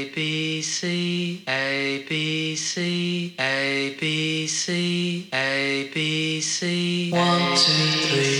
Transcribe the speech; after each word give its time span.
A 0.00 0.08
B 0.14 0.62
C 0.62 1.42
A 1.46 2.06
B 2.08 2.56
C 2.56 3.34
A 3.38 3.96
B 4.00 4.46
C 4.46 5.28
A 5.30 5.90
B 5.92 6.40
C 6.40 7.10
one 7.12 7.54
two 7.54 8.08
three 8.08 8.39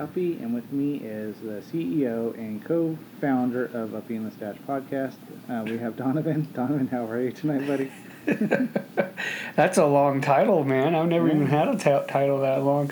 Uppy, 0.00 0.38
and 0.38 0.54
with 0.54 0.72
me 0.72 0.96
is 0.96 1.36
the 1.40 1.60
CEO 1.70 2.32
and 2.34 2.64
co-founder 2.64 3.66
of 3.74 3.94
Upping 3.94 4.24
the 4.24 4.30
Stash 4.30 4.56
podcast. 4.66 5.16
Uh, 5.46 5.62
we 5.66 5.76
have 5.76 5.94
Donovan. 5.94 6.48
Donovan, 6.54 6.88
how 6.88 7.04
are 7.04 7.20
you 7.20 7.30
tonight, 7.30 7.66
buddy? 7.66 7.92
That's 9.56 9.76
a 9.76 9.84
long 9.84 10.22
title, 10.22 10.64
man. 10.64 10.94
I've 10.94 11.08
never 11.08 11.28
even 11.28 11.46
had 11.46 11.68
a 11.68 11.76
t- 11.76 12.10
title 12.10 12.40
that 12.40 12.62
long. 12.64 12.90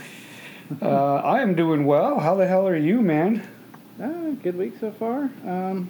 Uh, 0.83 1.15
I 1.17 1.41
am 1.41 1.55
doing 1.55 1.87
well. 1.87 2.21
How 2.21 2.34
the 2.34 2.47
hell 2.47 2.69
are 2.69 2.77
you, 2.77 3.01
man? 3.01 3.43
Uh, 3.98 4.33
good 4.43 4.59
week 4.59 4.75
so 4.79 4.91
far. 4.93 5.31
Um, 5.47 5.89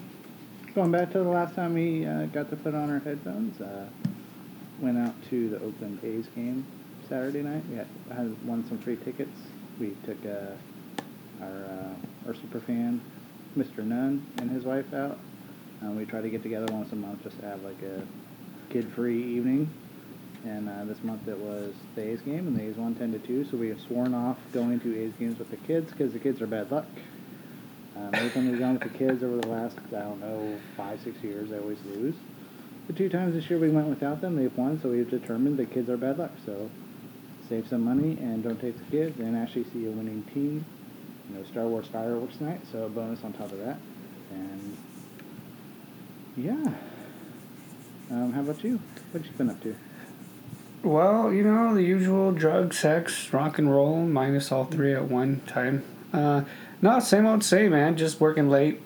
going 0.77 0.93
back 0.93 1.11
to 1.11 1.19
the 1.19 1.29
last 1.29 1.57
time 1.57 1.75
we 1.75 2.07
uh, 2.07 2.27
got 2.27 2.49
to 2.51 2.57
put 2.57 2.77
on 2.77 2.91
our 2.91 3.01
headphones, 3.01 3.61
uh, 3.61 3.87
went 4.79 4.97
out 4.97 5.15
to 5.31 5.51
the 5.51 5.57
Oakland 5.57 5.99
A's 6.05 6.29
game 6.29 6.65
Saturday 7.09 7.43
night. 7.43 7.65
We 7.69 7.77
had, 7.77 7.89
had 8.13 8.47
won 8.47 8.65
some 8.69 8.79
free 8.79 8.97
tickets. 8.97 9.37
We 9.81 9.97
took 10.05 10.25
uh, 10.25 10.53
our 11.41 11.49
uh, 11.49 12.29
our 12.29 12.35
super 12.35 12.61
fan, 12.61 13.01
Mr. 13.57 13.85
Nunn, 13.85 14.27
and 14.39 14.51
his 14.51 14.65
wife 14.65 14.93
out. 14.93 15.19
Um, 15.83 15.97
we 15.97 16.05
try 16.05 16.21
to 16.21 16.29
get 16.29 16.43
together 16.43 16.73
once 16.73 16.93
a 16.93 16.97
month 16.97 17.23
just 17.23 17.39
to 17.41 17.47
have 17.47 17.63
like 17.63 17.81
a 17.83 18.03
kid-free 18.71 19.37
evening. 19.37 19.71
And 20.45 20.69
uh, 20.69 20.85
this 20.85 21.03
month 21.03 21.27
it 21.27 21.39
was 21.39 21.73
the 21.95 22.03
A's 22.03 22.21
game, 22.21 22.47
and 22.47 22.57
the 22.57 22.63
A's 22.63 22.77
won 22.77 22.95
10 22.95 23.13
to 23.13 23.19
2. 23.19 23.47
So 23.51 23.57
we 23.57 23.69
have 23.69 23.81
sworn 23.81 24.15
off 24.15 24.39
going 24.53 24.81
to 24.81 24.99
A's 24.99 25.13
games 25.19 25.39
with 25.39 25.51
the 25.51 25.57
kids 25.57 25.91
because 25.91 26.13
the 26.13 26.19
kids 26.19 26.41
are 26.41 26.47
bad 26.47 26.71
luck. 26.71 26.87
Um, 27.97 28.11
every 28.15 28.31
time 28.31 28.51
we've 28.51 28.59
gone 28.59 28.75
with 28.75 28.93
the 28.93 28.99
kids 28.99 29.23
over 29.25 29.37
the 29.37 29.49
last, 29.49 29.77
I 29.89 30.01
don't 30.01 30.21
know, 30.21 30.59
five, 30.77 31.01
six 31.03 31.23
years, 31.23 31.51
they 31.51 31.59
always 31.59 31.79
lose. 31.87 32.15
The 32.87 32.93
two 32.93 33.09
times 33.09 33.35
this 33.35 33.51
year 33.51 33.59
we 33.59 33.69
went 33.69 33.89
without 33.89 34.21
them, 34.21 34.37
they've 34.37 34.57
won, 34.57 34.81
so 34.81 34.91
we've 34.91 35.11
determined 35.11 35.59
the 35.59 35.67
kids 35.67 35.91
are 35.91 35.97
bad 35.97 36.19
luck. 36.19 36.31
So 36.47 36.71
save 37.49 37.67
some 37.69 37.83
money 37.83 38.17
and 38.21 38.43
don't 38.43 38.61
take 38.61 38.79
the 38.79 38.91
kids 38.91 39.19
and 39.19 39.37
actually 39.37 39.65
see 39.73 39.87
a 39.87 39.91
winning 39.91 40.23
team. 40.33 40.65
You 41.29 41.39
know, 41.39 41.45
Star 41.45 41.67
Wars 41.67 41.87
fireworks 41.87 42.41
night, 42.41 42.61
so 42.73 42.85
a 42.85 42.89
bonus 42.89 43.23
on 43.25 43.33
top 43.33 43.53
of 43.53 43.59
that. 43.59 43.77
And 44.31 44.77
yeah. 46.37 46.73
Um, 48.11 48.33
how 48.33 48.41
about 48.41 48.63
you? 48.65 48.81
What 49.13 49.25
you 49.25 49.31
been 49.33 49.51
up 49.51 49.61
to? 49.63 49.77
Well, 50.83 51.33
you 51.33 51.43
know, 51.43 51.75
the 51.75 51.83
usual 51.83 52.33
drug, 52.33 52.73
sex, 52.73 53.33
rock 53.33 53.59
and 53.59 53.71
roll, 53.71 54.07
minus 54.07 54.53
all 54.53 54.65
three 54.65 54.95
at 54.95 55.05
one 55.05 55.41
time. 55.47 55.83
Uh, 56.13 56.45
no, 56.81 57.01
same 57.01 57.27
old 57.27 57.43
same, 57.43 57.73
man. 57.73 57.97
Just 57.97 58.21
working 58.21 58.49
late. 58.49 58.81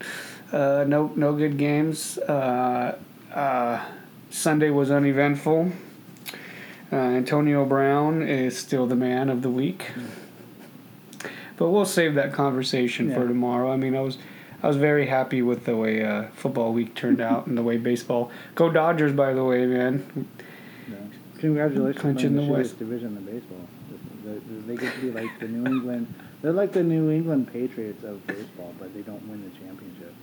Uh, 0.51 0.85
no, 0.89 1.13
no 1.15 1.35
good 1.35 1.59
games. 1.59 2.19
Uh, 2.19 2.99
uh, 3.33 3.85
Sunday 4.31 4.71
was 4.71 4.91
uneventful. 4.91 5.73
Uh, 6.91 6.97
Antonio 6.97 7.65
Brown 7.65 8.23
is 8.23 8.59
still 8.59 8.87
the 8.87 8.97
man 8.97 9.29
of 9.29 9.43
the 9.43 9.51
week. 9.51 9.91
But 11.57 11.71
we'll 11.71 11.85
save 11.85 12.15
that 12.15 12.33
conversation 12.33 13.13
for 13.13 13.27
tomorrow. 13.29 13.73
I 13.73 13.77
mean, 13.77 13.95
I 13.95 14.01
was, 14.01 14.19
I 14.63 14.69
was 14.69 14.77
very 14.77 15.07
happy 15.07 15.43
with 15.43 15.65
the 15.65 15.77
way 15.77 16.05
uh, 16.05 16.25
football 16.35 16.73
week 16.73 16.95
turned 16.95 17.21
out 17.31 17.47
and 17.47 17.57
the 17.57 17.63
way 17.63 17.77
baseball. 17.77 18.31
Go 18.55 18.71
Dodgers, 18.71 19.13
by 19.13 19.33
the 19.35 19.45
way, 19.45 19.67
man. 19.67 20.29
Yeah. 20.91 20.97
Congratulations 21.39 22.01
Clinching 22.01 22.31
on 22.31 22.37
the, 22.37 22.43
the 22.47 22.53
West. 22.53 22.79
division 22.79 23.17
in 23.17 23.25
baseball. 23.25 23.59
They, 24.67 24.77
get 24.77 24.95
to 24.95 25.01
be 25.01 25.11
like 25.11 25.39
the 25.41 25.49
New 25.49 25.67
England. 25.67 26.13
They're 26.41 26.53
like 26.53 26.73
the 26.73 26.83
New 26.85 27.11
England 27.11 27.53
Patriots 27.53 28.05
of 28.05 28.25
baseball, 28.27 28.73
but 28.79 28.95
they 28.95 29.03
don't 29.03 29.27
win 29.29 29.43
the 29.43 29.51
championship. 29.59 30.15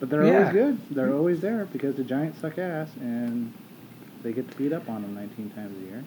But 0.00 0.08
they're 0.08 0.24
Yeah. 0.24 0.38
always 0.38 0.52
good. 0.52 0.78
They're 0.90 1.12
always 1.14 1.40
there 1.40 1.66
because 1.66 1.94
the 1.96 2.04
Giants 2.04 2.40
suck 2.40 2.58
ass, 2.58 2.88
and 3.00 3.52
they 4.22 4.32
get 4.32 4.50
to 4.50 4.56
beat 4.56 4.72
up 4.72 4.88
on 4.88 5.02
them 5.02 5.14
19 5.14 5.50
times 5.50 5.76
a 5.76 5.86
year. 5.90 6.04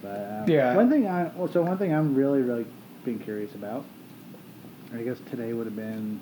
But 0.00 0.08
uh, 0.08 0.44
Yeah. 0.48 0.74
one 0.74 0.88
thing 0.88 1.06
I 1.06 1.30
so 1.52 1.62
one 1.62 1.76
thing 1.76 1.92
I'm 1.94 2.14
really 2.14 2.40
really 2.40 2.64
being 3.04 3.18
curious 3.18 3.54
about. 3.54 3.84
I 4.94 5.02
guess 5.02 5.18
today 5.30 5.52
would 5.52 5.66
have 5.66 5.76
been 5.76 6.20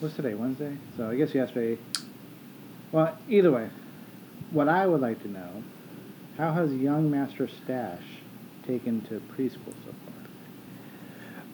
what's 0.00 0.14
today 0.14 0.34
Wednesday. 0.34 0.76
So 0.96 1.10
I 1.10 1.16
guess 1.16 1.34
yesterday. 1.34 1.78
Well, 2.90 3.16
either 3.28 3.50
way, 3.50 3.70
what 4.50 4.68
I 4.68 4.86
would 4.86 5.00
like 5.00 5.22
to 5.22 5.28
know, 5.28 5.62
how 6.36 6.52
has 6.52 6.72
young 6.72 7.10
Master 7.10 7.48
Stash 7.48 8.02
taken 8.66 9.00
to 9.02 9.20
preschool 9.34 9.74
so 9.84 9.92
far? 10.04 10.12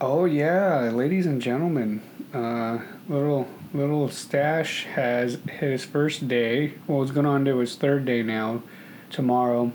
Oh 0.00 0.24
yeah, 0.24 0.90
ladies 0.92 1.26
and 1.26 1.40
gentlemen, 1.40 2.02
uh, 2.32 2.78
little 3.08 3.48
little 3.74 4.08
stash 4.08 4.84
has 4.84 5.38
his 5.50 5.84
first 5.84 6.28
day. 6.28 6.74
Well, 6.86 7.02
it's 7.02 7.12
going 7.12 7.26
on 7.26 7.44
to 7.46 7.58
his 7.58 7.76
third 7.76 8.04
day 8.04 8.22
now, 8.22 8.62
tomorrow. 9.10 9.72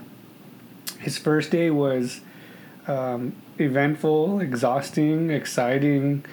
His 0.99 1.17
first 1.17 1.51
day 1.51 1.69
was 1.69 2.21
um, 2.87 3.35
eventful, 3.59 4.39
exhausting, 4.39 5.29
exciting, 5.29 6.25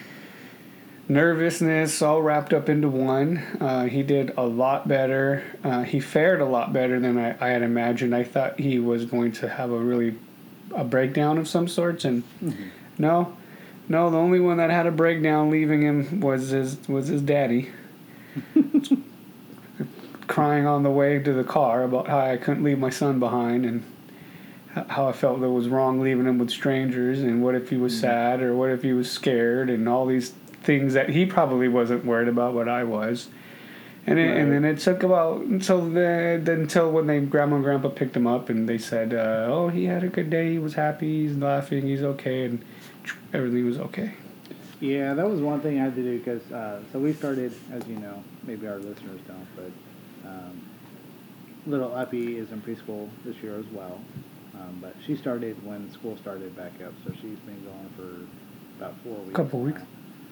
nervousness, 1.08 2.00
all 2.03 2.22
wrapped 2.22 2.53
up 2.53 2.69
into 2.69 2.88
one. 2.88 3.38
Uh, 3.60 3.84
he 3.84 4.03
did 4.03 4.32
a 4.36 4.44
lot 4.44 4.86
better. 4.88 5.42
Uh, 5.62 5.82
he 5.82 6.00
fared 6.00 6.41
a 6.41 6.44
lot 6.44 6.72
better 6.72 7.00
than 7.00 7.19
I, 7.19 7.36
I 7.41 7.50
had 7.50 7.62
imagined. 7.62 8.14
I 8.14 8.25
thought 8.25 8.58
he 8.58 8.78
was 8.78 9.04
going 9.04 9.32
to 9.32 9.48
have 9.48 9.70
a 9.70 9.78
really 9.78 10.16
a 10.75 10.84
breakdown 10.84 11.36
of 11.36 11.48
some 11.48 11.66
sorts, 11.66 12.04
and 12.04 12.22
no, 12.97 13.37
no, 13.88 14.08
the 14.08 14.16
only 14.16 14.38
one 14.38 14.58
that 14.58 14.70
had 14.70 14.87
a 14.87 14.92
breakdown 14.92 15.50
leaving 15.50 15.82
him 15.82 16.20
was 16.20 16.50
his 16.50 16.78
was 16.88 17.08
his 17.08 17.22
daddy. 17.22 17.70
Crying 20.28 20.64
on 20.64 20.84
the 20.84 20.91
way 20.91 21.19
to 21.19 21.32
the 21.32 21.42
car 21.42 21.82
about 21.82 22.06
how 22.06 22.20
I 22.20 22.37
couldn't 22.37 22.62
leave 22.62 22.78
my 22.78 22.91
son 22.91 23.19
behind 23.19 23.66
and 23.66 23.82
how 24.88 25.08
I 25.08 25.12
felt 25.12 25.41
that 25.41 25.50
was 25.50 25.69
wrong 25.69 26.00
leaving 26.00 26.26
him 26.26 26.38
with 26.38 26.50
strangers 26.50 27.20
and 27.20 27.42
what 27.42 27.54
if 27.54 27.70
he 27.70 27.76
was 27.76 27.98
sad 27.98 28.41
or 28.41 28.54
what 28.54 28.70
if 28.70 28.82
he 28.82 28.92
was 28.92 29.10
scared 29.10 29.69
and 29.69 29.88
all 29.88 30.06
these 30.06 30.31
things 30.62 30.94
that 30.94 31.08
he 31.08 31.26
probably 31.26 31.69
wasn't 31.69 32.04
worried 32.04 32.28
about 32.28 32.54
but 32.54 32.69
I 32.69 32.84
was. 32.84 33.28
And 34.06 34.19
it, 34.19 34.36
and 34.36 34.50
then 34.50 34.64
it 34.64 34.78
took 34.78 35.03
about 35.03 35.42
until 35.42 35.84
the, 35.84 36.41
the 36.42 36.53
until 36.53 36.91
when 36.91 37.06
they 37.06 37.20
grandma 37.20 37.56
and 37.56 37.64
grandpa 37.64 37.91
picked 37.91 38.16
him 38.16 38.26
up 38.26 38.48
and 38.48 38.66
they 38.66 38.78
said, 38.78 39.12
uh, 39.12 39.47
"Oh, 39.48 39.69
he 39.69 39.84
had 39.84 40.03
a 40.03 40.08
good 40.08 40.31
day. 40.31 40.53
He 40.53 40.58
was 40.58 40.75
happy. 40.75 41.26
He's 41.26 41.37
laughing. 41.37 41.82
He's 41.82 42.02
okay." 42.02 42.47
And 42.47 42.64
everything 43.34 43.66
was 43.66 43.78
okay. 43.78 44.14
Yeah, 44.81 45.12
that 45.12 45.28
was 45.28 45.41
one 45.41 45.60
thing 45.60 45.78
I 45.78 45.84
had 45.84 45.94
to 45.97 46.02
do 46.02 46.19
because 46.19 46.50
uh, 46.50 46.81
so 46.91 46.98
we 46.98 47.12
started, 47.12 47.52
as 47.70 47.87
you 47.87 47.97
know, 47.97 48.25
maybe 48.44 48.66
our 48.66 48.78
listeners 48.78 49.20
don't, 49.28 49.47
but 49.54 50.28
um, 50.28 50.62
little 51.66 51.94
Uppy 51.94 52.38
is 52.38 52.50
in 52.50 52.62
preschool 52.62 53.10
this 53.25 53.37
year 53.42 53.58
as 53.58 53.66
well. 53.66 54.00
Um, 54.60 54.78
but 54.81 54.94
she 55.06 55.16
started 55.16 55.65
when 55.65 55.91
school 55.93 56.16
started 56.19 56.54
back 56.56 56.72
up, 56.84 56.93
so 57.04 57.12
she's 57.15 57.38
been 57.41 57.62
going 57.65 57.91
for 57.97 58.82
about 58.82 58.94
four 59.03 59.16
weeks. 59.19 59.31
A 59.31 59.34
couple 59.34 59.60
weeks. 59.60 59.81
now. 59.81 59.87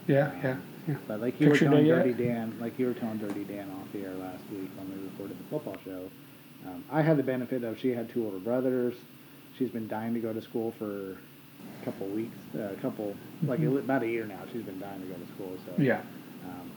Yeah, 0.06 0.32
yeah, 0.42 0.56
yeah. 0.86 0.94
But 1.06 1.20
like 1.20 1.40
you 1.40 1.50
Picture 1.50 1.66
were 1.66 1.70
telling 1.72 1.84
day 1.84 1.88
yet? 1.88 2.04
Dirty 2.04 2.24
Dan, 2.24 2.56
like 2.60 2.78
you 2.78 2.86
were 2.86 2.94
telling 2.94 3.18
Dirty 3.18 3.44
Dan 3.44 3.70
off 3.70 3.92
the 3.92 4.00
air 4.04 4.14
last 4.14 4.42
week 4.50 4.70
when 4.76 4.88
we 4.90 5.04
recorded 5.08 5.38
the 5.38 5.44
football 5.50 5.76
show, 5.84 6.08
um, 6.66 6.84
I 6.90 7.02
had 7.02 7.16
the 7.16 7.22
benefit 7.22 7.62
of 7.64 7.78
she 7.78 7.90
had 7.90 8.10
two 8.10 8.24
older 8.24 8.38
brothers. 8.38 8.94
She's 9.58 9.70
been 9.70 9.88
dying 9.88 10.14
to 10.14 10.20
go 10.20 10.32
to 10.32 10.40
school 10.42 10.72
for 10.78 11.12
a 11.82 11.84
couple 11.84 12.06
weeks, 12.08 12.36
uh, 12.54 12.72
a 12.72 12.76
couple 12.76 13.16
like 13.44 13.60
a, 13.60 13.76
about 13.76 14.02
a 14.02 14.08
year 14.08 14.24
now. 14.26 14.40
She's 14.52 14.62
been 14.62 14.78
dying 14.80 15.00
to 15.00 15.06
go 15.06 15.14
to 15.14 15.26
school. 15.34 15.56
So 15.66 15.72
Mm-hmm. 15.72 15.82
Yeah. 15.82 16.00
um, 16.46 16.70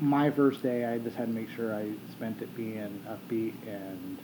my 0.00 0.30
first 0.30 0.62
day, 0.62 0.84
I 0.86 0.98
just 0.98 1.14
had 1.16 1.28
to 1.28 1.32
make 1.34 1.48
sure 1.50 1.74
I 1.74 1.92
spent 2.12 2.42
it 2.42 2.54
being 2.56 3.04
upbeat 3.08 3.54
and 3.68 4.18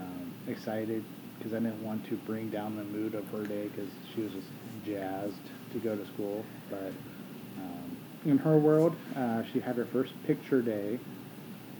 um, 0.00 0.32
excited 0.46 1.02
because 1.42 1.56
I 1.56 1.58
didn't 1.58 1.84
want 1.84 2.06
to 2.06 2.16
bring 2.18 2.50
down 2.50 2.76
the 2.76 2.84
mood 2.84 3.14
of 3.14 3.26
her 3.30 3.44
day 3.44 3.68
because 3.68 3.90
she 4.14 4.20
was 4.20 4.32
just 4.32 4.46
jazzed 4.86 5.34
to 5.72 5.78
go 5.78 5.96
to 5.96 6.06
school. 6.06 6.44
But 6.70 6.92
um, 7.58 7.96
in 8.26 8.38
her 8.38 8.56
world, 8.58 8.94
uh, 9.16 9.42
she 9.52 9.58
had 9.58 9.76
her 9.76 9.84
first 9.86 10.12
picture 10.24 10.62
day 10.62 11.00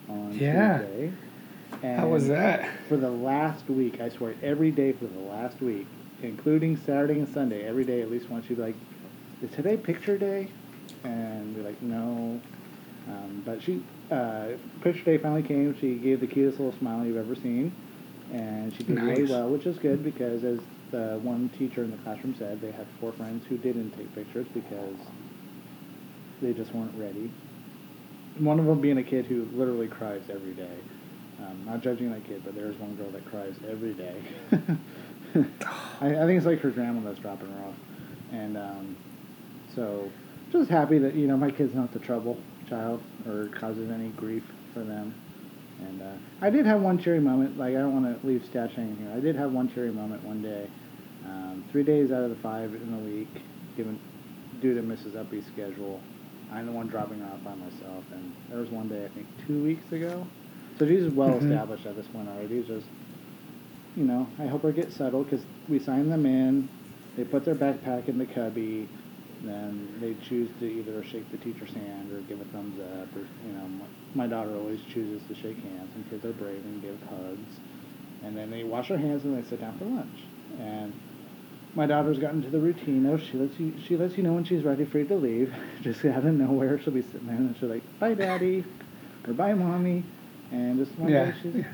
on 0.08 0.36
Yeah. 0.38 0.78
Tuesday. 0.78 1.12
How 1.82 2.08
was 2.08 2.28
that? 2.28 2.68
For 2.88 2.96
the 2.96 3.10
last 3.10 3.68
week, 3.68 4.00
I 4.00 4.08
swear, 4.08 4.34
every 4.42 4.70
day 4.70 4.92
for 4.92 5.06
the 5.06 5.20
last 5.20 5.60
week, 5.60 5.86
including 6.22 6.76
Saturday 6.76 7.14
and 7.14 7.28
Sunday, 7.32 7.64
every 7.64 7.84
day 7.84 8.02
at 8.02 8.10
least 8.10 8.28
once, 8.30 8.46
she'd 8.46 8.56
be 8.56 8.62
like, 8.62 8.74
"Is 9.42 9.50
today 9.52 9.76
picture 9.76 10.18
day?" 10.18 10.48
And 11.04 11.56
we're 11.56 11.62
like, 11.62 11.80
"No." 11.82 12.40
Um, 13.08 13.42
but 13.44 13.62
she, 13.62 13.82
uh, 14.10 14.48
picture 14.82 15.04
day 15.04 15.18
finally 15.18 15.42
came. 15.42 15.76
She 15.80 15.94
gave 15.94 16.20
the 16.20 16.26
cutest 16.26 16.60
little 16.60 16.78
smile 16.78 17.04
you've 17.04 17.16
ever 17.16 17.34
seen, 17.34 17.72
and 18.32 18.74
she 18.74 18.82
did 18.82 19.00
really 19.00 19.24
well, 19.24 19.48
which 19.48 19.66
is 19.66 19.78
good 19.78 20.02
because 20.02 20.42
as 20.42 20.58
the 20.90 21.18
one 21.22 21.50
teacher 21.58 21.84
in 21.84 21.90
the 21.90 21.96
classroom 21.98 22.34
said 22.38 22.60
they 22.60 22.70
had 22.70 22.86
four 23.00 23.12
friends 23.12 23.44
who 23.46 23.56
didn't 23.58 23.90
take 23.92 24.12
pictures 24.14 24.46
because 24.54 24.96
they 26.40 26.52
just 26.52 26.74
weren't 26.74 26.94
ready. 26.98 27.30
One 28.38 28.58
of 28.58 28.66
them 28.66 28.80
being 28.80 28.98
a 28.98 29.02
kid 29.02 29.26
who 29.26 29.46
literally 29.52 29.88
cries 29.88 30.22
every 30.30 30.52
day. 30.52 30.76
Um, 31.40 31.64
not 31.66 31.82
judging 31.82 32.10
that 32.10 32.24
kid, 32.24 32.42
but 32.44 32.54
there's 32.54 32.76
one 32.76 32.94
girl 32.94 33.10
that 33.10 33.24
cries 33.26 33.54
every 33.68 33.94
day. 33.94 34.16
I, 36.00 36.06
I 36.06 36.26
think 36.26 36.36
it's 36.36 36.46
like 36.46 36.60
her 36.60 36.70
grandma 36.70 37.00
that's 37.00 37.18
dropping 37.18 37.48
her 37.48 37.64
off, 37.64 37.74
and 38.32 38.56
um, 38.56 38.96
so 39.74 40.10
just 40.52 40.70
happy 40.70 40.98
that 40.98 41.14
you 41.14 41.26
know 41.26 41.36
my 41.36 41.50
kid's 41.50 41.74
not 41.74 41.92
the 41.92 41.98
trouble 41.98 42.38
child 42.68 43.02
or 43.26 43.48
causes 43.48 43.90
any 43.90 44.08
grief 44.10 44.44
for 44.72 44.80
them. 44.80 45.14
And 45.88 46.02
uh, 46.02 46.06
I 46.40 46.50
did 46.50 46.66
have 46.66 46.80
one 46.80 46.98
cheery 47.02 47.20
moment. 47.20 47.58
Like 47.58 47.70
I 47.70 47.78
don't 47.78 48.02
want 48.02 48.20
to 48.20 48.26
leave 48.26 48.44
stash 48.50 48.72
hanging 48.74 48.96
here. 48.96 49.12
I 49.14 49.20
did 49.20 49.36
have 49.36 49.52
one 49.52 49.72
cheery 49.72 49.90
moment 49.90 50.22
one 50.24 50.42
day. 50.42 50.66
Um, 51.26 51.64
three 51.70 51.82
days 51.84 52.10
out 52.10 52.22
of 52.22 52.30
the 52.30 52.36
five 52.36 52.74
in 52.74 52.90
the 52.92 52.98
week, 53.10 53.28
given 53.76 53.98
due 54.60 54.74
to 54.74 54.82
Mrs. 54.82 55.16
Uppy's 55.16 55.44
schedule, 55.52 56.00
I'm 56.52 56.66
the 56.66 56.72
one 56.72 56.88
dropping 56.88 57.20
her 57.20 57.26
off 57.26 57.44
by 57.44 57.54
myself. 57.54 58.04
And 58.12 58.32
there 58.50 58.58
was 58.60 58.70
one 58.70 58.88
day 58.88 59.04
I 59.04 59.08
think 59.08 59.26
two 59.46 59.62
weeks 59.62 59.90
ago. 59.92 60.26
So 60.78 60.86
she's 60.86 61.08
well 61.12 61.34
Mhm. 61.34 61.42
established 61.42 61.86
at 61.86 61.96
this 61.96 62.06
point 62.08 62.28
already. 62.28 62.58
It's 62.58 62.68
Just 62.68 62.86
you 63.96 64.04
know, 64.04 64.26
I 64.38 64.44
help 64.44 64.62
her 64.62 64.72
get 64.72 64.90
settled 64.92 65.28
because 65.28 65.44
we 65.68 65.78
sign 65.78 66.08
them 66.08 66.24
in. 66.24 66.66
They 67.16 67.24
put 67.24 67.44
their 67.44 67.54
backpack 67.54 68.08
in 68.08 68.16
the 68.16 68.24
cubby. 68.24 68.88
Then 69.44 69.98
they 70.00 70.14
choose 70.28 70.48
to 70.60 70.66
either 70.66 71.02
shake 71.04 71.30
the 71.30 71.38
teacher's 71.38 71.72
hand 71.72 72.12
or 72.12 72.20
give 72.22 72.40
a 72.40 72.44
thumbs 72.46 72.78
up, 72.80 73.08
or 73.16 73.20
you 73.46 73.52
know, 73.52 73.66
my, 74.14 74.24
my 74.24 74.26
daughter 74.26 74.54
always 74.56 74.80
chooses 74.92 75.20
to 75.28 75.34
shake 75.34 75.58
hands, 75.58 75.90
and 75.94 76.08
kids 76.10 76.24
are 76.24 76.32
brave 76.32 76.62
and 76.64 76.82
give 76.82 76.98
hugs. 77.08 77.58
And 78.24 78.36
then 78.36 78.50
they 78.50 78.62
wash 78.62 78.88
their 78.88 78.98
hands 78.98 79.24
and 79.24 79.36
they 79.36 79.48
sit 79.48 79.60
down 79.60 79.76
for 79.78 79.84
lunch. 79.84 80.18
And 80.60 80.92
my 81.74 81.86
daughter's 81.86 82.18
gotten 82.18 82.42
to 82.42 82.50
the 82.50 82.60
routine 82.60 83.06
of 83.06 83.20
she 83.20 83.36
lets 83.36 83.58
you 83.58 83.74
she 83.86 83.96
lets 83.96 84.16
you 84.16 84.22
know 84.22 84.32
when 84.34 84.44
she's 84.44 84.62
ready 84.62 84.84
for 84.84 84.98
you 84.98 85.06
to 85.06 85.16
leave. 85.16 85.52
Just 85.82 86.04
out 86.04 86.24
of 86.24 86.34
nowhere, 86.34 86.78
she'll 86.78 86.92
be 86.92 87.02
sitting 87.02 87.26
there 87.26 87.36
and 87.36 87.56
she'll 87.58 87.68
like, 87.68 87.82
"Bye, 87.98 88.14
daddy," 88.14 88.64
or 89.26 89.32
"Bye, 89.34 89.54
mommy," 89.54 90.04
and 90.52 90.78
just 90.78 90.96
one 90.98 91.10
Yeah. 91.12 91.26
day 91.26 91.34
she's 91.42 91.64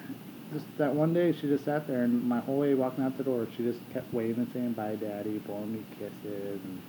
just 0.53 0.65
that 0.79 0.95
one 0.95 1.13
day 1.13 1.33
she 1.33 1.43
just 1.49 1.65
sat 1.65 1.87
there 1.87 2.05
and 2.05 2.25
my 2.27 2.41
whole 2.41 2.59
way 2.59 2.75
walking 2.75 3.05
out 3.05 3.17
the 3.19 3.25
door 3.25 3.47
she 3.57 3.63
just 3.65 3.81
kept 3.93 4.13
waving 4.15 4.45
and 4.45 4.53
saying 4.53 4.73
bye 4.73 4.95
daddy 4.95 5.39
blowing 5.41 5.73
me 5.73 5.85
kisses 5.99 6.61
and, 6.65 6.81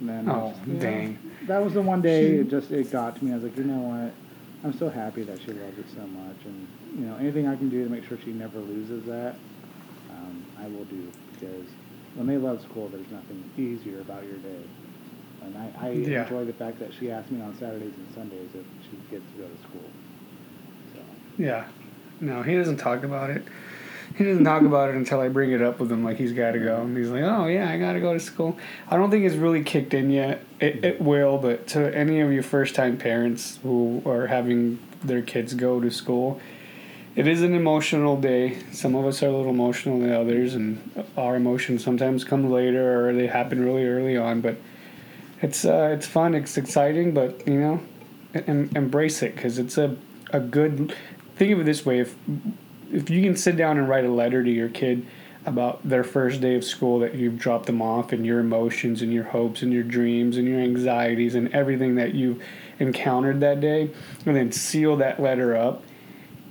and 0.00 0.08
then 0.08 0.28
Oh, 0.28 0.48
just, 0.50 0.66
you 0.66 0.74
know, 0.74 0.80
dang. 0.80 1.18
that 1.46 1.62
was 1.62 1.74
the 1.74 1.82
one 1.82 2.02
day 2.02 2.36
it 2.36 2.48
just 2.50 2.70
it 2.70 2.90
got 2.90 3.16
to 3.16 3.24
me 3.24 3.32
I 3.32 3.34
was 3.36 3.44
like 3.44 3.56
you 3.56 3.64
know 3.64 3.80
what 3.80 4.14
I'm 4.64 4.76
so 4.78 4.88
happy 4.88 5.22
that 5.24 5.40
she 5.40 5.52
loves 5.52 5.78
it 5.78 5.86
so 5.94 6.00
much 6.06 6.44
and 6.44 6.66
you 6.98 7.06
know 7.06 7.16
anything 7.16 7.46
I 7.46 7.56
can 7.56 7.68
do 7.68 7.84
to 7.84 7.90
make 7.90 8.04
sure 8.04 8.18
she 8.24 8.32
never 8.32 8.58
loses 8.60 9.04
that 9.06 9.36
um, 10.10 10.44
I 10.58 10.66
will 10.66 10.84
do 10.84 11.10
because 11.32 11.66
when 12.14 12.26
they 12.26 12.36
love 12.38 12.62
school 12.62 12.88
there's 12.88 13.10
nothing 13.10 13.44
easier 13.56 14.00
about 14.00 14.24
your 14.24 14.38
day 14.38 14.62
and 15.42 15.56
I, 15.58 15.86
I 15.86 15.88
Yeah. 15.90 16.22
enjoy 16.22 16.44
the 16.44 16.52
fact 16.52 16.78
that 16.80 16.92
she 16.94 17.10
asks 17.10 17.30
me 17.30 17.40
on 17.40 17.54
Saturdays 17.58 17.92
and 17.96 18.14
Sundays 18.14 18.50
if 18.54 18.64
she 18.88 18.96
gets 19.10 19.30
to 19.32 19.38
go 19.38 19.48
to 19.48 19.62
school 19.62 19.90
so 20.94 21.00
Yeah. 21.36 21.66
No, 22.20 22.42
he 22.42 22.56
doesn't 22.56 22.76
talk 22.78 23.02
about 23.04 23.30
it. 23.30 23.44
He 24.14 24.22
doesn't 24.22 24.44
talk 24.44 24.62
about 24.62 24.90
it 24.90 24.94
until 24.94 25.20
I 25.20 25.28
bring 25.28 25.50
it 25.50 25.60
up 25.60 25.80
with 25.80 25.90
him, 25.90 26.04
like 26.04 26.16
he's 26.16 26.32
got 26.32 26.52
to 26.52 26.60
go. 26.60 26.82
And 26.82 26.96
he's 26.96 27.10
like, 27.10 27.24
oh, 27.24 27.46
yeah, 27.46 27.70
I 27.70 27.78
got 27.78 27.94
to 27.94 28.00
go 28.00 28.12
to 28.12 28.20
school. 28.20 28.56
I 28.88 28.96
don't 28.96 29.10
think 29.10 29.24
it's 29.24 29.34
really 29.34 29.64
kicked 29.64 29.92
in 29.92 30.10
yet. 30.10 30.44
It, 30.60 30.84
it 30.84 31.00
will, 31.00 31.36
but 31.38 31.66
to 31.68 31.96
any 31.96 32.20
of 32.20 32.32
your 32.32 32.44
first 32.44 32.76
time 32.76 32.96
parents 32.96 33.58
who 33.64 34.02
are 34.06 34.28
having 34.28 34.78
their 35.02 35.20
kids 35.20 35.54
go 35.54 35.80
to 35.80 35.90
school, 35.90 36.40
it 37.16 37.26
is 37.26 37.42
an 37.42 37.54
emotional 37.54 38.16
day. 38.16 38.58
Some 38.72 38.94
of 38.94 39.04
us 39.04 39.22
are 39.22 39.28
a 39.28 39.36
little 39.36 39.50
emotional 39.50 39.98
than 39.98 40.12
others, 40.12 40.54
and 40.54 41.04
our 41.16 41.34
emotions 41.34 41.82
sometimes 41.82 42.22
come 42.24 42.50
later 42.50 43.08
or 43.08 43.12
they 43.12 43.26
happen 43.26 43.64
really 43.64 43.84
early 43.84 44.16
on. 44.16 44.40
But 44.40 44.56
it's 45.42 45.64
uh, 45.64 45.90
it's 45.92 46.06
fun, 46.06 46.34
it's 46.34 46.56
exciting, 46.56 47.14
but 47.14 47.46
you 47.46 47.60
know, 47.60 47.80
em- 48.34 48.70
embrace 48.74 49.22
it 49.22 49.34
because 49.34 49.58
it's 49.58 49.76
a 49.76 49.96
a 50.30 50.40
good. 50.40 50.94
Think 51.36 51.52
of 51.52 51.60
it 51.60 51.64
this 51.64 51.84
way: 51.84 52.00
if 52.00 52.16
if 52.92 53.10
you 53.10 53.22
can 53.22 53.36
sit 53.36 53.56
down 53.56 53.78
and 53.78 53.88
write 53.88 54.04
a 54.04 54.10
letter 54.10 54.42
to 54.42 54.50
your 54.50 54.68
kid 54.68 55.06
about 55.46 55.86
their 55.86 56.04
first 56.04 56.40
day 56.40 56.54
of 56.54 56.64
school 56.64 56.98
that 57.00 57.14
you've 57.14 57.38
dropped 57.38 57.66
them 57.66 57.82
off 57.82 58.12
and 58.12 58.24
your 58.24 58.40
emotions 58.40 59.02
and 59.02 59.12
your 59.12 59.24
hopes 59.24 59.62
and 59.62 59.72
your 59.72 59.82
dreams 59.82 60.36
and 60.36 60.48
your 60.48 60.58
anxieties 60.58 61.34
and 61.34 61.52
everything 61.52 61.96
that 61.96 62.14
you've 62.14 62.42
encountered 62.78 63.40
that 63.40 63.60
day 63.60 63.90
and 64.24 64.34
then 64.34 64.50
seal 64.50 64.96
that 64.96 65.20
letter 65.20 65.54
up 65.54 65.82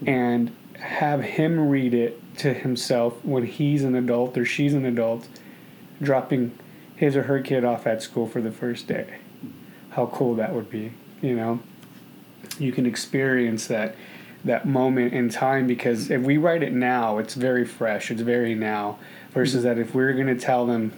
and 0.06 0.56
have 0.80 1.22
him 1.22 1.70
read 1.70 1.94
it 1.94 2.22
to 2.38 2.54
himself 2.54 3.24
when 3.26 3.46
he's 3.46 3.84
an 3.84 3.96
adult 3.96 4.38
or 4.38 4.46
she's 4.46 4.74
an 4.74 4.86
adult 4.86 5.28
dropping 6.02 6.58
his 6.96 7.16
or 7.16 7.24
her 7.24 7.40
kid 7.42 7.66
off 7.66 7.88
at 7.88 8.02
school 8.02 8.28
for 8.28 8.42
the 8.42 8.52
first 8.52 8.88
day. 8.88 9.20
How 9.92 10.06
cool 10.08 10.36
that 10.36 10.54
would 10.54 10.70
be 10.70 10.92
you 11.24 11.36
know? 11.36 11.60
You 12.60 12.72
can 12.72 12.86
experience 12.86 13.66
that 13.68 13.96
that 14.44 14.66
moment 14.66 15.14
in 15.14 15.30
time 15.30 15.68
because 15.68 16.12
if 16.12 16.22
we 16.22 16.38
write 16.38 16.64
it 16.64 16.74
now 16.74 17.18
it's 17.18 17.34
very 17.34 17.66
fresh 17.66 18.12
it's 18.12 18.22
very 18.22 18.56
now 18.56 18.98
versus 19.32 19.64
that 19.64 19.78
if 19.78 19.96
we 19.96 20.04
are 20.04 20.14
going 20.14 20.28
to 20.28 20.40
tell 20.40 20.66
them 20.66 20.92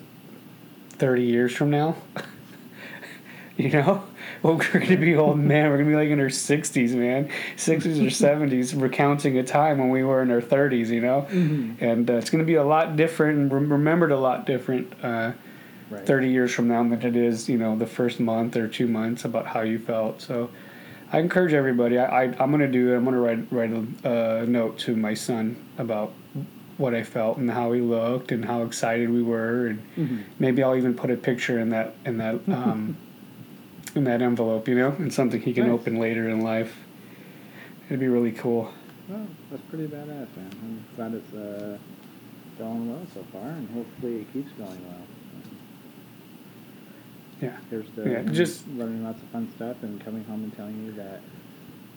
30 0.92 1.24
years 1.24 1.56
from 1.56 1.70
now 1.70 1.96
you 3.58 3.70
know 3.70 4.04
well 4.42 4.56
we're 4.56 4.70
going 4.72 4.88
to 4.88 4.98
be 4.98 5.16
old 5.16 5.38
man 5.38 5.70
we're 5.70 5.78
going 5.78 5.90
to 5.90 5.92
be 5.92 5.96
like 5.96 6.10
in 6.10 6.20
our 6.20 6.28
60s 6.28 6.96
man 6.96 7.30
60s 7.56 8.00
or 8.02 8.10
70s 8.10 8.82
recounting 8.82 9.38
a 9.38 9.44
time 9.44 9.78
when 9.78 9.90
we 9.90 10.04
were 10.04 10.22
in 10.22 10.32
our 10.32 10.42
30s 10.42 10.88
you 10.88 11.02
know 11.02 11.28
and 11.30 12.10
uh, 12.10 12.14
it's 12.14 12.30
going 12.30 12.44
to 12.44 12.46
be 12.46 12.56
a 12.56 12.64
lot 12.64 12.96
different 12.96 13.38
and 13.38 13.54
rem- 13.54 13.72
remembered 13.72 14.12
a 14.12 14.20
lot 14.20 14.46
different 14.46 14.92
uh, 15.04 15.32
right 15.90 16.06
30 16.06 16.30
years 16.30 16.52
from 16.52 16.68
now 16.68 16.84
than 16.84 17.02
it 17.02 17.16
is, 17.16 17.48
you 17.48 17.58
know, 17.58 17.78
the 17.78 17.86
first 17.86 18.20
month 18.20 18.56
or 18.56 18.68
two 18.68 18.88
months 18.88 19.26
about 19.26 19.46
how 19.46 19.62
you 19.62 19.78
felt. 19.78 20.22
So 20.22 20.50
I 21.16 21.20
encourage 21.20 21.54
everybody. 21.54 21.98
I, 21.98 22.24
I, 22.24 22.36
I'm 22.42 22.52
going 22.52 22.60
to 22.60 22.68
do 22.68 22.92
it. 22.92 22.98
I'm 22.98 23.06
going 23.06 23.16
to 23.16 23.22
write, 23.22 23.48
write 23.50 23.72
a 24.04 24.42
uh, 24.42 24.46
note 24.46 24.78
to 24.80 24.98
my 24.98 25.14
son 25.14 25.56
about 25.78 26.12
what 26.76 26.94
I 26.94 27.04
felt 27.04 27.38
and 27.38 27.50
how 27.50 27.72
he 27.72 27.80
looked 27.80 28.34
and 28.34 28.44
how 28.44 28.64
excited 28.64 29.10
we 29.10 29.24
were. 29.24 29.68
And 29.68 29.80
Mhm. 29.96 30.24
maybe 30.40 30.62
I'll 30.62 30.76
even 30.76 30.94
put 30.94 31.10
a 31.10 31.16
picture 31.16 31.58
in 31.58 31.70
that, 31.70 31.94
in 32.06 32.18
that, 32.18 32.36
um, 32.50 32.98
in 33.96 34.04
that 34.04 34.22
envelope, 34.22 34.68
you 34.68 34.76
know, 34.76 34.90
and 35.00 35.14
something 35.14 35.40
he 35.40 35.54
can 35.54 35.68
Nice. 35.68 35.74
open 35.80 36.00
later 36.02 36.28
in 36.28 36.42
life. 36.42 36.76
It'd 37.88 38.02
be 38.02 38.10
really 38.10 38.34
cool. 38.34 38.74
Well, 39.08 39.26
that's 39.50 39.64
pretty 39.70 39.88
badass, 39.88 40.28
man. 40.36 40.52
I'm 40.64 40.84
glad 40.98 41.14
it's 41.14 41.34
uh, 41.34 41.78
going 42.60 42.92
well 42.92 43.08
so 43.14 43.24
far, 43.32 43.48
and 43.52 43.70
hopefully 43.70 44.16
it 44.18 44.34
keeps 44.34 44.52
going 44.58 44.82
well. 44.86 45.15
Yeah. 47.42 47.52
Here's 47.70 47.90
the 47.96 48.10
Yeah, 48.10 48.22
just- 48.24 48.68
learning 48.70 49.04
lots 49.04 49.22
of 49.22 49.28
fun 49.30 49.52
stuff 49.56 49.78
and 49.84 50.04
coming 50.04 50.24
home 50.24 50.44
and 50.44 50.56
telling 50.56 50.86
you 50.86 50.92
that 50.94 51.20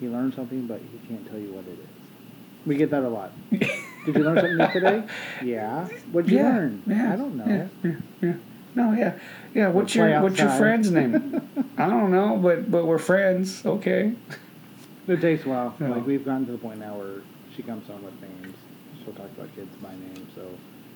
he 0.01 0.09
learned 0.09 0.35
something, 0.35 0.67
but 0.67 0.81
he 0.81 1.09
can't 1.09 1.27
tell 1.29 1.39
you 1.39 1.53
what 1.53 1.65
it 1.67 1.73
is. 1.79 1.89
We 2.67 2.77
get 2.77 2.91
that 2.91 3.03
a 3.05 3.09
lot. 3.09 3.33
Did 3.51 3.69
you 4.07 4.13
learn 4.25 4.37
something 4.37 4.57
new 4.57 4.73
today? 4.73 5.05
Yeah. 5.45 5.87
What'd 6.13 6.31
you 6.31 6.39
learn? 6.39 6.83
Yeah. 6.87 7.13
I 7.13 7.17
don't 7.17 7.37
know. 7.37 7.47
Yeah, 7.47 7.67
yeah, 7.83 7.97
yeah. 8.21 8.35
No, 8.75 8.93
yeah, 8.93 9.15
yeah. 9.55 9.69
What's 9.69 9.93
play 9.95 10.11
your 10.11 10.23
What's 10.23 10.39
your 10.39 10.51
friend's 10.51 10.91
name? 10.91 11.41
I 11.79 11.89
don't 11.89 12.11
know, 12.11 12.37
but 12.37 12.71
but 12.71 12.87
we're 12.87 12.99
friends. 12.99 13.65
Okay. 13.65 14.13
It 15.07 15.21
takes 15.21 15.45
a 15.47 15.49
while. 15.49 15.75
Yeah. 15.81 15.89
Like 15.89 16.07
we've 16.07 16.25
gotten 16.25 16.47
to 16.47 16.53
the 16.53 16.59
point 16.59 16.79
now 16.81 16.97
where 16.97 17.23
she 17.57 17.63
comes 17.63 17.87
home 17.87 18.03
with 18.05 18.21
names. 18.21 18.55
She'll 19.03 19.15
talk 19.15 19.31
about 19.37 19.55
kids 19.57 19.75
by 19.83 19.91
name, 19.93 20.29
so 20.35 20.43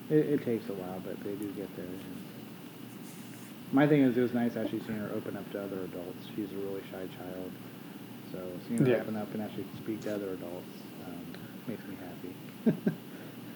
it, 0.09 0.17
it 0.39 0.45
takes 0.45 0.69
a 0.69 0.73
while, 0.73 1.01
but 1.03 1.19
they 1.23 1.33
do 1.33 1.47
get 1.53 1.75
there. 1.75 1.85
My 3.73 3.87
thing 3.87 4.01
is, 4.03 4.15
it 4.17 4.21
was 4.21 4.33
nice 4.33 4.55
actually 4.55 4.81
seeing 4.81 4.99
her 4.99 5.09
open 5.15 5.35
up 5.35 5.51
to 5.51 5.59
other 5.63 5.81
adults. 5.83 6.27
She's 6.35 6.51
a 6.51 6.55
really 6.55 6.81
shy 6.91 7.07
child, 7.17 7.51
so 8.31 8.37
seeing 8.67 8.79
her 8.85 8.89
Yeah. 8.91 8.97
open 8.97 9.17
up 9.17 9.33
and 9.33 9.41
actually 9.41 9.65
speak 9.77 10.01
to 10.03 10.13
other 10.15 10.29
adults 10.33 10.69
um, 11.05 11.41
makes 11.67 11.83
me 11.87 11.95
happy. 12.65 12.91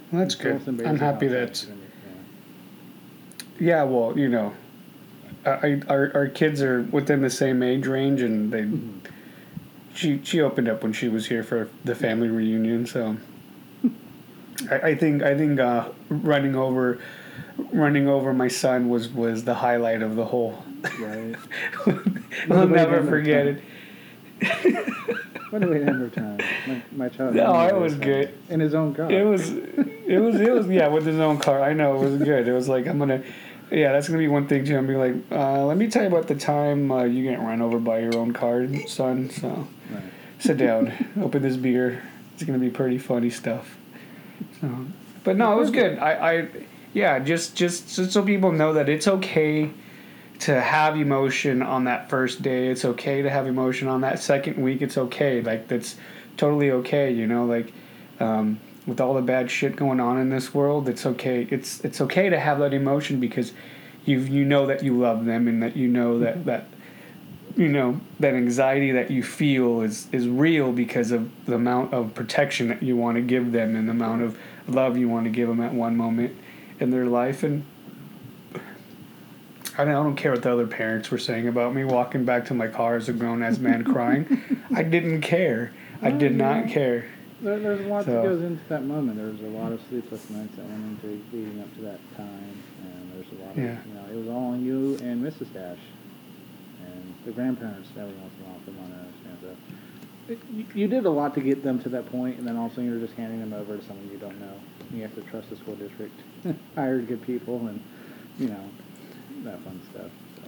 Well, 0.09 0.21
that's 0.21 0.36
good. 0.36 0.62
I'm 0.86 0.97
happy 0.97 1.27
that. 1.27 1.51
is, 1.51 1.67
Yeah, 3.59 3.83
well, 3.83 4.17
you 4.17 4.29
know, 4.29 4.53
I, 5.45 5.81
our 5.89 6.12
our 6.15 6.27
kids 6.29 6.62
are 6.62 6.83
within 6.83 7.21
the 7.21 7.29
same 7.29 7.62
age 7.62 7.88
range, 7.88 8.21
and 8.21 8.50
they. 8.53 8.59
yeah. 8.59 8.65
Mhm. 8.65 9.00
She 9.93 10.21
she 10.24 10.39
opened 10.39 10.69
up 10.69 10.81
when 10.81 10.93
she 10.93 11.09
was 11.09 11.25
here 11.27 11.43
for 11.43 11.67
the 11.83 11.93
family 11.93 12.29
reunion, 12.29 12.86
so. 12.86 13.17
I, 14.71 14.75
I 14.91 14.95
think 14.95 15.24
I 15.24 15.36
think 15.38 15.59
uh, 15.59 15.89
running 16.09 16.55
over, 16.55 17.00
running 17.71 18.07
over 18.07 18.33
my 18.33 18.47
son 18.47 18.89
was 18.89 19.09
was 19.09 19.43
the 19.43 19.53
highlight 19.55 20.01
of 20.01 20.15
the 20.15 20.25
whole. 20.25 20.63
Right. 20.99 21.35
I'll 22.51 22.67
never 22.67 23.03
forget 23.03 23.47
it. 23.47 23.63
What 25.49 25.63
a 25.63 25.67
way 25.67 25.79
to 25.79 25.85
end 25.85 26.01
our 26.03 26.09
time. 26.09 26.39
My, 26.67 26.81
my 26.91 27.09
child. 27.09 27.35
No, 27.35 27.65
it 27.67 27.75
was 27.75 27.95
good. 27.95 28.37
In 28.49 28.59
his 28.59 28.73
own 28.75 28.93
car. 28.93 29.09
It 29.09 29.23
was, 29.23 29.49
it 29.49 30.19
was, 30.19 30.35
it 30.41 30.51
was, 30.51 30.67
yeah, 30.67 30.87
with 30.89 31.05
his 31.05 31.19
own 31.19 31.39
car. 31.39 31.63
I 31.63 31.71
know 31.71 31.95
it 31.95 32.09
was 32.09 32.17
good. 32.21 32.47
It 32.47 32.53
was 32.53 32.67
like 32.67 32.85
I'm 32.85 32.99
gonna, 32.99 33.23
yeah, 33.71 33.93
that's 33.93 34.07
gonna 34.07 34.19
be 34.19 34.27
one 34.27 34.47
thing 34.47 34.65
too. 34.65 34.77
I'm 34.77 34.85
gonna 34.85 35.09
be 35.09 35.13
like, 35.13 35.31
uh, 35.31 35.65
let 35.65 35.77
me 35.77 35.87
tell 35.89 36.01
you 36.03 36.09
about 36.09 36.27
the 36.27 36.35
time 36.35 36.91
uh, 36.91 37.03
you 37.05 37.23
get 37.23 37.39
run 37.39 37.61
over 37.61 37.79
by 37.79 37.99
your 37.99 38.17
own 38.17 38.33
car, 38.33 38.67
son. 38.87 39.29
So 39.29 39.67
Right. 39.89 40.03
sit 40.39 40.57
down, 40.57 40.91
open 41.21 41.41
this 41.41 41.55
beer. 41.55 42.03
It's 42.33 42.43
gonna 42.43 42.59
be 42.59 42.69
pretty 42.69 42.97
funny 42.97 43.29
stuff. 43.29 43.77
So, 44.59 44.69
but 45.23 45.37
no, 45.37 45.53
it 45.53 45.59
was 45.59 45.71
good. 45.71 45.97
I, 45.97 46.11
I, 46.11 46.47
yeah, 46.94 47.20
just 47.20 47.56
just 47.56 47.89
so, 47.89 48.24
people 48.24 48.51
know 48.51 48.74
that 48.74 48.89
it's 48.89 49.08
okay 49.08 49.72
to 50.39 50.60
have 50.62 50.96
emotion 50.96 51.62
on 51.62 51.86
that 51.86 52.10
first 52.10 52.41
day. 52.41 52.67
It's 52.67 52.86
okay 52.86 53.22
to 53.22 53.29
have 53.29 53.48
emotion 53.48 53.88
on 53.88 54.01
that 54.01 54.20
second 54.20 54.62
week. 54.62 54.82
It's 54.82 54.98
okay. 54.98 55.41
Like 55.41 55.67
that's 55.67 55.96
totally 56.38 56.72
okay. 56.72 57.12
You 57.12 57.27
know, 57.27 57.46
like 57.46 57.74
um, 58.20 58.60
with 58.86 59.01
all 59.01 59.13
the 59.13 59.22
bad 59.22 59.51
shit 59.51 59.75
going 59.75 60.00
on 60.00 60.17
in 60.17 60.29
this 60.29 60.53
world, 60.53 60.88
it's 60.89 61.06
okay. 61.06 61.48
It's 61.51 61.82
it's 61.82 62.01
okay 62.01 62.29
to 62.29 62.39
have 62.39 62.60
that 62.60 62.74
emotion 62.74 63.20
because 63.20 63.53
you 64.06 64.20
you 64.20 64.46
know 64.46 64.65
that 64.67 64.84
you 64.84 64.98
love 64.98 65.25
them 65.25 65.48
and 65.48 65.62
that 65.62 65.75
you 65.75 65.88
know 65.88 66.20
that 66.20 66.46
that 66.46 66.65
you 67.58 67.67
know 67.67 68.00
that 68.20 68.34
anxiety 68.34 68.91
that 68.91 69.12
you 69.12 69.24
feel 69.24 69.82
is 69.82 70.08
is 70.12 70.27
real 70.27 70.72
because 70.72 71.12
of 71.12 71.29
the 71.46 71.56
amount 71.56 71.94
of 71.94 72.13
protection 72.13 72.70
that 72.70 72.82
you 72.82 72.96
want 72.96 73.15
to 73.15 73.22
give 73.22 73.51
them 73.51 73.75
and 73.75 73.88
the 73.88 73.91
amount 73.91 74.22
of 74.22 74.38
love 74.67 74.98
you 74.98 75.10
want 75.10 75.25
to 75.25 75.29
give 75.29 75.48
them 75.48 75.60
at 75.60 75.74
one 75.74 75.98
moment 75.98 76.36
in 76.79 76.91
their 76.91 77.05
life 77.05 77.43
and 77.43 77.63
I 79.79 79.84
don't, 79.86 79.89
I 79.89 80.03
don't 80.03 80.15
care 80.15 80.31
what 80.31 80.41
the 80.41 80.51
other 80.51 80.65
parents 80.65 81.12
were 81.12 81.19
saying 81.19 81.48
about 81.48 81.74
me 81.75 81.84
walking 81.84 82.25
back 82.25 82.46
to 82.46 82.53
my 82.55 82.67
car 82.67 82.96
as 82.96 83.10
a 83.10 83.13
grown 83.13 83.43
ass 83.43 83.60
man 83.60 83.84
crying. 83.93 84.60
I 84.75 84.81
didn't 84.84 85.22
care. 85.22 85.72
I 86.01 86.10
did 86.12 86.36
not 86.36 86.67
care. 86.69 87.05
There, 87.41 87.60
there's 87.60 87.81
a 87.86 87.88
lot 87.89 88.05
So- 88.05 88.12
that 88.13 88.24
goes 88.24 88.41
into 88.41 88.63
that 88.69 88.84
moment. 88.86 89.17
There 89.17 89.27
was 89.27 89.41
a 89.41 89.46
lot 89.57 89.72
of 89.72 89.79
sleepless 89.89 90.27
nights 90.31 90.55
that 90.55 90.65
went 90.65 90.84
into 91.03 91.22
leading 91.31 91.62
up 91.62 91.72
to 91.75 91.81
that 91.81 92.00
time, 92.17 92.63
and 92.84 93.12
there's 93.13 93.31
a 93.39 93.43
lot 93.46 93.51
of, 93.51 93.57
Yeah. 93.57 93.77
you 93.88 93.93
know, 93.93 94.05
it 94.12 94.15
was 94.17 94.27
all 94.27 94.53
on 94.53 94.65
you 94.65 94.98
and 95.03 95.24
Mrs. 95.24 95.51
Stash, 95.51 95.77
and 96.84 97.13
the 97.25 97.31
grandparents 97.31 97.89
every 97.91 98.13
once 98.15 98.34
in 98.39 98.46
a 98.46 98.50
while 98.50 98.60
from 98.65 98.77
want 98.79 98.93
to 98.93 99.00
understand. 99.00 99.38
So 99.41 99.48
it, 99.50 99.57
you, 100.75 100.88
did 100.88 101.05
a 101.05 101.10
lot 101.10 101.34
to 101.36 101.41
get 101.41 101.63
them 101.63 101.79
to 101.84 101.89
that 101.89 102.10
point, 102.12 102.38
and 102.38 102.48
then 102.48 102.57
also 102.57 102.81
you're 102.81 103.00
just 103.00 103.13
handing 103.13 103.39
them 103.39 103.53
over 103.53 103.77
to 103.77 103.84
someone 103.86 104.10
you 104.12 104.17
don't 104.17 104.39
know. 104.39 104.53
You 104.91 105.01
have 105.03 105.15
to 105.15 105.22
trust 105.22 105.50
the 105.50 105.55
school 105.57 105.75
district, 105.75 106.13
hired 106.75 107.07
good 107.07 107.22
people, 107.24 107.57
and 107.67 107.81
you 108.39 108.50
know 108.50 108.63
that 109.43 109.60
fun 109.62 109.81
stuff. 109.91 110.12
So. 110.38 110.43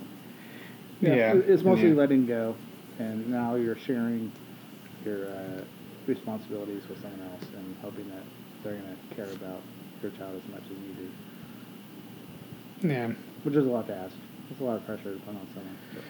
Yeah, 1.02 1.34
it- 1.36 1.50
it's 1.50 1.64
mostly 1.64 1.90
yeah. 1.90 1.96
letting 1.96 2.26
go, 2.26 2.56
and 3.00 3.28
now 3.30 3.56
you're 3.56 3.78
sharing 3.78 4.32
your 5.06 5.28
uh, 5.30 5.62
responsibilities 6.08 6.84
with 6.90 7.02
someone 7.02 7.22
else 7.32 7.44
and 7.56 7.76
hoping 7.82 8.10
that 8.10 8.24
they're 8.64 8.74
going 8.74 8.98
to 9.10 9.16
care 9.16 9.32
about 9.34 9.62
your 10.02 10.12
child 10.12 10.36
as 10.44 10.52
much 10.52 10.64
as 10.64 10.72
you 10.72 10.96
do, 12.82 12.88
Yeah. 12.88 13.08
which 13.44 13.56
is 13.56 13.66
a 13.66 13.70
lot 13.70 13.88
to 13.88 13.96
ask. 13.96 14.14
It's 14.52 14.60
a 14.60 14.64
lot 14.64 14.78
of 14.78 14.86
pressure 14.86 15.14
to 15.14 15.20
put 15.20 15.30
on 15.30 15.48
someone. 15.54 15.78
But, 15.94 16.02
yeah. 16.02 16.08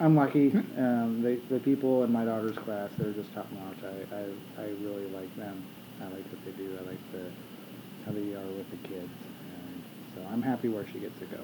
I'm 0.00 0.16
lucky. 0.16 0.50
Um, 0.78 1.20
they, 1.22 1.36
the 1.36 1.58
people 1.60 2.02
in 2.04 2.12
my 2.12 2.24
daughter's 2.24 2.56
class, 2.56 2.88
they're 2.98 3.12
just 3.12 3.32
top 3.34 3.46
notch. 3.52 3.76
I, 3.84 4.16
I, 4.16 4.64
I 4.64 4.68
really 4.82 5.06
like 5.10 5.34
them. 5.36 5.62
I 6.00 6.04
like 6.04 6.24
what 6.32 6.44
they 6.46 6.52
do. 6.52 6.70
I 6.82 6.88
like 6.88 7.12
the 7.12 7.24
how 8.06 8.12
they 8.12 8.34
are 8.34 8.56
with 8.56 8.70
the 8.70 8.88
kids. 8.88 9.10
And 9.44 9.82
so 10.14 10.22
I'm 10.32 10.40
happy 10.40 10.68
where 10.68 10.86
she 10.90 10.98
gets 11.00 11.18
to 11.18 11.26
go. 11.26 11.40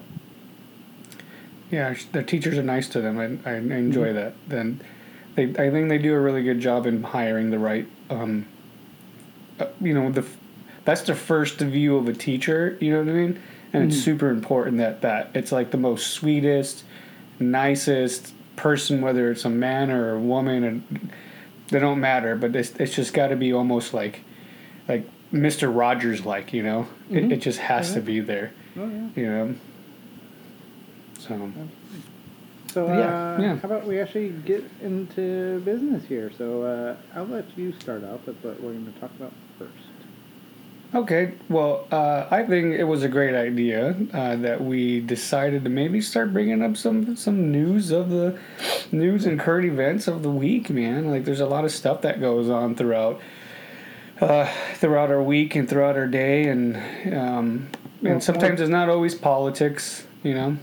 Yeah, 1.69 1.93
the 2.13 2.23
teachers 2.23 2.57
are 2.57 2.63
nice 2.63 2.87
to 2.89 3.01
them. 3.01 3.19
I, 3.45 3.49
I 3.49 3.55
enjoy 3.57 4.07
Mhm. 4.09 4.13
that. 4.15 4.33
Then, 4.47 4.81
they 5.35 5.43
I 5.43 5.69
think 5.69 5.89
they 5.89 5.99
do 5.99 6.15
a 6.15 6.19
really 6.19 6.41
good 6.41 6.59
job 6.59 6.87
in 6.87 7.03
hiring 7.03 7.51
the 7.51 7.59
right. 7.59 7.85
Um, 8.09 8.45
uh, 9.59 9.67
you 9.79 9.93
know, 9.93 10.11
the 10.11 10.25
that's 10.85 11.01
the 11.01 11.13
first 11.13 11.59
view 11.59 11.95
of 11.97 12.07
a 12.07 12.13
teacher. 12.13 12.75
You 12.79 12.93
know 12.93 12.99
what 13.03 13.09
I 13.09 13.13
mean? 13.13 13.39
And 13.73 13.83
it's 13.83 13.97
Mhm. 13.97 14.03
super 14.03 14.29
important 14.29 14.77
that 14.77 15.01
that 15.01 15.29
it's 15.35 15.51
like 15.51 15.69
the 15.69 15.77
most 15.77 16.07
sweetest, 16.07 16.83
nicest 17.39 18.33
person, 18.57 18.99
whether 18.99 19.31
it's 19.31 19.45
a 19.45 19.49
man 19.49 19.89
or 19.89 20.15
a 20.15 20.19
woman, 20.19 20.63
and 20.65 21.11
they 21.69 21.79
don't 21.79 22.01
matter. 22.01 22.35
But 22.35 22.53
it's 22.55 22.71
it's 22.71 22.93
just 22.93 23.13
got 23.13 23.27
to 23.27 23.37
be 23.37 23.53
almost 23.53 23.93
like, 23.93 24.19
like 24.89 25.07
Mister 25.31 25.71
Rogers, 25.71 26.25
like 26.25 26.51
you 26.51 26.63
know. 26.63 26.87
Mhm. 27.09 27.15
It, 27.17 27.31
it 27.33 27.37
just 27.37 27.59
has 27.59 27.93
to 27.93 28.01
Mhm. 28.01 28.05
be 28.05 28.19
there. 28.19 28.51
Oh 28.77 28.89
yeah. 28.89 29.07
You 29.15 29.27
know. 29.27 29.55
So. 31.19 31.51
So 32.73 32.87
Yeah, 32.87 32.93
uh, 33.37 33.41
yeah. 33.41 33.55
how 33.55 33.65
about 33.69 33.87
we 33.87 33.99
actually 33.99 34.29
get 34.29 34.63
into 34.83 35.61
business 35.61 36.05
here? 36.05 36.31
So 36.37 36.61
uh, 36.63 36.95
I'll 37.15 37.25
let 37.25 37.45
you 37.57 37.71
start 37.79 38.03
off 38.03 38.27
with 38.27 38.35
what 38.43 38.61
we're 38.61 38.73
going 38.73 38.91
to 38.93 38.99
talk 38.99 39.09
about. 39.17 39.31
Okay, 40.95 41.33
well, 41.49 41.85
uh, 41.91 42.27
I 42.31 42.43
think 42.43 42.75
it 42.75 42.85
was 42.85 43.03
a 43.03 43.09
great 43.09 43.35
idea 43.35 43.93
uh, 44.13 44.37
that 44.37 44.63
we 44.63 45.01
decided 45.01 45.65
to 45.65 45.69
maybe 45.69 45.99
start 45.99 46.31
bringing 46.31 46.61
up 46.63 46.77
some 46.77 47.17
some 47.17 47.51
news 47.51 47.91
of 47.91 48.09
the 48.09 48.39
news 48.93 49.25
and 49.25 49.37
current 49.37 49.65
events 49.67 50.07
of 50.07 50.23
the 50.23 50.31
week, 50.31 50.69
man. 50.69 51.11
Like, 51.11 51.25
there's 51.25 51.41
a 51.41 51.45
lot 51.45 51.65
of 51.65 51.71
stuff 51.71 52.01
that 52.03 52.21
goes 52.21 52.49
on 52.49 52.73
throughout 52.75 53.19
uh, 54.21 54.49
throughout 54.75 55.11
our 55.11 55.21
week 55.21 55.55
and 55.55 55.67
throughout 55.69 55.97
our 55.97 56.07
day, 56.07 56.47
and 56.47 56.77
um, 57.13 57.67
Well, 58.01 58.13
and 58.13 58.23
sometimes 58.23 58.61
it's 58.61 58.69
not 58.69 58.87
always 58.87 59.13
politics, 59.13 60.07
you 60.23 60.35
know. 60.35 60.57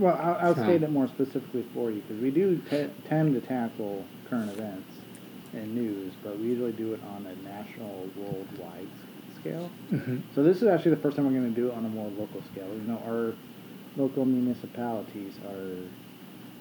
Well, 0.00 0.18
I'll, 0.20 0.48
I'll 0.48 0.54
So- 0.56 0.64
state 0.64 0.82
it 0.82 0.90
more 0.90 1.06
specifically 1.06 1.64
for 1.74 1.92
you 1.92 2.02
because 2.08 2.20
we 2.20 2.30
do 2.32 2.56
te- 2.68 2.90
tend 3.08 3.40
to 3.40 3.46
tackle 3.46 4.04
current 4.28 4.50
events 4.50 4.90
and 5.52 5.74
news, 5.76 6.12
but 6.24 6.38
we 6.40 6.46
usually 6.46 6.72
do 6.72 6.92
it 6.92 7.00
on 7.14 7.24
a 7.26 7.34
national, 7.48 8.08
worldwide 8.16 8.88
scale. 9.40 9.70
hmm 9.90 10.18
So 10.34 10.42
this 10.42 10.62
is 10.62 10.68
actually 10.68 10.92
the 10.92 11.00
first 11.00 11.16
time 11.16 11.26
we're 11.26 11.38
going 11.38 11.54
to 11.54 11.60
do 11.60 11.68
it 11.68 11.74
on 11.74 11.84
a 11.84 11.88
more 11.88 12.08
local 12.18 12.42
scale. 12.52 12.68
You 12.68 12.82
know, 12.82 13.02
our 13.06 13.34
local 13.96 14.24
municipalities 14.24 15.34
are 15.48 15.84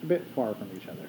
a 0.04 0.06
bit 0.06 0.24
far 0.36 0.54
from 0.56 0.70
each 0.76 0.88
other. 0.88 1.08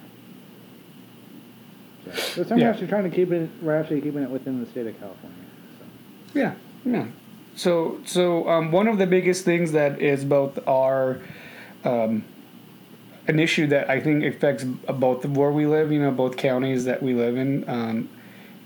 So 2.05 2.41
this 2.41 2.49
time 2.49 2.59
Yeah. 2.59 2.67
we're 2.67 2.71
actually 2.73 2.87
trying 2.89 3.11
to 3.11 3.15
keep 3.15 3.31
it. 3.33 3.49
We're 3.63 3.77
actually 3.79 4.01
keeping 4.01 4.23
it 4.23 4.31
within 4.31 4.61
the 4.61 4.67
state 4.67 4.87
of 4.87 4.99
California. 4.99 5.39
So. 5.79 6.39
Yeah, 6.39 6.55
yeah. 6.85 7.07
So, 7.57 8.01
so 8.05 8.49
um, 8.49 8.73
one 8.73 8.89
of 8.89 8.99
the 8.99 9.07
biggest 9.07 9.45
things 9.45 9.73
that 9.73 10.01
is 10.01 10.25
both 10.25 10.59
our 10.67 11.21
um, 11.85 12.25
an 13.27 13.39
issue 13.39 13.67
that 13.69 13.89
I 13.89 14.01
think 14.01 14.25
affects 14.25 14.65
both 14.65 15.25
of 15.25 15.37
where 15.37 15.51
we 15.51 15.67
live, 15.67 15.93
you 15.93 16.01
know, 16.01 16.11
both 16.11 16.37
counties 16.37 16.85
that 16.85 17.03
we 17.03 17.15
live 17.15 17.37
in, 17.37 17.69
um, 17.69 18.09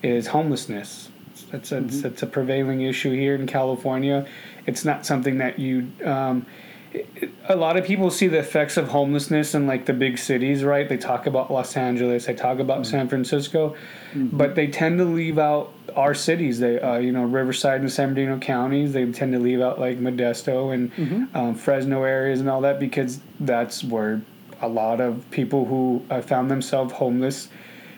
is 0.03 0.29
homelessness. 0.29 1.11
That's 1.51 1.73
a, 1.73 1.77
Mhm. 1.81 2.03
that's 2.03 2.23
a 2.23 2.27
prevailing 2.27 2.83
issue 2.83 3.13
here 3.13 3.35
in 3.35 3.47
California. 3.47 4.27
It's 4.67 4.85
not 4.85 5.05
something 5.07 5.39
that 5.39 5.59
you. 5.59 5.87
Um, 6.05 6.47
it- 6.93 7.31
a 7.49 7.57
lot 7.57 7.77
of 7.77 7.85
people 7.85 8.09
see 8.11 8.29
the 8.29 8.39
effects 8.39 8.77
of 8.77 8.89
homelessness 8.89 9.55
in 9.55 9.67
like 9.67 9.85
the 9.87 9.93
big 9.93 10.17
cities, 10.17 10.63
right? 10.65 10.89
They 10.89 10.97
talk 10.97 11.27
about 11.27 11.53
Los 11.53 11.77
Angeles, 11.77 12.27
they 12.27 12.35
talk 12.35 12.61
about 12.61 12.87
San 12.87 13.09
Francisco, 13.09 13.75
but 14.15 14.55
they 14.55 14.69
tend 14.69 14.99
to 14.99 15.05
leave 15.05 15.39
out 15.39 15.73
our 15.97 16.15
cities. 16.15 16.61
They, 16.61 16.79
uh, 16.81 16.99
you 16.99 17.11
know, 17.13 17.25
Riverside 17.25 17.81
and 17.81 17.91
San 17.91 18.15
Bernardino 18.15 18.39
counties. 18.39 18.93
They 18.93 19.05
tend 19.07 19.33
to 19.33 19.39
leave 19.41 19.61
out 19.61 19.79
like 19.81 19.99
Modesto 20.01 20.73
and 20.73 20.95
Mhm. 20.97 21.35
um, 21.35 21.55
Fresno 21.57 22.05
areas 22.05 22.41
and 22.41 22.49
all 22.49 22.61
that 22.63 22.79
because 22.81 23.21
that's 23.41 23.83
where 23.85 24.21
a 24.63 24.69
lot 24.69 25.01
of 25.01 25.29
people 25.33 25.65
who 25.67 26.03
uh, 26.11 26.21
found 26.21 26.49
themselves 26.51 26.93
homeless 26.95 27.49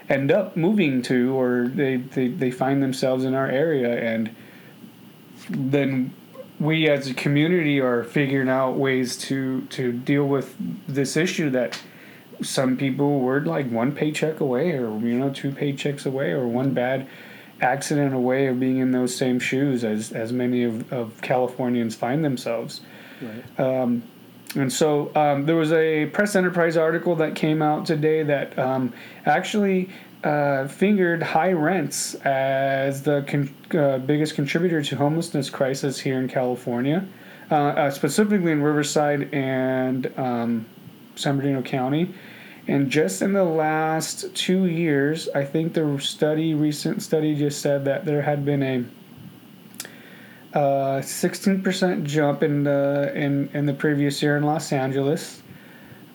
end 0.08 0.30
up 0.30 0.56
moving 0.56 1.02
to, 1.02 1.34
or 1.38 1.68
they, 1.68 1.96
they, 1.96 2.28
they 2.28 2.50
find 2.50 2.82
themselves 2.82 3.25
in 3.25 3.34
our 3.34 3.48
area, 3.48 3.98
and 4.00 4.34
then 5.50 6.14
we 6.58 6.88
as 6.88 7.08
a 7.08 7.14
community 7.14 7.80
are 7.80 8.02
figuring 8.02 8.48
out 8.48 8.72
ways 8.76 9.16
to 9.16 9.60
to 9.66 9.92
deal 9.92 10.26
with 10.26 10.56
this 10.88 11.16
issue 11.16 11.50
that 11.50 11.80
some 12.42 12.76
people 12.76 13.20
were 13.20 13.40
like 13.40 13.70
one 13.70 13.92
paycheck 13.92 14.40
away 14.40 14.70
or 14.72 14.98
you 15.00 15.18
know 15.18 15.30
two 15.30 15.50
paychecks 15.50 16.06
away 16.06 16.30
or 16.32 16.46
one 16.46 16.72
bad 16.72 17.06
accident 17.60 18.14
away 18.14 18.46
of 18.46 18.58
being 18.58 18.78
in 18.78 18.90
those 18.92 19.14
same 19.14 19.38
shoes 19.38 19.84
as 19.84 20.12
as 20.12 20.32
many 20.32 20.62
of, 20.62 20.90
of 20.92 21.20
californians 21.22 21.94
find 21.94 22.25
themselves 22.25 22.80
Right. 23.20 23.60
um, 23.60 24.02
and 24.56 24.72
so 24.72 25.14
um, 25.14 25.46
there 25.46 25.56
was 25.56 25.72
a 25.72 26.06
press 26.06 26.34
enterprise 26.34 26.76
article 26.76 27.14
that 27.16 27.34
came 27.34 27.62
out 27.62 27.86
today 27.86 28.22
that 28.22 28.58
um, 28.58 28.92
actually 29.25 29.90
uh, 30.25 30.66
fingered 30.66 31.22
high 31.22 31.52
rents 31.52 32.14
as 32.16 33.02
the 33.02 33.25
con- 33.28 33.54
uh, 33.78 33.98
biggest 33.98 34.34
contributor 34.34 34.82
to 34.82 34.96
homelessness 34.96 35.50
crisis 35.50 36.00
here 36.00 36.18
in 36.18 36.28
California, 36.28 37.06
uh, 37.50 37.54
uh, 37.54 37.90
specifically 37.90 38.50
in 38.50 38.62
Riverside 38.62 39.32
and 39.32 40.12
um, 40.18 40.66
San 41.14 41.36
Bernardino 41.36 41.62
County. 41.62 42.12
And 42.68 42.90
just 42.90 43.22
in 43.22 43.32
the 43.32 43.44
last 43.44 44.34
two 44.34 44.64
years, 44.64 45.28
I 45.34 45.44
think 45.44 45.75
the 45.75 45.98
study, 46.00 46.54
recent 46.54 47.02
study, 47.02 47.36
just 47.36 47.60
said 47.60 47.84
that 47.84 48.04
there 48.04 48.22
had 48.22 48.44
been 48.44 48.62
a 48.62 48.84
uh, 50.56 51.02
16% 51.02 52.04
jump 52.04 52.42
in 52.42 52.64
the 52.64 53.12
in, 53.14 53.50
in 53.52 53.66
the 53.66 53.75
previous 53.75 54.22
year 54.22 54.38
in 54.38 54.42
Los 54.42 54.72
Angeles. 54.72 55.42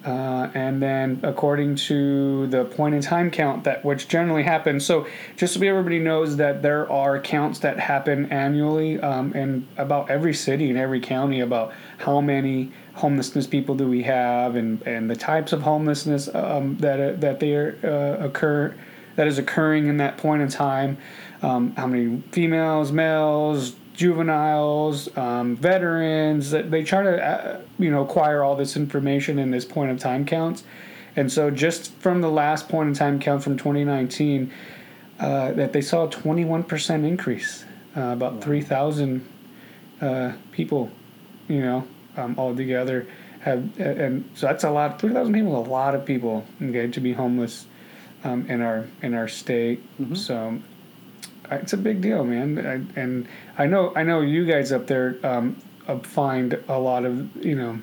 Uh, 0.04 0.50
and 0.56 0.82
then 0.82 1.20
according 1.22 1.76
to 1.76 2.48
the 2.48 2.66
point 2.66 2.96
in 2.96 3.02
time 3.02 3.30
count 3.30 3.64
that 3.64 3.86
which 3.86 4.08
generally 4.08 4.42
happens 4.42 4.84
so 4.84 5.06
just 5.38 5.54
so 5.54 5.62
everybody 5.62 6.00
knows 6.00 6.38
that 6.38 6.64
there 6.64 6.92
are 6.92 7.20
counts 7.20 7.60
that 7.60 7.78
happen 7.78 8.26
annually 8.32 9.00
um, 9.02 9.32
in 9.36 9.68
about 9.78 10.10
every 10.10 10.34
city 10.34 10.72
and 10.72 10.80
every 10.80 11.00
county 11.00 11.40
about 11.40 11.72
how 12.00 12.20
many 12.20 12.72
homelessness 12.96 13.46
people 13.46 13.76
do 13.76 13.88
we 13.88 14.02
have 14.02 14.56
and, 14.56 14.82
and 14.88 15.08
the 15.08 15.16
types 15.16 15.54
of 15.54 15.62
homelessness 15.62 16.34
um, 16.34 16.76
that 16.78 17.00
uh, 17.00 17.12
that 17.20 17.40
they 17.40 17.56
uh, 17.56 18.26
occur 18.26 18.76
that 19.18 19.28
is 19.28 19.38
occurring 19.38 19.86
in 19.86 19.98
that 19.98 20.18
point 20.18 20.42
in 20.42 20.48
time 20.48 20.98
um, 21.44 21.76
how 21.76 21.86
many 21.86 22.24
females 22.32 22.92
males 22.92 23.76
juveniles, 23.94 25.16
um, 25.18 25.56
veterans. 25.56 26.52
That 26.52 26.72
they 26.72 26.84
try 26.84 27.04
to 27.04 27.24
uh, 27.24 27.62
you 27.80 27.92
know 27.92 28.04
acquire 28.04 28.44
all 28.44 28.56
this 28.56 28.76
information 28.76 29.40
in 29.40 29.52
this 29.52 29.66
point 29.66 29.92
of 29.92 30.00
time 30.00 30.26
counts, 30.26 30.64
and 31.16 31.32
so 31.32 31.52
just 31.52 31.94
from 31.96 32.22
the 32.22 32.30
last 32.30 32.70
point 32.70 32.90
in 32.90 32.96
time 32.96 33.20
count 33.20 33.44
from 33.44 33.58
2019, 33.58 34.52
uh, 35.20 35.52
that 35.54 35.74
they 35.74 35.82
saw 35.82 36.08
a 36.08 36.10
21 36.10 36.64
percent 36.64 37.06
increase, 37.06 37.66
uh, 37.96 38.02
about 38.02 38.42
3,000 38.42 39.28
uh, 40.02 40.32
people, 40.52 40.92
you 41.48 41.62
know, 41.62 41.88
um, 42.18 42.36
all 42.38 42.56
together 42.56 43.08
have, 43.42 43.80
and 43.80 44.30
so 44.36 44.46
that's 44.46 44.64
a 44.64 44.70
lot. 44.70 45.00
3,000 45.00 45.34
people, 45.34 45.62
is 45.62 45.68
a 45.68 45.70
lot 45.70 45.96
of 45.96 46.06
people, 46.06 46.46
okay, 46.62 46.88
to 46.88 47.00
be 47.00 47.14
homeless 47.14 47.66
um, 48.24 48.46
in 48.48 48.62
our 48.62 48.88
in 49.02 49.14
our 49.14 49.28
state. 49.28 49.84
So 50.14 50.36
uh, 50.48 50.58
it's 51.52 51.74
a 51.74 51.78
big 51.78 52.02
deal, 52.02 52.24
man. 52.24 52.58
I, 52.60 53.00
and 53.00 53.28
I 53.58 53.66
know 53.68 53.94
I 53.96 54.04
know 54.04 54.22
you 54.22 54.46
guys 54.46 54.72
up 54.72 54.88
there 54.88 55.18
um, 55.24 55.56
uh, 55.88 55.98
find 56.00 56.58
a 56.68 56.80
lot 56.80 57.06
of 57.06 57.46
you 57.46 57.56
know 57.56 57.82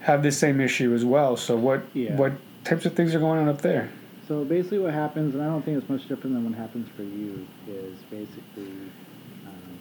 have 0.00 0.22
the 0.22 0.32
same 0.32 0.60
issue 0.60 0.94
as 0.94 1.04
well. 1.04 1.36
So 1.36 1.56
what 1.56 1.82
Yeah. 1.94 2.16
what 2.16 2.32
types 2.64 2.86
of 2.86 2.94
things 2.94 3.14
are 3.14 3.20
going 3.20 3.38
on 3.38 3.48
up 3.48 3.62
there? 3.62 3.90
So 4.26 4.44
basically, 4.44 4.78
what 4.78 4.94
happens, 4.94 5.34
and 5.34 5.42
I 5.42 5.46
don't 5.46 5.64
think 5.64 5.76
it's 5.78 5.88
much 5.88 6.06
different 6.08 6.34
than 6.36 6.44
what 6.44 6.54
happens 6.54 6.88
for 6.96 7.02
you, 7.02 7.46
is 7.68 7.98
basically, 8.10 8.72
um, 9.44 9.78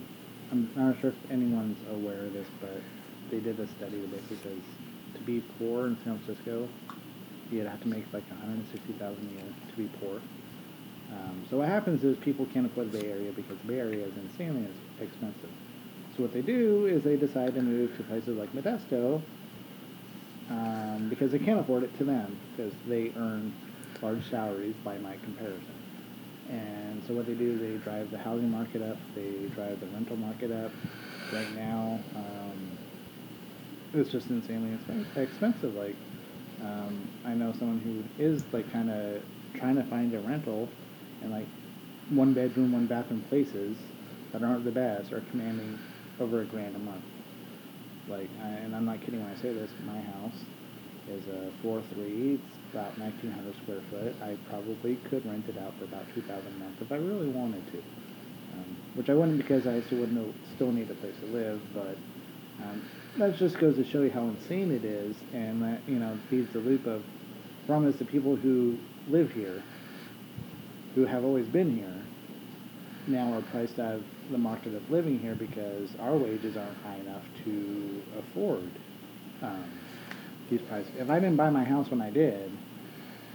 I'm 0.52 0.70
not 0.76 1.00
sure 1.00 1.12
if 1.12 1.32
anyone's 1.32 1.78
aware 1.92 2.26
of 2.26 2.34
this, 2.34 2.48
but 2.60 2.82
they 3.30 3.40
did 3.40 3.60
a 3.60 3.68
study 3.68 4.02
that 4.02 4.12
basically 4.12 4.38
says 4.38 4.64
to 5.14 5.22
be 5.22 5.44
poor 5.60 5.86
in 5.86 5.98
San 6.04 6.18
Francisco, 6.20 6.68
you'd 7.52 7.68
have 7.68 7.82
to 7.82 7.88
make 7.88 8.06
like 8.12 8.28
160,000 8.30 9.18
a 9.18 9.34
year 9.34 9.54
to 9.70 9.78
be 9.78 9.88
poor. 10.02 10.20
Um, 11.12 11.44
so 11.50 11.58
what 11.58 11.68
happens 11.68 12.04
is 12.04 12.18
people 12.18 12.46
can't 12.54 12.66
afford 12.66 12.92
the 12.92 13.00
Bay 13.00 13.10
Area 13.12 13.32
because 13.32 13.58
the 13.58 13.68
Bay 13.68 13.80
Area 13.80 14.06
is 14.06 14.14
insanely 14.18 14.66
ex- 14.66 15.10
expensive. 15.10 15.50
So 16.16 16.24
what 16.24 16.34
they 16.34 16.42
do 16.42 16.86
is 16.86 17.04
they 17.04 17.16
decide 17.16 17.56
to 17.56 17.62
move 17.62 17.96
to 17.98 18.04
places 18.04 18.38
like 18.38 18.54
Modesto 18.54 19.22
um, 20.50 21.08
because 21.10 21.32
they 21.32 21.40
can't 21.40 21.60
afford 21.60 21.84
it 21.84 21.98
to 21.98 22.04
them 22.04 22.38
because 22.52 22.74
they 22.88 23.12
earn 23.18 23.54
large 24.02 24.24
salaries 24.30 24.76
by 24.84 24.98
my 25.00 25.16
comparison. 25.24 25.66
And 26.50 27.02
so 27.08 27.14
what 27.14 27.28
they 27.28 27.34
do, 27.34 27.58
they 27.58 27.78
drive 27.84 28.10
the 28.12 28.18
housing 28.18 28.50
market 28.50 28.82
up, 28.82 28.98
they 29.16 29.32
drive 29.54 29.80
the 29.80 29.86
rental 29.88 30.18
market 30.18 30.52
up. 30.52 30.72
Right 31.32 31.56
now, 31.56 32.00
um, 32.16 32.78
it's 33.94 34.10
just 34.10 34.30
insanely 34.30 34.78
expensive. 35.16 35.76
Like, 35.76 35.96
um, 36.64 37.08
I 37.24 37.36
know 37.36 37.54
someone 37.58 37.80
who 37.80 38.24
is 38.24 38.42
like 38.52 38.72
kind 38.74 38.90
of 38.90 39.22
trying 39.54 39.76
to 39.76 39.84
find 39.84 40.14
a 40.16 40.20
rental, 40.20 40.68
and 41.22 41.32
like 41.32 41.48
one 42.10 42.34
bedroom, 42.34 42.72
one 42.72 42.88
bathroom 42.88 43.24
places 43.30 43.78
that 44.32 44.44
aren't 44.44 44.66
the 44.66 44.72
best 44.72 45.12
are 45.12 45.22
commanding 45.32 45.78
over 46.20 46.42
a 46.42 46.46
grand 46.46 46.76
a 46.76 46.80
month. 46.80 47.04
Like, 48.08 48.30
I, 48.42 48.48
and 48.48 48.76
I'm 48.76 48.86
not 48.86 49.02
kidding 49.02 49.22
when 49.24 49.32
I 49.32 49.36
say 49.42 49.54
this. 49.54 49.70
My 49.86 50.00
house 50.00 50.40
is 51.10 51.24
a 51.28 51.52
four 51.62 51.82
three. 51.94 52.36
It's 52.36 52.74
about 52.74 52.98
1,900 53.00 53.56
square 53.64 53.82
foot. 53.90 54.16
I 54.22 54.38
probably 54.50 54.96
could 55.10 55.26
rent 55.26 55.46
it 55.48 55.58
out 55.58 55.74
for 55.78 55.86
about 55.86 56.06
2,000 56.14 56.46
a 56.46 56.64
month 56.64 56.82
if 56.82 56.92
I 56.92 56.96
really 56.96 57.28
wanted 57.28 57.66
to. 57.72 57.78
Um, 57.78 58.78
which 58.96 59.10
I 59.10 59.14
wouldn't 59.14 59.38
because 59.38 59.68
I 59.68 59.82
still 59.82 60.00
would 60.00 60.14
know, 60.14 60.34
still 60.56 60.72
need 60.72 60.90
a 60.90 60.96
place 60.96 61.16
to 61.22 61.28
live. 61.28 61.62
But 61.74 61.98
um, 62.64 62.84
that 63.18 63.38
just 63.38 63.60
goes 63.60 63.76
to 63.76 63.86
show 63.86 64.02
you 64.02 64.12
how 64.12 64.24
insane 64.24 64.72
it 64.72 64.84
is, 64.84 65.16
and 65.34 65.62
that 65.64 65.82
you 65.88 66.00
know 66.00 66.18
feeds 66.30 66.52
the 66.54 66.60
loop 66.60 66.86
of 66.88 67.04
problem 67.70 67.88
is 67.88 68.00
the 68.00 68.06
people 68.06 68.36
who 68.36 68.76
live 69.10 69.32
here, 69.32 69.62
who 70.96 71.06
have 71.06 71.24
always 71.24 71.48
been 71.48 71.76
here, 71.76 71.94
now 73.08 73.34
are 73.34 73.42
priced 73.42 73.80
out 73.80 73.96
of 73.96 74.04
the 74.32 74.38
market 74.38 74.74
of 74.76 74.90
living 74.92 75.20
here 75.20 75.36
because 75.36 75.90
our 76.00 76.16
wages 76.16 76.56
aren't 76.56 76.78
high 76.80 76.98
enough 76.98 77.24
to 77.44 78.02
afford 78.20 78.70
um, 79.42 79.66
these 80.50 80.62
prices. 80.64 80.92
If 80.98 81.10
I 81.10 81.20
didn't 81.20 81.36
buy 81.36 81.50
my 81.50 81.64
house 81.64 81.90
when 81.90 82.02
I 82.02 82.10
did, 82.10 82.52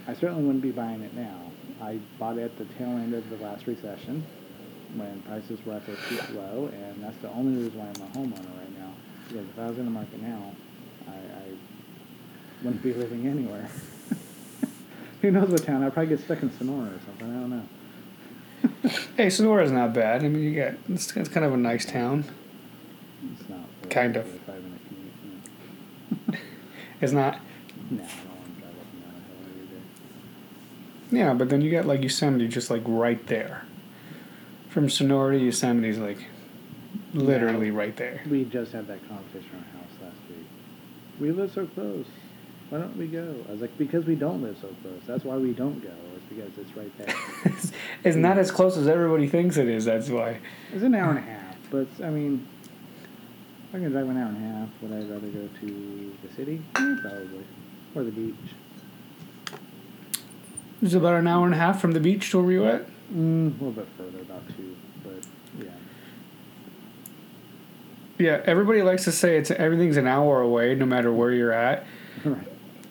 I 0.07 0.15
certainly 0.15 0.45
wouldn't 0.45 0.63
be 0.63 0.71
buying 0.71 1.01
it 1.03 1.15
now. 1.15 1.51
I 1.81 1.99
bought 2.19 2.39
it 2.39 2.43
at 2.43 2.59
the 2.59 2.67
tail 2.75 2.91
end 2.91 3.15
of 3.15 3.29
the 3.31 3.37
last 3.37 3.67
recession 3.67 4.25
when 4.95 5.23
prices 5.23 5.59
were 5.67 5.75
at 5.75 5.87
their 5.87 5.97
peak 6.09 6.23
low, 6.35 6.71
and 6.73 7.03
that's 7.03 7.17
the 7.19 7.31
only 7.31 7.65
reason 7.65 7.79
why 7.79 7.87
I'm 7.87 8.03
a 8.03 8.15
homeowner 8.15 8.59
right 8.59 8.79
now. 8.79 8.93
Because 9.29 9.47
if 9.49 9.59
I 9.59 9.67
was 9.69 9.79
in 9.79 9.87
the 9.87 9.91
market 9.91 10.23
now, 10.23 10.53
I, 11.09 11.13
I 11.13 11.49
wouldn't 12.63 12.83
be 12.83 12.93
living 12.93 13.27
anywhere. 13.27 13.69
Who 15.25 15.31
knows 15.31 15.49
what 15.49 15.65
town? 15.65 15.83
I'd 15.83 15.95
probably 15.95 16.15
get 16.15 16.23
stuck 16.23 16.43
in 16.43 16.53
Sonora 16.59 16.89
or 16.89 17.01
something. 17.07 17.31
I 17.31 17.41
don't 17.41 17.51
know. 17.51 18.91
Hey, 19.17 19.31
Sonora's 19.31 19.73
not 19.73 19.95
bad. 19.95 20.23
I 20.23 20.29
mean, 20.29 20.43
you 20.43 20.55
got 20.55 20.75
it's, 20.91 21.17
it's 21.17 21.31
kind 21.31 21.47
of 21.47 21.55
a 21.55 21.57
nice 21.57 21.87
town. 21.87 22.25
It's 23.33 23.49
not. 23.49 23.61
really 23.81 23.89
Kind 23.89 24.17
of. 24.17 24.27
a 24.27 24.39
Five 24.41 24.63
minute 24.63 24.81
commute. 26.29 26.43
It's 27.01 27.13
not. 27.13 27.41
No, 27.91 27.97
no 27.97 28.05
I 28.05 28.07
don't 28.07 28.29
want 28.37 28.55
to 28.55 28.61
drive 28.61 28.73
up 28.73 28.87
and 28.93 29.03
down 29.03 29.13
a 29.13 29.27
hill 29.27 29.37
every 29.49 29.67
day. 29.67 31.19
Yeah, 31.19 31.33
but 31.33 31.49
then 31.49 31.63
you 31.63 31.71
got 31.71 31.87
like 31.87 32.03
Yosemite 32.03 32.47
just 32.47 32.69
like 32.69 32.83
right 32.85 33.27
there. 33.27 33.65
From 34.69 34.91
Sonora 34.91 35.39
to 35.39 35.43
Yosemite's 35.43 35.97
like 35.97 36.19
literally 37.15 37.71
right 37.71 37.97
there. 37.97 38.21
We 38.29 38.45
just 38.45 38.73
had 38.73 38.87
that 38.89 39.09
conversation 39.09 39.49
in 39.53 39.57
our 39.57 39.81
house 39.81 40.03
last 40.03 40.17
week. 40.29 40.47
We 41.19 41.31
live 41.33 41.51
so 41.51 41.65
close. 41.65 42.05
Why 42.71 42.79
don't 42.79 42.97
we 42.97 43.07
go? 43.07 43.35
I 43.49 43.53
was 43.53 43.61
like, 43.61 43.77
because 43.79 44.05
we 44.05 44.15
don't 44.15 44.43
live 44.43 44.57
so 44.61 44.69
close. 44.83 45.01
That's 45.07 45.25
why 45.25 45.37
we 45.37 45.53
don't 45.53 45.83
go. 45.83 45.91
It's 46.17 46.25
because 46.29 46.59
it's 46.59 46.77
right 46.77 46.99
there. 46.99 47.15
it's, 47.45 47.73
it's 48.05 48.17
not 48.17 48.39
as 48.39 48.51
close 48.51 48.77
as 48.77 48.89
everybody 48.89 49.29
thinks 49.29 49.57
it 49.57 49.69
is. 49.69 49.85
That's 49.85 50.09
why. 50.09 50.39
It's 50.73 50.83
an 50.83 50.95
hour 50.95 51.11
and 51.11 51.19
a 51.19 51.23
half, 51.23 51.57
but 51.71 51.87
I 52.03 52.11
mean, 52.11 52.47
if 53.69 53.75
I 53.75 53.79
can 53.79 53.93
drive 53.93 54.09
an 54.09 54.17
hour 54.17 54.29
and 54.29 54.37
a 54.37 54.49
half, 54.49 54.69
would 54.81 54.93
I 54.93 55.01
rather 55.09 55.29
go 55.29 55.49
to 55.61 56.17
the 56.23 56.35
city? 56.35 56.63
Eh, 56.77 56.97
probably. 57.01 57.45
Or 57.95 58.03
the 58.03 58.11
beach. 58.11 58.35
It's 60.83 60.95
about 60.95 61.15
an 61.15 61.27
hour 61.27 61.47
and 61.47 61.55
a 61.55 61.59
half 61.59 61.81
from 61.81 61.93
the 61.93 62.01
beach 62.01 62.31
to 62.31 62.39
where 62.39 62.47
we 62.47 62.67
at. 62.67 62.87
Mm, 63.13 63.61
a 63.61 63.65
little 63.65 63.73
bit 63.73 63.89
further, 63.97 64.21
about 64.21 64.43
two, 64.57 64.77
but 65.03 65.27
yeah. 65.59 65.71
Yeah, 68.19 68.43
everybody 68.45 68.83
likes 68.83 69.05
to 69.05 69.13
say 69.13 69.37
it's 69.37 69.51
everything's 69.51 69.97
an 69.97 70.07
hour 70.07 70.41
away, 70.41 70.75
no 70.75 70.87
matter 70.87 71.13
where 71.13 71.31
you're 71.31 71.53
at. 71.53 71.87
right. 72.25 72.49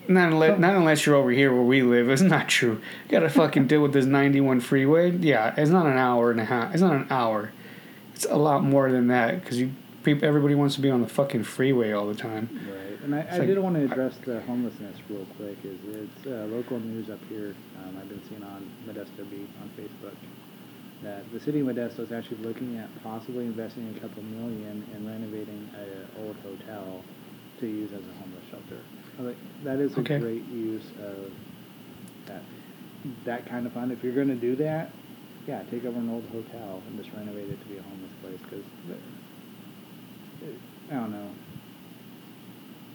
Not 0.08 0.32
unless, 0.34 0.60
not 0.60 0.76
unless 0.76 1.06
you're 1.06 1.16
over 1.16 1.32
here 1.32 1.54
where 1.54 1.62
we 1.64 1.82
live. 1.82 2.10
It's 2.10 2.22
not 2.22 2.50
true. 2.50 2.82
You 3.06 3.12
gotta 3.12 3.30
fucking 3.30 3.68
deal 3.68 3.82
with 3.82 3.94
this 3.94 4.06
91 4.06 4.60
freeway. 4.62 5.12
Yeah, 5.12 5.54
it's 5.58 5.72
not 5.72 5.86
an 5.86 5.98
hour 5.98 6.32
and 6.32 6.40
a 6.40 6.46
half. 6.46 6.74
It's 6.74 6.82
not 6.82 6.94
an 6.94 7.08
hour. 7.10 7.52
It's 8.14 8.26
a 8.26 8.36
lot 8.36 8.64
more 8.64 8.92
than 8.92 9.08
that 9.08 9.42
because 9.42 9.60
you, 9.60 9.72
people, 10.04 10.28
everybody 10.28 10.56
wants 10.56 10.76
to 10.76 10.82
be 10.82 10.90
on 10.90 11.02
the 11.02 11.08
fucking 11.08 11.44
freeway 11.44 11.92
all 11.92 12.08
the 12.08 12.16
time. 12.16 12.50
Right, 12.70 13.00
and 13.04 13.16
I, 13.16 13.22
I 13.32 13.38
like- 13.40 13.48
did 13.48 13.60
want 13.60 13.76
to 13.76 13.86
address 13.86 14.16
the 14.26 14.42
homelessness 14.42 14.98
real 15.10 15.26
quick. 15.38 15.58
Is 15.64 15.78
it's 15.88 16.28
uh, 16.28 16.46
local 16.54 16.80
news 16.80 17.10
up 17.10 17.20
here? 17.30 17.56
Um, 17.84 17.98
I've 18.00 18.10
been 18.10 18.22
seeing 18.30 18.44
on 18.44 18.70
Modesto 18.88 19.30
Beat 19.30 19.50
on 19.62 19.70
Facebook 19.78 20.16
that 21.04 21.30
the 21.34 21.40
city 21.40 21.60
of 21.60 21.68
Modesto 21.68 22.00
is 22.00 22.12
actually 22.12 22.38
looking 22.38 22.78
at 22.78 22.88
possibly 23.04 23.46
investing 23.46 23.94
a 23.98 24.00
couple 24.00 24.24
million 24.24 24.86
in 24.96 25.06
renovating 25.08 25.70
an 25.76 26.08
old 26.26 26.36
hotel 26.44 27.04
to 27.60 27.68
use 27.68 27.92
as 27.92 28.00
a 28.00 28.14
homeless 28.20 28.44
shelter. 28.50 28.82
Like, 29.20 29.38
that 29.64 29.80
is 29.80 29.96
a 29.96 30.00
Okay. 30.02 30.20
great 30.20 30.46
use 30.50 30.86
of 31.02 31.32
that 32.26 32.42
that 33.26 33.46
kind 33.46 33.66
of 33.66 33.74
fund. 33.74 33.92
If 33.92 34.04
you're 34.04 34.14
going 34.14 34.30
to 34.30 34.36
do 34.36 34.56
that, 34.58 34.90
yeah, 35.46 35.62
take 35.70 35.86
over 35.86 36.00
an 36.00 36.10
old 36.10 36.24
hotel 36.32 36.82
and 36.88 36.98
just 36.98 37.14
renovate 37.16 37.50
it 37.50 37.60
to 37.62 37.68
be 37.68 37.78
a 37.78 37.82
homeless 37.84 38.12
place 38.22 38.40
because 38.44 38.66
I 40.90 40.96
don't 40.96 41.12
know 41.12 41.30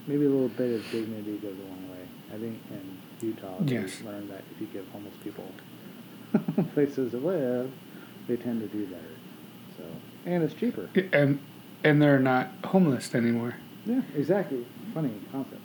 maybe 0.08 0.24
a 0.24 0.28
little 0.28 0.48
bit 0.48 0.74
of 0.74 0.90
dignity 0.90 1.36
goes 1.36 1.54
a 1.54 1.68
long 1.68 1.90
way. 1.90 2.06
I 2.34 2.38
think 2.38 2.58
in 2.70 3.28
Utah, 3.28 3.62
Yes. 3.66 4.00
we 4.00 4.06
learned 4.08 4.30
that 4.30 4.42
if 4.50 4.60
you 4.60 4.66
give 4.68 4.88
homeless 4.88 5.14
people 5.22 5.44
places 6.74 7.10
to 7.12 7.18
live, 7.18 7.70
they 8.26 8.36
tend 8.36 8.60
to 8.60 8.66
do 8.68 8.86
better. 8.86 9.02
So, 9.76 9.84
and 10.26 10.42
it's 10.42 10.54
cheaper. 10.54 10.88
And 11.12 11.38
and 11.84 12.02
they're 12.02 12.18
not 12.18 12.48
homeless 12.64 13.14
anymore. 13.14 13.54
Yeah, 13.86 14.00
exactly. 14.16 14.64
Funny 14.94 15.12
concept, 15.30 15.57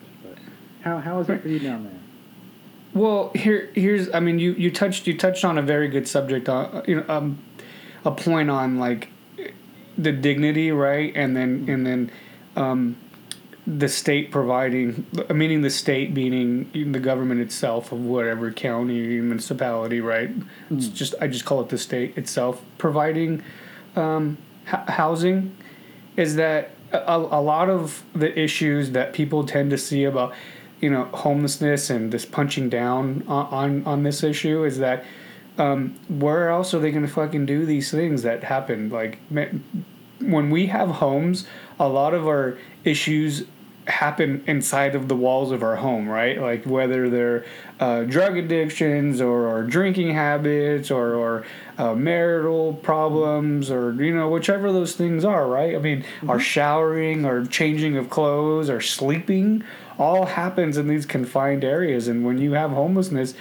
how 0.83 0.99
how 0.99 1.19
is 1.19 1.29
it 1.29 1.41
for 1.41 1.47
you 1.47 1.59
down 1.59 1.83
there? 1.83 1.93
Well, 2.93 3.31
here 3.33 3.69
here's 3.73 4.13
I 4.13 4.19
mean 4.19 4.39
you 4.39 4.53
you 4.53 4.69
touched 4.69 5.07
you 5.07 5.17
touched 5.17 5.43
on 5.43 5.57
a 5.57 5.61
very 5.61 5.87
good 5.87 6.07
subject 6.07 6.49
on 6.49 6.83
you 6.87 6.97
know 6.97 7.05
um 7.07 7.39
a 8.05 8.11
point 8.11 8.49
on 8.49 8.77
like 8.77 9.09
the 9.97 10.11
dignity 10.11 10.71
right? 10.71 11.11
And 11.15 11.35
then 11.35 11.65
and 11.67 11.85
then 11.85 12.11
um 12.55 12.97
the 13.65 13.87
state 13.87 14.29
providing 14.29 15.05
meaning 15.33 15.61
the 15.61 15.69
state 15.69 16.11
meaning 16.11 16.69
the 16.91 16.99
government 16.99 17.39
itself 17.39 17.93
of 17.93 18.01
whatever 18.03 18.51
county 18.51 19.17
or 19.17 19.23
municipality 19.23 20.01
right? 20.01 20.29
It's 20.69 20.89
just 20.89 21.15
I 21.21 21.27
just 21.27 21.45
call 21.45 21.61
it 21.61 21.69
the 21.69 21.77
state 21.77 22.17
itself 22.17 22.61
providing 22.77 23.41
um, 23.95 24.37
h- 24.67 24.89
housing. 24.89 25.55
Is 26.17 26.35
that 26.35 26.71
a, 26.91 27.15
a 27.15 27.41
lot 27.41 27.69
of 27.69 28.03
the 28.13 28.37
issues 28.37 28.91
that 28.91 29.13
people 29.13 29.45
tend 29.45 29.71
to 29.71 29.77
see 29.77 30.03
about 30.03 30.33
you 30.83 30.89
know 30.89 31.05
homelessness 31.05 31.89
and 31.89 32.11
this 32.11 32.25
punching 32.25 32.69
down 32.69 33.23
on 33.27 33.45
on, 33.47 33.85
on 33.85 34.03
this 34.03 34.23
issue 34.23 34.63
is 34.63 34.77
that 34.77 35.03
um, 35.57 35.95
where 36.09 36.49
else 36.49 36.73
are 36.73 36.79
they 36.79 36.91
going 36.91 37.05
to 37.05 37.11
fucking 37.11 37.45
do 37.45 37.65
these 37.65 37.89
things 37.89 38.23
that 38.23 38.43
happen 38.43 38.89
like 38.89 39.19
when 40.23 40.49
we 40.49 40.67
have 40.67 40.89
homes, 40.89 41.45
a 41.79 41.87
lot 41.87 42.13
of 42.13 42.27
our 42.27 42.57
issues 42.83 43.45
happen 43.85 44.41
inside 44.47 44.95
of 44.95 45.09
the 45.09 45.15
walls 45.15 45.51
of 45.51 45.61
our 45.61 45.75
home, 45.75 46.07
right? 46.07 46.39
Like 46.39 46.63
whether 46.65 47.09
they're 47.09 47.45
uh, 47.81 48.03
drug 48.03 48.37
addictions 48.37 49.19
or, 49.19 49.45
or 49.47 49.63
drinking 49.63 50.13
habits 50.13 50.89
or, 50.89 51.15
or 51.15 51.45
uh, 51.77 51.93
marital 51.93 52.75
problems 52.75 53.69
or, 53.69 53.91
you 54.01 54.15
know, 54.15 54.29
whichever 54.29 54.71
those 54.71 54.95
things 54.95 55.25
are, 55.25 55.47
right? 55.47 55.75
I 55.75 55.79
mean, 55.79 56.05
our 56.29 56.39
showering 56.39 57.25
or 57.25 57.45
changing 57.45 57.97
of 57.97 58.09
clothes 58.09 58.69
or 58.69 58.79
sleeping 58.79 59.65
all 59.97 60.25
happens 60.25 60.77
in 60.77 60.88
these 60.88 61.06
confined 61.06 61.63
areas. 61.63 62.08
And 62.08 62.25
when 62.25 62.38
you 62.38 62.53
have 62.53 62.71
homelessness, 62.71 63.36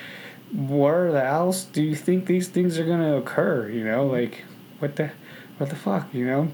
where 0.55 1.17
else 1.17 1.65
do 1.65 1.83
you 1.83 1.95
think 1.95 2.27
these 2.27 2.49
things 2.49 2.79
are 2.79 2.85
going 2.85 3.01
to 3.01 3.17
occur? 3.17 3.69
You 3.69 3.85
know, 3.85 4.07
like 4.07 4.45
what 4.79 4.97
the, 4.97 5.11
what 5.59 5.71
the 5.71 5.77
fuck, 5.77 6.13
you 6.13 6.27
know? 6.27 6.53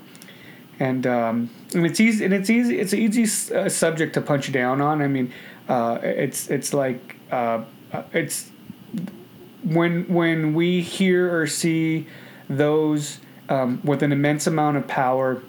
and 0.80 1.06
um, 1.06 1.50
and 1.74 1.84
it's 1.84 2.00
easy 2.00 2.24
and 2.24 2.32
it's 2.32 2.50
easy 2.50 2.78
it's 2.78 2.92
an 2.92 3.00
easy 3.00 3.54
uh, 3.54 3.68
subject 3.68 4.14
to 4.14 4.20
punch 4.20 4.52
down 4.52 4.80
on. 4.80 5.02
I 5.02 5.08
mean, 5.08 5.32
uh, 5.68 5.98
it's 6.02 6.48
it's 6.50 6.72
like 6.72 7.16
uh, 7.30 7.64
it's 8.12 8.50
when 9.64 10.04
when 10.04 10.54
we 10.54 10.80
hear 10.80 11.36
or 11.36 11.46
see 11.46 12.06
those 12.48 13.18
um, 13.48 13.80
with 13.84 14.02
an 14.02 14.12
immense 14.12 14.46
amount 14.46 14.76
of 14.76 14.86
power, 14.86 15.42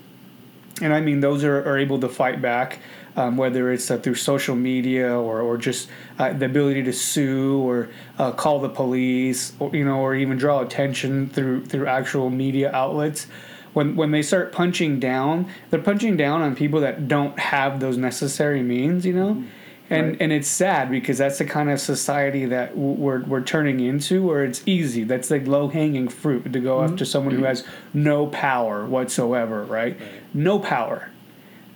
and 0.81 0.93
I 0.93 1.01
mean 1.01 1.19
those 1.19 1.43
are, 1.43 1.57
are 1.57 1.77
able 1.77 1.99
to 1.99 2.09
fight 2.09 2.41
back. 2.41 2.79
Um, 3.15 3.37
whether 3.37 3.71
it's 3.71 3.89
uh, 3.91 3.97
through 3.97 4.15
social 4.15 4.55
media 4.55 5.11
or, 5.13 5.41
or 5.41 5.57
just 5.57 5.89
uh, 6.19 6.31
the 6.31 6.45
ability 6.45 6.83
to 6.83 6.93
sue 6.93 7.59
or 7.59 7.89
uh, 8.17 8.31
call 8.31 8.59
the 8.59 8.69
police, 8.69 9.53
or, 9.59 9.75
you 9.75 9.83
know, 9.83 9.99
or 9.99 10.15
even 10.15 10.37
draw 10.37 10.61
attention 10.61 11.27
through 11.27 11.65
through 11.65 11.87
actual 11.87 12.29
media 12.29 12.71
outlets 12.71 13.27
when 13.73 13.95
when 13.95 14.11
they 14.11 14.21
start 14.21 14.51
punching 14.51 14.99
down, 14.99 15.47
they're 15.69 15.81
punching 15.81 16.17
down 16.17 16.41
on 16.41 16.55
people 16.55 16.81
that 16.81 17.07
don't 17.07 17.37
have 17.39 17.79
those 17.79 17.97
necessary 17.97 18.61
means, 18.61 19.05
you 19.05 19.13
know. 19.13 19.43
And, 19.91 20.09
Right. 20.09 20.17
and 20.21 20.31
it's 20.31 20.47
sad 20.47 20.91
because 20.91 21.17
that's 21.17 21.39
the 21.39 21.45
kind 21.45 21.67
of 21.71 21.79
society 21.79 22.45
that 22.45 22.77
we're, 22.77 23.23
we're 23.23 23.41
turning 23.41 23.79
into 23.79 24.23
where 24.23 24.43
it's 24.43 24.61
easy. 24.67 25.03
That's 25.03 25.31
like 25.31 25.47
low 25.47 25.67
hanging 25.67 26.09
fruit 26.09 26.53
to 26.53 26.59
go 26.59 26.83
after 26.83 27.05
someone 27.05 27.33
who 27.33 27.43
has 27.43 27.65
no 27.91 28.27
power 28.27 28.85
whatsoever, 28.85 29.63
right? 29.63 29.97
No 30.31 30.59
power 30.59 31.09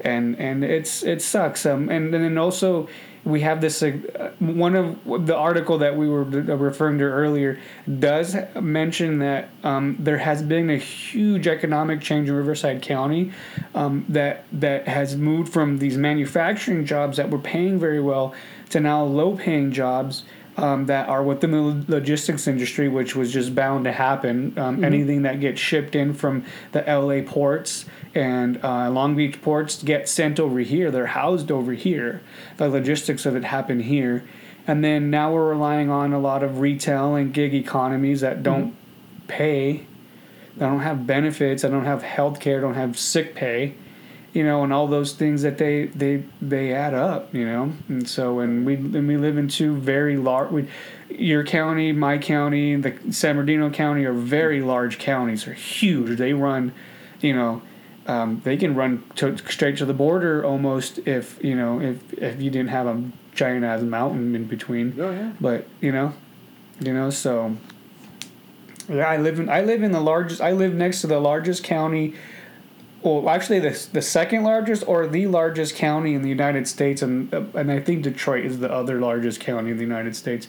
and 0.04 0.40
and 0.40 0.64
it's 0.64 1.04
it 1.04 1.22
sucks. 1.22 1.66
Um, 1.66 1.90
and, 1.90 2.14
and 2.14 2.24
then 2.24 2.38
also 2.38 2.88
we 3.26 3.40
have 3.42 3.62
this 3.62 3.82
uh, 3.82 4.32
one 4.40 4.76
of 4.76 5.26
the 5.26 5.36
article 5.36 5.78
that 5.78 5.96
we 5.96 6.10
were 6.10 6.24
referring 6.24 6.98
to 6.98 7.06
earlier 7.06 7.58
does 8.00 8.36
mention 8.60 9.20
that 9.20 9.50
um, 9.64 9.96
there 10.00 10.18
has 10.18 10.44
been 10.44 10.70
a 10.70 10.78
huge 10.78 11.48
economic 11.48 12.02
change 12.02 12.28
in 12.28 12.36
Riverside 12.36 12.82
County 12.82 13.32
um, 13.76 14.06
that 14.10 14.46
that 14.52 14.88
has 14.88 15.16
moved 15.16 15.54
from 15.54 15.78
these 15.78 15.98
manufacturing 15.98 16.86
jobs 16.86 17.18
that 17.18 17.30
were 17.30 17.40
paying 17.40 17.80
very 17.80 18.02
well 18.02 18.36
to 18.72 18.80
now 18.80 19.04
low 19.04 19.36
paying 19.38 19.72
jobs. 19.72 20.24
Um, 20.56 20.86
that 20.86 21.10
are 21.10 21.24
within 21.24 21.50
the 21.50 21.92
logistics 21.92 22.46
industry, 22.46 22.88
which 22.88 23.16
was 23.16 23.34
just 23.34 23.56
bound 23.56 23.86
to 23.86 23.92
happen. 23.92 24.54
Um, 24.56 24.84
Anything 24.84 25.24
that 25.24 25.40
gets 25.40 25.60
shipped 25.60 25.96
in 25.96 26.14
from 26.14 26.46
the 26.74 26.82
LA 26.82 27.28
ports 27.28 27.86
and 28.16 28.64
uh, 28.64 28.90
Long 28.92 29.16
Beach 29.16 29.42
ports 29.42 29.82
get 29.82 30.08
sent 30.08 30.40
over 30.40 30.60
here. 30.60 30.92
They're 30.92 31.08
housed 31.08 31.52
over 31.52 31.74
here. 31.74 32.22
The 32.58 32.70
logistics 32.70 33.26
of 33.26 33.36
it 33.36 33.44
happen 33.44 33.80
here. 33.80 34.24
And 34.68 34.84
then 34.84 35.10
now 35.10 35.34
we're 35.34 35.50
relying 35.50 35.90
on 35.90 36.14
a 36.14 36.20
lot 36.20 36.44
of 36.44 36.60
retail 36.60 37.16
and 37.16 37.34
gig 37.34 37.54
economies 37.54 38.22
that 38.22 38.44
don't 38.44 38.76
pay, 39.28 39.86
that 40.58 40.68
don't 40.68 40.80
have 40.80 41.06
benefits, 41.06 41.64
that 41.64 41.72
don't 41.72 41.86
have 41.86 42.04
health 42.04 42.40
care, 42.40 42.62
don't 42.62 42.76
have 42.76 42.98
sick 42.98 43.36
pay, 43.36 43.76
you 44.34 44.44
know, 44.44 44.64
and 44.64 44.74
all 44.74 44.88
those 44.88 45.14
things 45.14 45.44
that 45.44 45.60
they 45.60 45.86
they 45.86 46.24
they 46.42 46.74
add 46.74 46.94
up, 46.94 47.34
you 47.34 47.46
know. 47.46 47.72
And 47.88 48.10
so, 48.10 48.40
and 48.40 48.66
we 48.66 48.76
and 48.76 49.08
we 49.08 49.16
live 49.16 49.38
in 49.38 49.48
two 49.48 49.76
very 49.76 50.18
large. 50.18 50.52
We, 50.52 50.68
your 51.10 51.44
county, 51.44 51.92
my 51.92 52.18
county, 52.18 52.76
the 52.76 52.98
San 53.12 53.36
Bernardino 53.36 53.70
County 53.70 54.06
are 54.06 54.14
very 54.14 54.62
large 54.62 54.98
counties. 54.98 55.46
They're 55.46 55.54
huge. 55.54 56.18
They 56.18 56.34
run, 56.34 56.74
you 57.22 57.36
know, 57.36 57.62
um, 58.08 58.42
they 58.44 58.58
can 58.58 58.76
run 58.76 59.04
to, 59.16 59.38
straight 59.38 59.78
to 59.78 59.86
the 59.86 59.94
border 59.94 60.44
almost 60.44 61.00
if 61.06 61.42
you 61.44 61.56
know 61.56 61.80
if 61.80 62.14
if 62.14 62.42
you 62.42 62.50
didn't 62.50 62.70
have 62.70 62.88
a 62.88 63.04
giant 63.36 63.64
ass 63.64 63.82
mountain 63.82 64.36
in 64.36 64.46
between. 64.46 65.00
Oh 65.00 65.12
yeah. 65.12 65.32
But 65.40 65.68
you 65.80 65.92
know, 65.92 66.14
you 66.80 66.94
know, 66.94 67.12
so 67.12 67.56
yeah, 68.90 69.08
I 69.08 69.18
live 69.18 69.40
in 69.40 69.48
I 69.48 69.62
live 69.62 69.84
in 69.84 69.92
the 69.92 70.02
largest. 70.02 70.42
I 70.42 70.52
live 70.52 70.74
next 70.74 71.02
to 71.02 71.08
the 71.08 71.20
largest 71.20 71.64
county. 71.64 72.16
Well, 73.04 73.30
actually, 73.30 73.60
the 73.60 73.88
the 73.92 74.02
second 74.02 74.44
largest 74.44 74.88
or 74.88 75.06
the 75.08 75.28
largest 75.28 75.76
county 75.76 76.14
in 76.14 76.22
the 76.22 76.30
United 76.30 76.70
States, 76.70 77.02
and 77.02 77.34
uh, 77.34 77.44
and 77.54 77.70
I 77.70 77.82
think 77.82 78.02
Detroit 78.04 78.46
is 78.46 78.60
the 78.60 78.72
other 78.72 79.00
largest 79.00 79.42
county 79.42 79.72
in 79.72 79.78
the 79.78 79.84
United 79.84 80.16
States. 80.16 80.48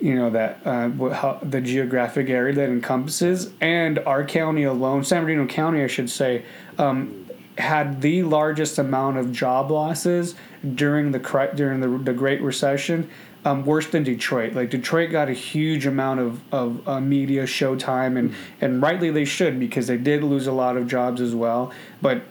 You 0.00 0.16
know 0.16 0.30
that 0.30 0.60
uh, 0.64 0.90
how, 1.10 1.38
the 1.42 1.60
geographic 1.60 2.28
area 2.28 2.54
that 2.54 2.68
encompasses, 2.68 3.52
and 3.60 4.00
our 4.00 4.24
county 4.24 4.64
alone, 4.64 5.04
San 5.04 5.22
Bernardino 5.22 5.46
County, 5.46 5.84
I 5.84 5.86
should 5.86 6.10
say, 6.10 6.44
um, 6.76 7.28
had 7.56 8.00
the 8.00 8.24
largest 8.24 8.76
amount 8.76 9.18
of 9.18 9.30
job 9.30 9.70
losses 9.70 10.34
during 10.74 11.12
the 11.12 11.52
during 11.54 11.80
the, 11.80 11.98
the 12.02 12.12
Great 12.12 12.42
Recession, 12.42 13.08
um, 13.44 13.64
worse 13.64 13.86
than 13.86 14.02
Detroit. 14.02 14.54
Like 14.54 14.70
Detroit 14.70 15.10
got 15.10 15.28
a 15.28 15.32
huge 15.32 15.86
amount 15.86 16.20
of 16.20 16.40
of 16.52 16.88
uh, 16.88 17.00
media 17.00 17.44
showtime, 17.44 18.18
and 18.18 18.34
and 18.60 18.82
rightly 18.82 19.10
they 19.10 19.24
should 19.24 19.58
because 19.58 19.86
they 19.86 19.96
did 19.96 20.22
lose 20.22 20.46
a 20.46 20.52
lot 20.52 20.76
of 20.76 20.86
jobs 20.86 21.20
as 21.20 21.34
well. 21.34 21.72
But 22.02 22.22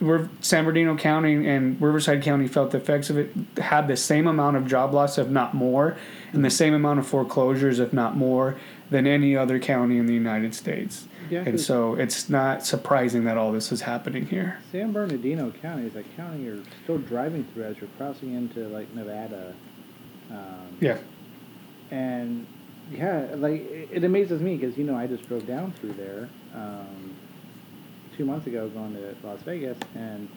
we're, 0.00 0.28
San 0.40 0.64
Bernardino 0.64 0.96
County 0.96 1.46
and 1.46 1.80
Riverside 1.80 2.22
County 2.22 2.46
felt 2.46 2.70
the 2.70 2.78
effects 2.78 3.10
of 3.10 3.18
it. 3.18 3.32
Had 3.58 3.88
the 3.88 3.96
same 3.96 4.26
amount 4.26 4.56
of 4.56 4.66
job 4.66 4.92
loss, 4.94 5.18
if 5.18 5.28
not 5.28 5.54
more, 5.54 5.96
and 6.32 6.44
the 6.44 6.50
same 6.50 6.74
amount 6.74 6.98
of 6.98 7.06
foreclosures, 7.06 7.80
if 7.80 7.92
not 7.92 8.16
more, 8.16 8.56
than 8.90 9.06
any 9.06 9.36
other 9.36 9.58
county 9.58 9.98
in 9.98 10.06
the 10.06 10.14
United 10.14 10.54
States. 10.54 11.08
Yeah, 11.30 11.40
and 11.46 11.58
so 11.58 11.94
it's 11.94 12.28
not 12.28 12.66
surprising 12.66 13.24
that 13.24 13.38
all 13.38 13.50
this 13.50 13.72
is 13.72 13.80
happening 13.80 14.26
here. 14.26 14.58
San 14.70 14.92
Bernardino 14.92 15.50
County 15.62 15.86
is 15.86 15.96
a 15.96 16.02
county 16.16 16.42
you're 16.44 16.62
still 16.82 16.98
driving 16.98 17.44
through 17.44 17.64
as 17.64 17.78
you're 17.78 17.88
crossing 17.96 18.34
into 18.34 18.68
like 18.68 18.94
Nevada. 18.94 19.54
Um, 20.34 20.76
Yeah. 20.80 20.98
And 21.90 22.46
yeah, 22.90 23.26
like 23.36 23.60
it, 23.70 23.88
it 23.92 24.04
amazes 24.04 24.40
me 24.40 24.56
because 24.56 24.76
you 24.76 24.84
know 24.84 24.96
I 24.96 25.06
just 25.06 25.26
drove 25.28 25.46
down 25.46 25.72
through 25.72 25.94
there 25.94 26.28
um, 26.54 27.14
two 28.16 28.24
months 28.24 28.46
ago 28.46 28.68
going 28.68 28.94
to 28.94 29.14
Las 29.26 29.40
Vegas, 29.42 29.78
and 29.94 30.28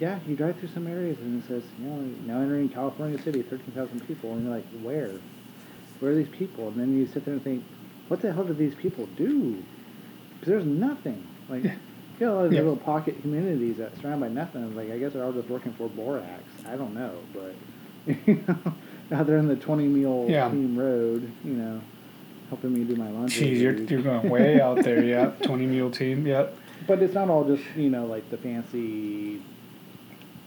yeah, 0.00 0.18
you 0.26 0.34
drive 0.34 0.58
through 0.58 0.70
some 0.70 0.86
areas 0.86 1.18
and 1.18 1.42
it 1.42 1.46
says 1.46 1.62
you 1.80 1.86
know 1.88 1.96
now 2.26 2.40
entering 2.40 2.68
California 2.68 3.20
City, 3.22 3.42
thirteen 3.42 3.72
thousand 3.74 4.00
people, 4.06 4.32
and 4.32 4.44
you're 4.44 4.54
like, 4.54 4.66
where? 4.82 5.10
Where 6.00 6.12
are 6.12 6.14
these 6.16 6.28
people? 6.28 6.68
And 6.68 6.76
then 6.80 6.96
you 6.98 7.06
sit 7.06 7.24
there 7.24 7.34
and 7.34 7.42
think, 7.44 7.62
what 8.08 8.20
the 8.20 8.32
hell 8.32 8.44
do 8.44 8.54
these 8.54 8.74
people 8.74 9.06
do? 9.16 9.62
Because 10.34 10.48
there's 10.48 10.64
nothing. 10.66 11.24
Like, 11.48 11.62
Yeah. 11.62 11.74
you 12.18 12.26
know, 12.26 12.42
those 12.42 12.52
Yeah. 12.52 12.58
little 12.60 12.76
pocket 12.76 13.20
communities 13.22 13.76
that 13.76 13.96
surrounded 14.00 14.26
by 14.26 14.32
nothing. 14.34 14.74
Like, 14.74 14.90
I 14.90 14.98
guess 14.98 15.12
they're 15.12 15.22
all 15.24 15.32
just 15.32 15.48
working 15.48 15.72
for 15.74 15.88
Borax. 15.88 16.42
I 16.66 16.74
don't 16.76 16.94
know, 16.94 17.12
but 17.32 17.54
you 18.26 18.42
know, 18.48 18.56
out 19.12 19.26
there 19.26 19.38
in 19.38 19.48
the 19.48 19.56
twenty 19.56 19.86
mule 19.86 20.26
Yeah. 20.28 20.48
team 20.50 20.76
road, 20.78 21.30
you 21.44 21.54
know, 21.54 21.80
helping 22.48 22.72
me 22.74 22.84
do 22.84 22.96
my 22.96 23.08
laundry. 23.10 23.46
Jeez, 23.48 23.60
you're, 23.60 23.74
you're 23.74 24.02
going 24.02 24.28
way 24.28 24.60
out 24.60 24.76
there. 24.84 25.02
Yeah, 25.02 25.30
20 25.42 25.66
mule 25.66 25.90
team. 25.90 26.26
Yep. 26.26 26.56
But 26.86 27.02
it's 27.02 27.14
not 27.14 27.28
all 27.28 27.44
just 27.44 27.62
you 27.76 27.90
know 27.90 28.06
like 28.06 28.28
the 28.30 28.36
fancy, 28.36 29.40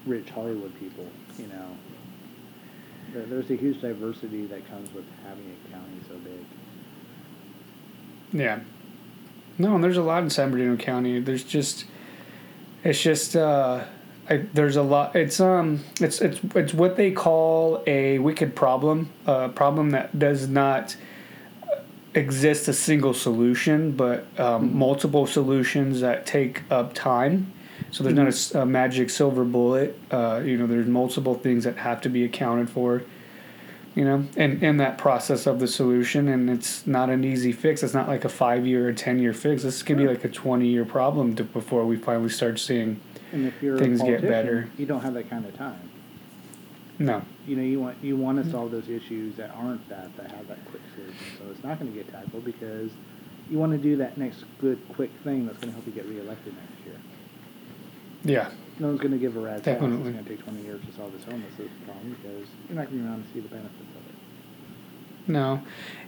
rich 0.05 0.29
Hollywood 0.29 0.77
people. 0.79 1.05
You 1.37 1.47
know, 1.47 1.67
there, 3.13 3.25
there's 3.25 3.49
a 3.51 3.55
huge 3.55 3.81
diversity 3.81 4.45
that 4.47 4.67
comes 4.69 4.93
with 4.93 5.05
having 5.27 5.45
a 5.67 5.71
county 5.71 5.99
so 6.07 6.15
big. 6.15 6.45
Yeah. 8.33 8.59
No, 9.57 9.75
and 9.75 9.83
there's 9.83 9.95
a 9.97 10.01
lot 10.03 10.23
in 10.23 10.29
San 10.29 10.51
Bernardino 10.51 10.75
County. 10.75 11.19
There's 11.21 11.43
just, 11.45 11.85
it's 12.83 13.01
just, 13.01 13.37
uh, 13.37 13.85
I, 14.29 14.37
there's 14.53 14.75
a 14.75 14.81
lot. 14.81 15.15
It's 15.15 15.39
um, 15.39 15.83
it's 16.01 16.19
it's 16.21 16.39
it's 16.55 16.73
what 16.73 16.95
they 16.95 17.11
call 17.11 17.83
a 17.85 18.17
wicked 18.19 18.55
problem, 18.55 19.11
a 19.27 19.49
problem 19.49 19.91
that 19.91 20.17
does 20.17 20.47
not 20.47 20.95
exist 22.15 22.67
a 22.67 22.73
single 22.73 23.13
solution, 23.13 23.91
but 23.91 24.25
um, 24.39 24.75
multiple 24.75 25.27
solutions 25.27 26.01
that 26.01 26.25
take 26.25 26.63
up 26.71 26.93
time. 26.93 27.51
So 27.91 28.03
there's 28.03 28.53
not 28.53 28.63
a 28.63 28.65
magic 28.65 29.09
silver 29.09 29.43
bullet. 29.43 29.97
Uh, 30.09 30.41
you 30.43 30.57
know, 30.57 30.65
there's 30.65 30.87
multiple 30.87 31.35
things 31.35 31.65
that 31.65 31.77
have 31.77 32.01
to 32.01 32.09
be 32.09 32.23
accounted 32.23 32.69
for. 32.69 33.03
You 33.93 34.03
know, 34.03 34.25
and 34.35 34.61
in 34.61 34.77
that 34.77 34.97
process 34.97 35.45
of 35.45 35.59
the 35.59 35.67
solution, 35.67 36.27
and 36.27 36.49
it's 36.49 36.85
not 36.85 37.09
an 37.09 37.23
easy 37.23 37.53
fix. 37.53 37.81
It's 37.81 37.93
not 37.93 38.09
like 38.09 38.25
a 38.25 38.29
five 38.29 38.65
year 38.65 38.89
or 38.89 38.93
ten 38.93 39.19
year 39.19 39.33
fix. 39.33 39.63
This 39.63 39.83
could 39.83 39.97
be 39.97 40.07
like 40.07 40.25
a 40.25 40.29
twenty 40.29 40.67
year 40.67 40.83
problem 40.83 41.35
to, 41.35 41.43
before 41.43 41.85
we 41.85 41.95
finally 41.95 42.29
start 42.29 42.59
seeing. 42.59 42.99
And 43.35 43.45
if 43.45 43.61
you're 43.61 43.77
Things 43.77 43.99
a 44.01 44.05
get 44.05 44.21
better. 44.21 44.69
you 44.77 44.85
don't 44.85 45.01
have 45.01 45.13
that 45.15 45.29
kind 45.29 45.45
of 45.45 45.53
time. 45.57 45.91
No, 46.97 47.21
You 47.45 47.57
know, 47.57 47.63
you 47.63 47.81
want 47.81 47.97
you 48.01 48.15
want 48.15 48.37
to 48.37 48.43
mm-hmm. 48.43 48.51
solve 48.53 48.71
those 48.71 48.87
issues 48.87 49.35
that 49.35 49.51
aren't 49.53 49.87
that 49.89 50.15
that 50.15 50.31
have 50.31 50.47
that 50.47 50.63
quick 50.71 50.81
solution. 50.95 51.25
So 51.37 51.51
it's 51.51 51.61
not 51.61 51.77
going 51.77 51.91
to 51.91 51.97
get 51.97 52.09
tackled 52.09 52.45
because 52.45 52.91
you 53.49 53.57
want 53.57 53.73
to 53.73 53.77
do 53.77 53.97
that 53.97 54.17
next 54.17 54.45
good, 54.61 54.79
quick 54.95 55.11
thing 55.25 55.45
that's 55.45 55.57
going 55.57 55.67
to 55.67 55.73
help 55.73 55.85
you 55.85 55.91
get 55.91 56.05
reelected 56.05 56.53
next 56.55 56.85
year. 56.85 56.95
Yeah. 58.23 58.51
No 58.79 58.87
one's 58.87 59.01
going 59.01 59.11
to 59.11 59.17
give 59.17 59.35
a 59.35 59.39
rat's 59.41 59.67
ass. 59.67 59.67
It's 59.67 59.81
Definitely. 59.81 60.13
going 60.13 60.23
to 60.23 60.29
take 60.29 60.43
20 60.43 60.61
years 60.61 60.81
to 60.85 60.93
solve 60.93 61.11
this 61.11 61.25
homelessness 61.25 61.69
problem 61.83 62.15
because 62.15 62.47
you're 62.69 62.77
not 62.77 62.87
going 62.87 62.99
to 62.99 63.03
be 63.03 63.09
around 63.09 63.27
to 63.27 63.33
see 63.33 63.39
the 63.41 63.49
benefits 63.49 63.75
of 63.75 63.87
it. 63.87 63.94
No, 65.27 65.61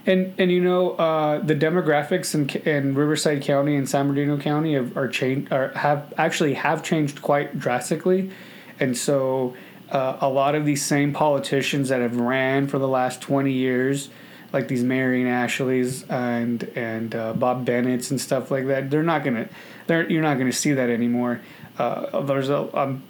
and 0.06 0.32
and 0.38 0.50
you 0.50 0.60
know 0.60 0.92
uh, 0.92 1.40
the 1.40 1.54
demographics 1.54 2.34
in 2.34 2.48
in 2.66 2.94
Riverside 2.94 3.42
County 3.42 3.76
and 3.76 3.88
San 3.88 4.06
Bernardino 4.08 4.38
County 4.38 4.74
have, 4.74 4.96
are 4.96 5.08
changed 5.08 5.52
are 5.52 5.68
have 5.70 6.12
actually 6.16 6.54
have 6.54 6.82
changed 6.82 7.20
quite 7.20 7.58
drastically, 7.58 8.30
and 8.78 8.96
so 8.96 9.54
uh, 9.90 10.18
a 10.20 10.28
lot 10.28 10.54
of 10.54 10.64
these 10.64 10.84
same 10.84 11.12
politicians 11.12 11.88
that 11.88 12.00
have 12.00 12.16
ran 12.16 12.68
for 12.68 12.78
the 12.78 12.88
last 12.88 13.20
twenty 13.20 13.52
years, 13.52 14.08
like 14.52 14.68
these 14.68 14.84
Marion 14.84 15.26
Ashleys 15.26 16.04
and 16.04 16.62
and 16.76 17.14
uh, 17.14 17.32
Bob 17.32 17.64
Bennett's 17.64 18.10
and 18.10 18.20
stuff 18.20 18.50
like 18.50 18.66
that, 18.68 18.90
they're 18.90 19.02
not 19.02 19.24
gonna 19.24 19.48
they're 19.88 20.08
you're 20.08 20.22
not 20.22 20.38
gonna 20.38 20.52
see 20.52 20.72
that 20.72 20.90
anymore. 20.90 21.40
Uh, 21.76 22.22
there's 22.22 22.50
a 22.50 22.78
um, 22.78 23.02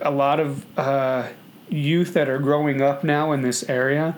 a 0.00 0.10
lot 0.10 0.40
of 0.40 0.66
uh, 0.78 1.28
youth 1.68 2.14
that 2.14 2.28
are 2.28 2.38
growing 2.38 2.82
up 2.82 3.04
now 3.04 3.32
in 3.32 3.42
this 3.42 3.62
area 3.68 4.16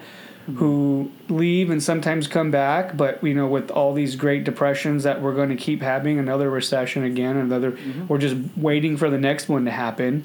who 0.56 1.10
leave 1.28 1.68
and 1.68 1.82
sometimes 1.82 2.26
come 2.26 2.50
back 2.50 2.96
but 2.96 3.22
you 3.22 3.34
know 3.34 3.46
with 3.46 3.70
all 3.70 3.92
these 3.92 4.16
great 4.16 4.44
depressions 4.44 5.02
that 5.02 5.20
we're 5.20 5.34
going 5.34 5.50
to 5.50 5.56
keep 5.56 5.82
having 5.82 6.18
another 6.18 6.48
recession 6.48 7.04
again 7.04 7.36
another 7.36 7.72
mm-hmm. 7.72 8.06
we're 8.06 8.18
just 8.18 8.36
waiting 8.56 8.96
for 8.96 9.10
the 9.10 9.18
next 9.18 9.48
one 9.48 9.64
to 9.64 9.70
happen 9.70 10.24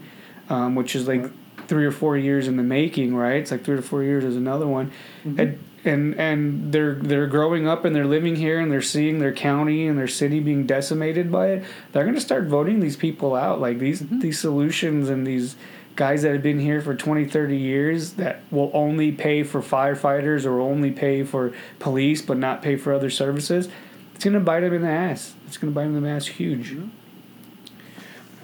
um, 0.49 0.75
which 0.75 0.95
is 0.95 1.07
like 1.07 1.29
three 1.67 1.85
or 1.85 1.91
four 1.91 2.17
years 2.17 2.47
in 2.47 2.57
the 2.57 2.63
making 2.63 3.15
right? 3.15 3.37
It's 3.37 3.51
like 3.51 3.63
three 3.63 3.77
or 3.77 3.81
four 3.81 4.03
years 4.03 4.23
is 4.23 4.35
another 4.35 4.67
one. 4.67 4.91
Mm-hmm. 5.23 5.39
And 5.39 5.59
and 5.85 6.19
and 6.19 6.71
they're 6.71 6.95
they're 6.95 7.27
growing 7.27 7.67
up 7.67 7.83
and 7.85 7.95
they're 7.95 8.05
living 8.05 8.35
here 8.35 8.59
and 8.59 8.71
they're 8.71 8.81
seeing 8.81 9.19
their 9.19 9.33
county 9.33 9.87
and 9.87 9.97
their 9.97 10.07
city 10.07 10.39
being 10.39 10.65
decimated 10.65 11.31
by 11.31 11.49
it. 11.49 11.65
They're 11.91 12.03
going 12.03 12.15
to 12.15 12.21
start 12.21 12.45
voting 12.45 12.79
these 12.79 12.95
people 12.95 13.35
out. 13.35 13.59
Like 13.59 13.79
these 13.79 14.01
mm-hmm. 14.01 14.19
these 14.19 14.39
solutions 14.39 15.09
and 15.09 15.25
these 15.27 15.55
guys 15.95 16.23
that 16.23 16.33
have 16.33 16.43
been 16.43 16.59
here 16.59 16.81
for 16.81 16.95
20 16.95 17.25
30 17.25 17.57
years 17.57 18.13
that 18.13 18.41
will 18.51 18.71
only 18.73 19.11
pay 19.11 19.43
for 19.43 19.61
firefighters 19.61 20.45
or 20.45 20.59
only 20.59 20.91
pay 20.91 21.23
for 21.23 21.53
police 21.79 22.21
but 22.21 22.37
not 22.37 22.61
pay 22.61 22.75
for 22.75 22.93
other 22.93 23.09
services 23.09 23.69
it's 24.15 24.23
going 24.23 24.33
to 24.33 24.39
bite 24.39 24.61
them 24.61 24.73
in 24.73 24.81
the 24.81 24.87
ass 24.87 25.35
it's 25.45 25.57
going 25.57 25.71
to 25.71 25.75
bite 25.75 25.83
them 25.83 25.97
in 25.97 26.03
the 26.03 26.09
ass 26.09 26.27
huge 26.27 26.75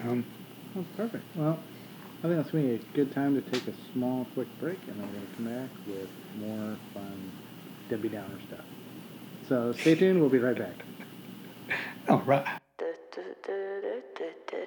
um, 0.04 0.24
Oh, 0.78 0.86
perfect. 0.96 1.24
Well, 1.36 1.60
I 2.20 2.22
think 2.22 2.36
that's 2.36 2.52
going 2.52 2.64
to 2.64 2.70
be 2.70 2.76
a 2.76 2.94
good 2.96 3.14
time 3.14 3.36
to 3.36 3.42
take 3.50 3.68
a 3.68 3.74
small, 3.94 4.26
quick 4.34 4.48
break, 4.60 4.78
and 4.88 5.00
then 5.00 5.08
we're 5.08 5.14
going 5.14 5.28
to 5.28 5.36
come 5.36 5.46
back 5.46 5.70
with 5.88 6.10
more 6.38 6.78
fun 6.94 7.32
Debbie 7.90 8.10
Downer 8.10 8.40
stuff. 8.48 8.66
So 9.48 9.74
stay 9.74 9.96
tuned. 9.96 10.20
We'll 10.20 10.30
be 10.30 10.38
right 10.38 10.58
back. 10.58 10.76
all 12.10 12.20
right 12.20 12.60
Some 14.52 14.66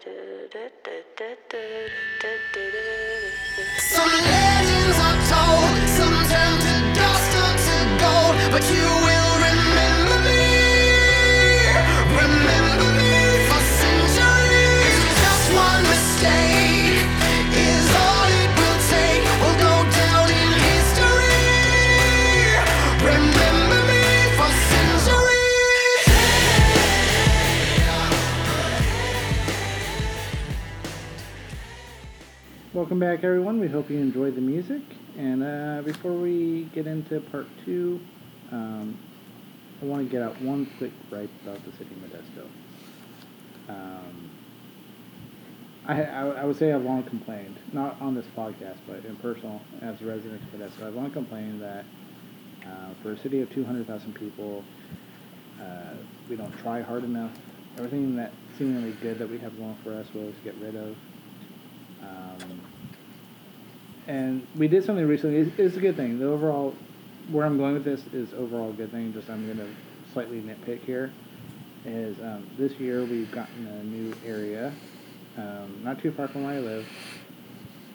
legends 4.07 4.99
are 5.07 5.19
told, 5.27 5.89
some 5.89 6.15
turn 6.31 6.55
to 6.63 6.75
dust 6.95 7.33
or 7.43 7.53
to 7.67 7.77
gold, 7.99 8.37
but 8.53 8.63
you 8.71 9.12
Welcome 32.75 33.01
back, 33.01 33.23
everyone. 33.23 33.61
We 33.61 33.69
hope 33.69 33.91
you 33.91 33.99
enjoyed 33.99 34.35
the 34.35 34.41
music. 34.41 34.81
And 35.19 35.45
uh, 35.45 35.83
before 35.83 36.15
we 36.15 36.71
get 36.73 36.87
into 36.87 37.21
part 37.21 37.47
two, 37.67 38.01
um, 38.51 38.97
I 39.83 39.85
want 39.85 40.07
to 40.07 40.11
get 40.11 40.23
out 40.23 40.41
one 40.41 40.67
quick 40.79 40.93
gripe 41.11 41.29
about 41.43 41.63
the 41.67 41.73
city 41.73 41.91
of 41.91 42.11
Modesto. 42.11 42.47
Um, 43.69 44.31
I, 45.87 46.03
I, 46.03 46.27
I 46.29 46.45
would 46.45 46.59
say 46.59 46.73
I've 46.73 46.81
long 46.81 47.03
complained, 47.03 47.59
not 47.75 48.01
on 48.01 48.15
this 48.15 48.25
podcast, 48.35 48.79
but 48.89 49.05
in 49.05 49.17
personal, 49.17 49.61
as 49.83 50.01
a 50.01 50.07
resident 50.07 50.41
of 50.43 50.59
Modesto, 50.59 50.87
I've 50.87 50.95
long 50.95 51.11
complained 51.11 51.61
that 51.61 51.85
uh, 52.67 52.95
for 53.03 53.13
a 53.13 53.19
city 53.19 53.43
of 53.43 53.53
200,000 53.53 54.15
people, 54.15 54.65
uh, 55.61 55.93
we 56.27 56.37
don't 56.37 56.57
try 56.61 56.81
hard 56.81 57.05
enough. 57.05 57.33
Everything 57.77 58.17
that 58.17 58.33
seemingly 58.57 58.93
good 59.03 59.19
that 59.19 59.29
we 59.29 59.37
have 59.41 59.55
going 59.59 59.77
for 59.85 59.93
us, 59.93 60.07
we 60.15 60.21
always 60.23 60.37
get 60.43 60.55
rid 60.55 60.75
of. 60.75 60.97
Um, 62.03 62.61
and 64.07 64.47
we 64.57 64.69
did 64.69 64.85
something 64.85 65.07
recently. 65.07 65.39
It's, 65.39 65.59
it's 65.59 65.77
a 65.77 65.81
good 65.81 65.97
thing. 65.97 66.19
The 66.19 66.27
overall, 66.27 66.75
where 67.31 67.47
I'm 67.47 67.57
going 67.57 67.75
with 67.75 67.85
this 67.85 68.03
is 68.13 68.35
overall 68.35 68.71
a 68.71 68.73
good 68.73 68.91
thing. 68.91 69.13
Just 69.13 69.31
I'm 69.31 69.45
going 69.47 69.59
to 69.59 69.69
slightly 70.13 70.41
nitpick 70.41 70.81
here. 70.81 71.13
Is 71.85 72.19
um, 72.21 72.49
this 72.59 72.73
year 72.75 73.05
we've 73.05 73.31
gotten 73.33 73.67
a 73.67 73.83
new 73.83 74.15
area, 74.25 74.73
um, 75.37 75.81
not 75.83 76.01
too 76.01 76.13
far 76.13 76.29
from 76.29 76.45
where 76.45 76.55
I 76.55 76.59
live, 76.61 76.87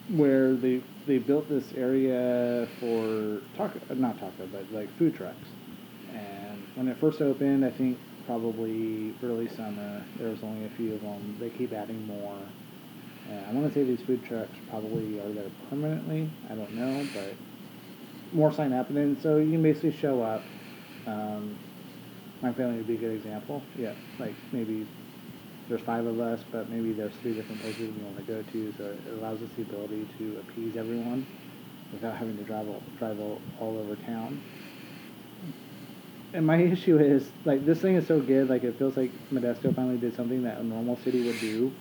where 0.10 0.56
they 0.56 0.82
they 1.06 1.20
built 1.20 1.48
this 1.48 1.72
area 1.74 2.68
for 2.82 3.42
taco, 3.56 3.80
uh, 3.90 3.94
not 3.94 4.20
taco, 4.20 4.46
but 4.52 4.70
like 4.74 4.90
food 4.98 5.16
trucks. 5.16 5.48
And 6.14 6.64
when 6.76 6.90
it 6.90 6.98
first 6.98 7.22
opened, 7.22 7.64
I 7.64 7.72
think 7.72 7.98
probably 8.26 9.14
early 9.24 9.48
summer, 9.48 10.04
there 10.18 10.30
was 10.30 10.44
only 10.44 10.66
a 10.66 10.70
few 10.72 10.94
of 10.94 11.02
them. 11.02 11.38
They 11.40 11.50
keep 11.50 11.72
adding 11.72 12.06
more. 12.06 12.38
I 13.30 13.52
want 13.52 13.68
to 13.68 13.74
say 13.74 13.84
these 13.84 14.06
food 14.06 14.24
trucks 14.26 14.52
probably 14.70 15.20
are 15.20 15.30
there 15.30 15.50
permanently. 15.70 16.30
I 16.50 16.56
don't 16.56 16.74
know, 16.74 17.06
but 17.14 17.34
more 18.32 18.52
sign 18.52 18.74
up, 18.74 18.90
and 18.90 18.98
then 18.98 19.18
so 19.22 19.38
you 19.38 19.52
can 19.52 19.64
basically 19.64 19.94
show 19.94 20.22
up. 20.22 20.44
Um, 21.06 21.58
my 22.42 22.54
family 22.54 22.78
would 22.78 22.88
be 22.88 22.96
a 22.96 22.98
good 22.98 23.16
example. 23.16 23.64
Yeah, 23.78 23.94
like 24.20 24.36
maybe 24.52 24.86
there's 25.68 25.82
five 25.82 26.06
of 26.06 26.20
us, 26.20 26.42
but 26.52 26.70
maybe 26.70 26.94
there's 26.94 27.14
three 27.22 27.34
different 27.34 27.62
places 27.62 27.94
we 27.96 28.04
want 28.04 28.18
to 28.18 28.24
go 28.24 28.44
to, 28.52 28.74
so 28.78 28.84
it 28.86 29.00
allows 29.14 29.42
us 29.42 29.50
the 29.56 29.64
ability 29.64 30.08
to 30.18 30.38
appease 30.40 30.78
everyone 30.78 31.26
without 31.92 32.16
having 32.16 32.38
to 32.38 32.44
drive 32.44 32.68
all, 32.68 32.82
drive 32.98 33.20
all, 33.20 33.42
all 33.60 33.78
over 33.78 33.96
town. 34.06 34.42
And 36.34 36.46
my 36.46 36.58
issue 36.62 36.98
is 37.00 37.30
like 37.44 37.66
this 37.66 37.80
thing 37.80 37.96
is 37.96 38.08
so 38.08 38.22
good, 38.22 38.50
like 38.50 38.64
it 38.64 38.78
feels 38.78 38.96
like 38.96 39.12
Modesto 39.32 39.76
finally 39.76 39.98
did 39.98 40.16
something 40.16 40.44
that 40.44 40.60
a 40.60 40.64
normal 40.64 40.98
city 41.04 41.26
would 41.26 41.40
do 41.40 41.72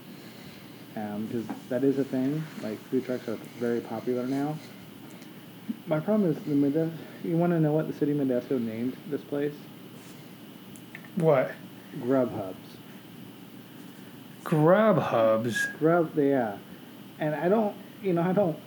Um, 0.96 1.26
because 1.26 1.44
that 1.68 1.84
is 1.84 1.98
a 1.98 2.04
thing. 2.04 2.42
Like 2.62 2.78
food 2.88 3.04
trucks 3.04 3.28
are 3.28 3.38
very 3.58 3.80
popular 3.80 4.26
now. 4.26 4.56
My 5.86 6.00
problem 6.00 6.30
is 6.30 6.36
the 6.44 6.52
Modesto. 6.52 6.96
You 7.22 7.36
want 7.36 7.52
to 7.52 7.60
know 7.60 7.72
what 7.72 7.86
the 7.86 7.92
city 7.92 8.12
of 8.12 8.18
Modesto 8.18 8.60
named 8.60 8.96
this 9.10 9.20
place? 9.22 9.54
what 11.16 11.50
Grub 12.02 12.30
Hubs. 12.34 12.76
grub 14.44 14.98
hubs 14.98 15.66
Grub, 15.78 16.16
yeah. 16.16 16.56
And 17.18 17.34
I 17.34 17.48
don't, 17.48 17.74
you 18.02 18.12
know, 18.12 18.22
I 18.22 18.32
don't 18.32 18.58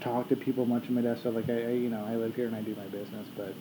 talk 0.00 0.28
to 0.28 0.36
people 0.36 0.64
much 0.64 0.84
in 0.88 0.94
Modesto. 0.94 1.34
Like 1.34 1.48
I, 1.50 1.54
I, 1.54 1.70
you 1.70 1.90
know, 1.90 2.04
I 2.06 2.14
live 2.16 2.34
here 2.34 2.46
and 2.46 2.54
I 2.54 2.62
do 2.62 2.74
my 2.76 2.84
business, 2.84 3.26
but 3.36 3.52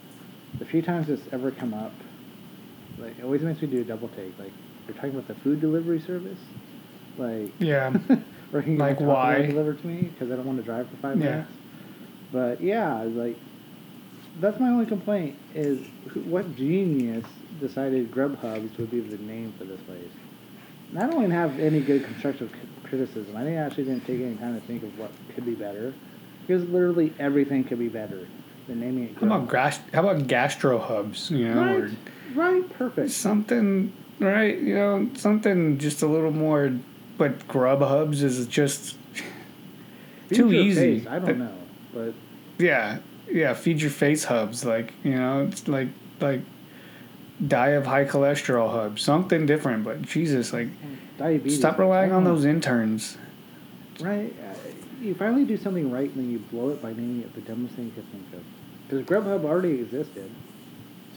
the 0.60 0.66
few 0.66 0.82
times 0.82 1.10
it's 1.10 1.24
ever 1.32 1.52
come 1.52 1.74
up, 1.74 1.94
like 3.00 3.18
it 3.18 3.24
always 3.24 3.42
makes 3.42 3.62
me 3.62 3.68
do 3.68 3.82
a 3.82 3.84
double 3.84 4.08
take. 4.10 4.38
Like 4.38 4.52
you're 4.88 4.96
talking 4.96 5.12
about 5.12 5.28
the 5.28 5.36
food 5.36 5.60
delivery 5.60 6.00
service, 6.00 6.40
like 7.18 7.52
yeah 7.60 7.90
or 8.54 8.62
can 8.62 8.74
you 8.74 8.78
Like, 8.78 8.98
get 9.00 9.08
my 9.08 9.14
Taco 9.14 9.28
Bell 9.28 9.38
why? 9.38 9.46
delivered 9.48 9.82
to 9.82 9.88
me 9.88 10.02
because 10.04 10.32
I 10.32 10.36
don't 10.36 10.46
want 10.46 10.60
to 10.60 10.64
drive 10.64 10.88
for 10.90 10.98
five 10.98 11.18
Yeah. 11.18 11.30
minutes. 11.32 11.52
But 12.32 12.62
yeah, 12.62 13.04
like 13.04 13.38
that's 14.42 14.60
my 14.60 14.70
only 14.70 14.86
complaint 14.86 15.36
is 15.54 15.80
what 16.26 16.56
genius 16.58 17.26
decided 17.62 18.12
Grub 18.12 18.38
Hubs 18.40 18.78
would 18.78 18.92
be 18.92 19.00
the 19.00 19.18
name 19.24 19.54
for 19.58 19.64
this 19.64 19.80
place. 19.82 20.12
And 20.90 21.00
I 21.00 21.08
don't 21.08 21.20
even 21.20 21.32
have 21.32 21.60
any 21.60 21.80
good 21.80 22.04
constructive 22.04 22.50
c- 22.52 22.88
criticism. 22.90 23.36
I 23.36 23.44
didn't 23.44 23.60
actually 23.60 23.86
didn't 23.86 24.06
take 24.06 24.20
any 24.22 24.36
time 24.36 24.60
to 24.60 24.66
think 24.68 24.84
of 24.84 25.00
what 25.00 25.12
could 25.34 25.46
be 25.46 25.54
better 25.56 25.94
because 26.46 26.68
literally 26.70 27.14
everything 27.20 27.64
could 27.64 27.80
be 27.80 27.88
better 27.88 28.28
than 28.68 28.80
naming 28.82 29.06
it. 29.06 29.16
how 29.20 29.28
about 29.28 29.50
gas 29.50 29.80
how 29.94 30.08
about 30.08 30.28
gastro 30.28 30.80
hubs 30.80 31.30
you 31.32 31.48
know 31.48 31.62
or 31.76 31.82
Right, 31.82 31.92
right, 32.36 32.70
perfect. 32.78 33.10
something 33.12 33.94
right 34.20 34.58
you 34.60 34.74
know 34.76 35.10
something 35.16 35.78
just 35.78 36.02
a 36.02 36.08
little 36.08 36.32
more 36.32 36.72
but 37.18 37.48
grub 37.48 37.82
hubs 37.82 38.24
is 38.24 38.46
just 38.48 38.98
too 40.32 40.52
easy. 40.52 41.00
face, 41.00 41.08
I 41.08 41.20
don't 41.20 41.40
know, 41.40 41.58
but 41.94 42.14
yeah 42.58 43.00
yeah 43.30 43.54
feed 43.54 43.82
your 43.82 43.92
face 43.92 44.24
hubs 44.24 44.64
like 44.64 44.94
you 45.04 45.16
know 45.16 45.42
it's 45.42 45.68
like 45.68 45.90
like 46.22 46.42
die 47.48 47.70
of 47.70 47.86
high 47.86 48.06
cholesterol 48.06 48.72
hubs 48.72 49.02
something 49.02 49.46
different 49.46 49.84
but 49.84 50.02
jesus 50.04 50.54
like 50.54 50.70
diabetes. 51.18 51.58
stop 51.58 51.78
relying 51.78 52.12
on 52.12 52.24
those 52.24 52.46
interns 52.46 53.18
Right. 54.00 54.34
Uh, 54.44 54.54
you 55.02 55.16
finally 55.16 55.46
do 55.46 55.58
something 55.58 55.92
right 55.92 56.10
and 56.10 56.18
then 56.18 56.32
you 56.32 56.40
blow 56.40 56.70
it 56.70 56.82
by 56.82 56.90
naming 56.90 57.22
it 57.22 57.34
the 57.36 57.42
dumbest 57.42 57.76
thing 57.76 57.86
you 57.86 57.92
could 57.92 58.12
think 58.12 58.34
of. 58.34 58.44
Because 58.88 59.06
Grubhub 59.06 59.46
already 59.46 59.80
existed. 59.82 60.30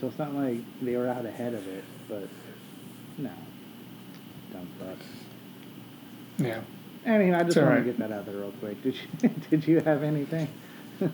So 0.01 0.07
it's 0.07 0.19
not 0.19 0.35
like 0.35 0.59
they 0.81 0.97
were 0.97 1.09
out 1.09 1.27
ahead 1.27 1.55
of 1.55 1.67
it, 1.67 1.85
but 2.09 2.29
no. 3.17 3.31
Dumb 4.53 4.69
fucks. 4.81 5.28
Yeah. 6.38 6.61
Anyhow, 7.05 7.37
I 7.38 7.42
just 7.44 7.48
It's 7.48 7.57
all 7.59 7.64
want 7.64 7.74
right. 7.77 7.85
to 7.85 7.90
get 7.92 7.98
that 7.98 8.12
out 8.12 8.27
there 8.27 8.37
real 8.37 8.53
quick. 8.61 8.83
Did 8.83 8.94
you 8.94 9.29
did 9.51 9.66
you 9.66 9.81
have 9.81 10.03
anything? 10.03 10.48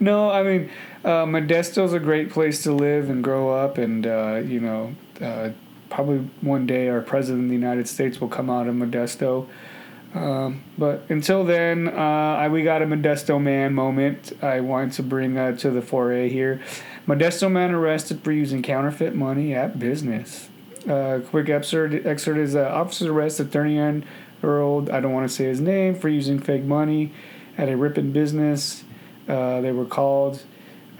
No, 0.00 0.30
I 0.30 0.42
mean, 0.44 0.70
uh, 1.04 1.24
Modesto's 1.24 1.92
a 1.92 1.98
great 1.98 2.30
place 2.30 2.62
to 2.62 2.72
live 2.72 3.10
and 3.10 3.22
grow 3.22 3.50
up, 3.50 3.78
and 3.78 4.06
uh, 4.06 4.36
you 4.44 4.60
know, 4.60 4.94
uh, 5.20 5.50
probably 5.90 6.18
one 6.40 6.66
day 6.66 6.88
our 6.88 7.00
president 7.00 7.44
of 7.44 7.48
the 7.48 7.56
United 7.56 7.88
States 7.88 8.20
will 8.20 8.28
come 8.28 8.48
out 8.48 8.68
of 8.68 8.74
Modesto. 8.76 9.48
Um, 10.14 10.62
but 10.78 11.02
until 11.08 11.44
then, 11.44 11.88
uh, 11.88 11.92
I, 12.00 12.48
we 12.48 12.62
got 12.62 12.80
a 12.80 12.86
Modesto 12.86 13.42
man 13.42 13.74
moment. 13.74 14.32
I 14.40 14.60
wanted 14.60 14.92
to 14.92 15.02
bring 15.02 15.36
uh, 15.36 15.56
to 15.56 15.70
the 15.70 15.82
foray 15.82 16.28
here. 16.28 16.60
Modesto 17.06 17.50
man 17.50 17.72
arrested 17.72 18.22
for 18.22 18.30
using 18.32 18.62
counterfeit 18.62 19.14
money 19.16 19.52
at 19.54 19.78
business. 19.80 20.47
Uh, 20.86 21.20
quick 21.30 21.48
excerpt, 21.48 22.06
excerpt 22.06 22.38
is 22.38 22.54
uh, 22.54 22.68
officers 22.68 23.08
arrested 23.08 23.50
39 23.50 24.04
year 24.42 24.60
old, 24.60 24.90
I 24.90 25.00
don't 25.00 25.12
want 25.12 25.28
to 25.28 25.34
say 25.34 25.44
his 25.44 25.60
name, 25.60 25.94
for 25.94 26.08
using 26.08 26.38
fake 26.38 26.64
money 26.64 27.12
at 27.56 27.68
a 27.68 27.76
Ripon 27.76 28.12
business. 28.12 28.84
Uh, 29.28 29.60
they 29.60 29.72
were 29.72 29.84
called. 29.84 30.42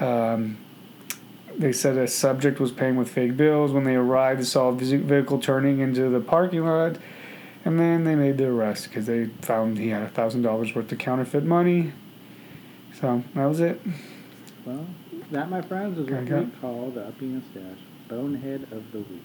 Um, 0.00 0.58
they 1.56 1.72
said 1.72 1.96
a 1.96 2.06
subject 2.06 2.60
was 2.60 2.70
paying 2.70 2.96
with 2.96 3.08
fake 3.10 3.36
bills. 3.36 3.72
When 3.72 3.84
they 3.84 3.96
arrived, 3.96 4.40
they 4.40 4.44
saw 4.44 4.68
a 4.68 4.74
vehicle 4.74 5.40
turning 5.40 5.80
into 5.80 6.08
the 6.08 6.20
parking 6.20 6.64
lot, 6.64 6.98
and 7.64 7.80
then 7.80 8.04
they 8.04 8.14
made 8.14 8.38
the 8.38 8.46
arrest 8.46 8.88
because 8.88 9.06
they 9.06 9.26
found 9.42 9.78
he 9.78 9.88
had 9.88 10.02
a 10.02 10.08
thousand 10.08 10.42
dollars 10.42 10.74
worth 10.74 10.92
of 10.92 10.98
counterfeit 10.98 11.44
money. 11.44 11.92
So 13.00 13.24
that 13.34 13.46
was 13.46 13.60
it. 13.60 13.80
Well, 14.64 14.86
that, 15.30 15.50
my 15.50 15.62
friends, 15.62 15.98
is 15.98 16.08
what 16.08 16.22
we 16.22 16.50
call 16.60 16.90
the 16.90 17.06
Uppy 17.06 17.26
and 17.26 17.42
Stash 17.50 17.78
Bonehead 18.08 18.64
of 18.72 18.92
the 18.92 18.98
Week. 18.98 19.22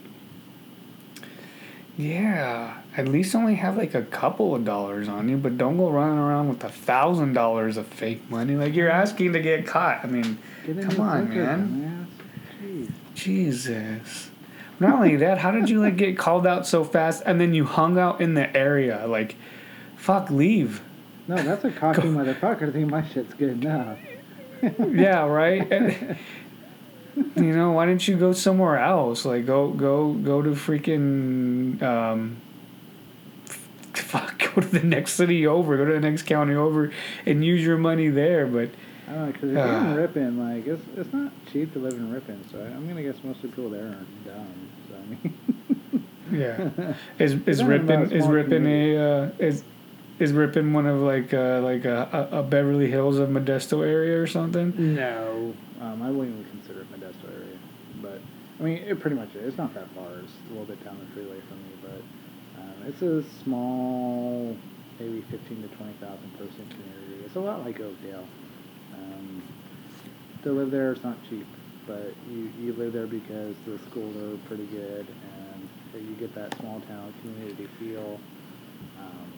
Yeah, 1.96 2.82
at 2.98 3.08
least 3.08 3.36
only 3.36 3.56
have 3.56 3.78
like 3.78 3.94
a 3.94 4.02
couple 4.02 4.56
of 4.56 4.66
dollars 4.66 5.08
on 5.08 5.30
you, 5.30 5.38
but 5.38 5.58
don't 5.58 5.78
go 5.78 5.92
running 5.92 6.18
around 6.18 6.50
with 6.50 6.64
a 6.64 6.70
thousand 6.70 7.34
dollars 7.34 7.78
of 7.78 7.86
fake 7.88 8.30
money. 8.32 8.56
Like 8.56 8.74
you're 8.74 8.90
asking 8.90 9.34
to 9.34 9.40
get 9.40 9.68
caught. 9.68 10.04
I 10.04 10.08
mean, 10.08 10.40
come 10.66 11.00
on, 11.00 11.30
man. 11.30 12.08
Jeez. 12.60 12.92
Jesus. 13.14 14.32
Not 14.80 14.96
only 14.96 15.18
that, 15.18 15.38
how 15.38 15.52
did 15.52 15.70
you 15.70 15.80
like 15.82 15.96
get 15.98 16.18
called 16.18 16.48
out 16.48 16.66
so 16.66 16.84
fast 16.84 17.22
and 17.28 17.40
then 17.40 17.54
you 17.54 17.66
hung 17.66 18.00
out 18.00 18.22
in 18.22 18.34
the 18.34 18.56
area? 18.58 19.06
Like, 19.06 19.36
fuck, 19.96 20.32
leave. 20.32 20.82
No, 21.28 21.36
that's 21.36 21.64
a 21.64 21.72
cocky 21.72 22.02
motherfucker. 22.02 22.70
I 22.70 22.72
think 22.72 22.90
my 22.90 23.08
shit's 23.08 23.34
good 23.36 23.64
enough. 23.64 24.00
Yeah, 24.62 25.26
right. 25.26 25.72
And, 25.72 26.18
you 27.16 27.56
know, 27.56 27.72
why 27.72 27.86
didn't 27.86 28.08
you 28.08 28.18
go 28.18 28.34
somewhere 28.34 28.78
else? 28.80 29.26
Like, 29.26 29.46
go, 29.46 29.70
go, 29.70 30.14
go 30.14 30.42
to 30.42 30.52
freaking, 30.52 31.82
um, 31.82 32.38
fuck, 33.94 34.40
go 34.40 34.62
to 34.62 34.68
the 34.68 34.84
next 34.84 35.14
city 35.14 35.46
over, 35.46 35.78
go 35.78 35.86
to 35.86 35.94
the 35.94 36.00
next 36.00 36.24
county 36.24 36.56
over, 36.56 36.92
and 37.26 37.44
use 37.46 37.64
your 37.64 37.78
money 37.78 38.10
there. 38.10 38.46
But 38.48 38.70
I 39.08 39.12
don't 39.14 39.26
know, 39.26 39.32
because 39.32 39.50
if 39.50 39.56
you're 39.56 39.66
in 39.66 39.86
Ah. 39.86 39.94
Ripon, 39.96 40.40
like, 40.56 40.68
it's, 40.68 40.84
it's 40.96 41.14
not 41.14 41.32
cheap 41.52 41.74
to 41.74 41.80
live 41.80 41.94
in 41.94 42.12
Ripon, 42.12 42.44
so 42.52 42.60
I'm 42.60 42.86
going 42.86 42.96
to 42.96 43.04
guess 43.04 43.24
most 43.24 43.38
of 43.38 43.42
the 43.44 43.48
people 43.50 43.70
there 43.70 43.84
aren't 43.86 44.26
dumb. 44.26 44.70
So, 44.90 44.96
I 44.96 45.06
mean, 45.10 46.08
yeah, 46.32 46.94
is 47.20 47.34
is 47.46 47.60
Talking 47.60 47.68
Ripon 47.68 48.12
is 48.12 48.24
small 48.24 48.34
Ripon 48.36 48.66
a 48.68 48.98
uh, 48.98 49.30
is 49.40 49.64
is 50.20 50.32
Ripon 50.32 50.74
one 50.74 50.86
of 50.88 51.02
like 51.02 51.34
uh, 51.34 51.60
like 51.62 51.86
a, 51.86 52.30
a 52.32 52.40
a 52.40 52.44
Beverly 52.44 52.90
Hills 52.90 53.18
of 53.20 53.30
Modesto 53.30 53.86
area 53.86 54.20
or 54.20 54.28
something? 54.28 54.74
no. 54.96 55.54
Um, 55.82 56.02
I 56.02 56.10
wouldn't 56.12 56.40
even 56.40 56.50
consider 56.50 56.80
it 56.80 56.92
Modesto 56.94 57.26
area. 57.26 57.58
But, 58.02 58.22
I 58.64 58.66
mean, 58.66 58.78
it 58.78 58.98
pretty 59.02 59.18
much 59.18 59.36
is. 59.36 59.50
It's 59.50 59.58
not 59.58 59.74
that 59.74 59.90
far. 59.90 60.08
It's 60.24 60.32
a 60.48 60.52
little 60.52 60.66
bit 60.66 60.82
down 60.86 60.98
the 60.98 61.06
freeway 61.14 61.42
from 61.50 61.58
me, 61.58 61.74
but 61.82 62.62
um, 62.62 62.88
it's 62.88 63.02
a 63.02 63.22
small, 63.44 64.56
maybe 65.02 65.20
15 65.30 65.64
to 65.64 65.68
20,000 65.76 66.38
person 66.38 66.66
community. 66.70 67.26
It's 67.26 67.36
a 67.36 67.42
lot 67.42 67.66
like 67.66 67.82
Oakdale. 67.82 68.26
Um, 68.94 69.44
to 70.44 70.54
live 70.54 70.72
there 70.72 70.94
is 70.94 71.04
not 71.04 71.18
cheap, 71.30 71.46
but 71.86 72.14
you, 72.32 72.54
you 72.58 72.72
live 72.74 72.94
there 72.94 73.06
because 73.06 73.54
the 73.66 73.78
schools 73.90 74.16
are 74.16 74.38
pretty 74.48 74.66
good 74.68 75.08
and 75.94 76.08
you 76.08 76.16
get 76.16 76.34
that 76.34 76.58
small 76.60 76.80
town 76.88 77.14
community 77.22 77.68
feel. 77.80 78.18
Um, 78.98 79.34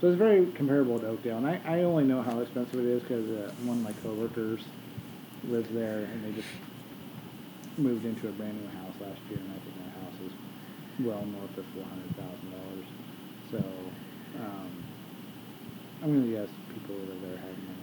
so 0.00 0.08
it's 0.08 0.16
very 0.16 0.46
comparable 0.52 0.98
to 1.00 1.08
Oakdale, 1.08 1.36
and 1.36 1.46
I, 1.46 1.60
I 1.66 1.82
only 1.82 2.04
know 2.04 2.22
how 2.22 2.40
expensive 2.40 2.80
it 2.80 2.86
is 2.86 3.02
because 3.02 3.28
uh, 3.30 3.52
one 3.64 3.76
of 3.78 3.84
my 3.84 3.92
coworkers 4.02 4.62
lives 5.44 5.68
there, 5.72 5.98
and 5.98 6.24
they 6.24 6.32
just 6.32 6.48
moved 7.80 8.04
into 8.04 8.28
a 8.28 8.32
brand 8.32 8.60
new 8.60 8.68
house 8.78 8.94
last 9.00 9.20
year, 9.30 9.38
and 9.38 9.50
I 9.50 9.58
think 9.64 9.76
that 9.78 9.92
house 10.02 10.20
is 10.26 10.32
well 11.06 11.24
north 11.26 11.56
of 11.58 11.64
four 11.74 11.84
hundred 11.84 12.14
thousand 12.16 12.50
dollars. 12.50 12.86
So 13.50 13.58
um, 14.40 14.70
I'm 16.02 16.20
gonna 16.20 16.32
guess 16.36 16.48
people 16.72 16.94
who 16.96 17.12
live 17.12 17.22
there 17.22 17.36
have 17.38 17.56
money. 17.58 17.76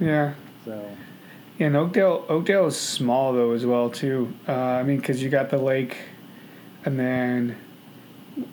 Yeah. 0.06 0.34
So 0.64 0.96
Yeah, 1.58 1.66
and 1.68 1.76
Oakdale 1.76 2.24
Oakdale 2.28 2.66
is 2.66 2.76
small 2.76 3.32
though 3.32 3.52
as 3.52 3.64
well 3.66 3.90
too. 3.90 4.32
Uh, 4.48 4.52
I 4.52 4.82
mean, 4.82 4.98
because 4.98 5.22
you 5.22 5.30
got 5.30 5.50
the 5.50 5.58
lake, 5.58 5.96
and 6.84 6.98
then 6.98 7.56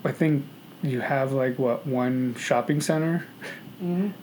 I 0.04 0.12
think 0.12 0.46
you 0.84 1.02
have 1.02 1.34
like 1.34 1.58
what 1.60 1.86
one 1.88 2.36
shopping 2.36 2.82
center 2.82 3.26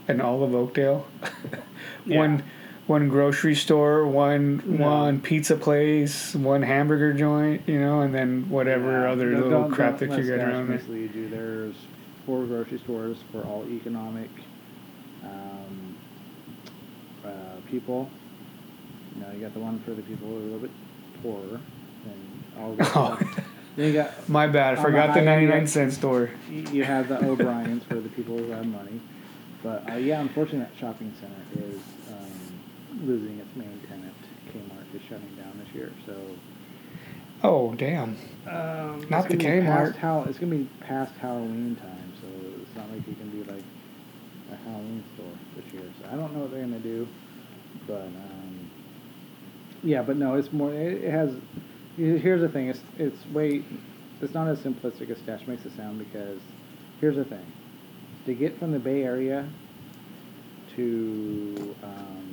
in 0.09 0.21
all 0.21 0.43
of 0.43 0.55
Oakdale, 0.55 1.07
one 2.07 2.43
one 2.87 3.09
grocery 3.09 3.55
store, 3.55 4.07
one 4.07 4.63
No. 4.67 4.91
one 4.91 5.21
pizza 5.21 5.57
place, 5.57 6.35
one 6.35 6.63
hamburger 6.63 7.13
joint, 7.15 7.63
you 7.67 7.81
know, 7.81 8.03
and 8.03 8.15
then 8.15 8.47
whatever 8.51 9.03
Yeah, 9.03 9.13
other 9.13 9.31
don't- 9.33 9.43
little 9.43 9.69
crap 9.71 9.99
that 9.99 10.11
you 10.19 10.25
got 10.37 10.47
around 10.47 10.69
there. 10.69 10.81
you. 10.97 11.29
There's 11.31 11.75
four 12.27 12.45
grocery 12.45 12.79
stores 12.79 13.17
for 13.33 13.43
all 13.43 13.65
economic 13.71 14.29
um, 15.25 15.97
uh, 17.25 17.31
people. 17.71 18.11
You 19.17 19.23
know, 19.23 19.29
you 19.33 19.41
got 19.41 19.55
the 19.55 19.61
one 19.61 19.79
for 19.81 19.93
the 19.93 20.03
people 20.03 20.29
who 20.29 20.35
are 20.37 20.41
a 20.41 20.43
little 20.43 20.59
bit 20.59 20.71
poorer, 21.23 21.61
and 22.05 22.61
all 22.61 22.77
Oh. 22.81 23.19
Then 23.77 23.87
you 23.89 23.93
got 23.95 24.29
My 24.29 24.47
bad, 24.47 24.79
I 24.79 24.83
forgot 24.83 25.15
the 25.15 25.23
ninety 25.23 25.47
nine 25.47 25.67
cent 25.67 25.93
store. 25.93 26.31
you 26.51 26.85
have 26.85 27.09
the 27.09 27.25
O'Briens 27.25 27.83
for 27.85 27.95
the 27.97 28.09
people 28.11 28.37
who 28.39 28.51
have 28.51 28.67
money. 28.67 29.01
But 29.65 29.91
uh, 29.91 29.95
yeah, 29.97 30.21
unfortunately, 30.21 30.61
that 30.61 30.79
shopping 30.79 31.13
center 31.19 31.67
is 31.67 31.81
losing 33.07 33.39
its 33.39 33.55
main 33.57 33.81
tenant. 33.89 34.15
Kmart 34.53 34.95
is 34.95 35.03
shutting 35.09 35.35
down 35.37 35.59
this 35.65 35.75
year, 35.75 35.93
so 36.07 36.15
Oh 37.43 37.75
damn! 37.75 38.17
um, 38.49 39.07
Not 39.11 39.29
the 39.29 39.37
be 39.37 39.45
Kmart. 39.45 40.29
It's 40.29 40.39
gonna 40.39 40.55
be 40.57 40.69
past 40.81 41.15
Halloween 41.17 41.77
time, 41.77 42.13
so 42.21 42.27
it's 42.63 42.75
not 42.77 42.91
like 42.91 43.07
you 43.07 43.15
can 43.15 43.31
do 43.31 43.45
like 43.51 43.63
a 44.53 44.57
Halloween 44.69 45.05
store 45.15 45.27
this 45.57 45.73
year. 45.73 45.91
So 46.01 46.09
I 46.11 46.17
don't 46.17 46.33
know 46.35 46.41
what 46.41 46.51
they're 46.53 46.63
gonna 46.63 46.79
do, 46.79 47.07
but 47.87 48.03
um, 48.07 48.71
yeah, 49.83 50.03
but 50.03 50.17
no, 50.17 50.35
it's 50.35 50.53
more. 50.53 50.73
It, 50.73 51.05
it 51.05 51.11
has. 51.11 51.33
Here's 51.97 52.41
the 52.41 52.49
thing. 52.49 52.69
It's 52.69 52.81
it's 52.99 53.27
way. 53.27 53.63
It's 54.23 54.33
not 54.35 54.49
as 54.49 54.59
simplistic 54.61 55.11
as 55.11 55.19
Stash 55.19 55.47
makes 55.47 55.67
it 55.67 55.77
sound 55.77 55.99
because 55.99 56.39
here's 57.01 57.17
the 57.17 57.25
thing. 57.25 57.45
To 58.27 58.35
get 58.35 58.59
from 58.59 58.73
the 58.73 58.79
Bay 58.79 59.03
Area 59.05 59.47
to 60.77 61.75
um, 61.83 62.24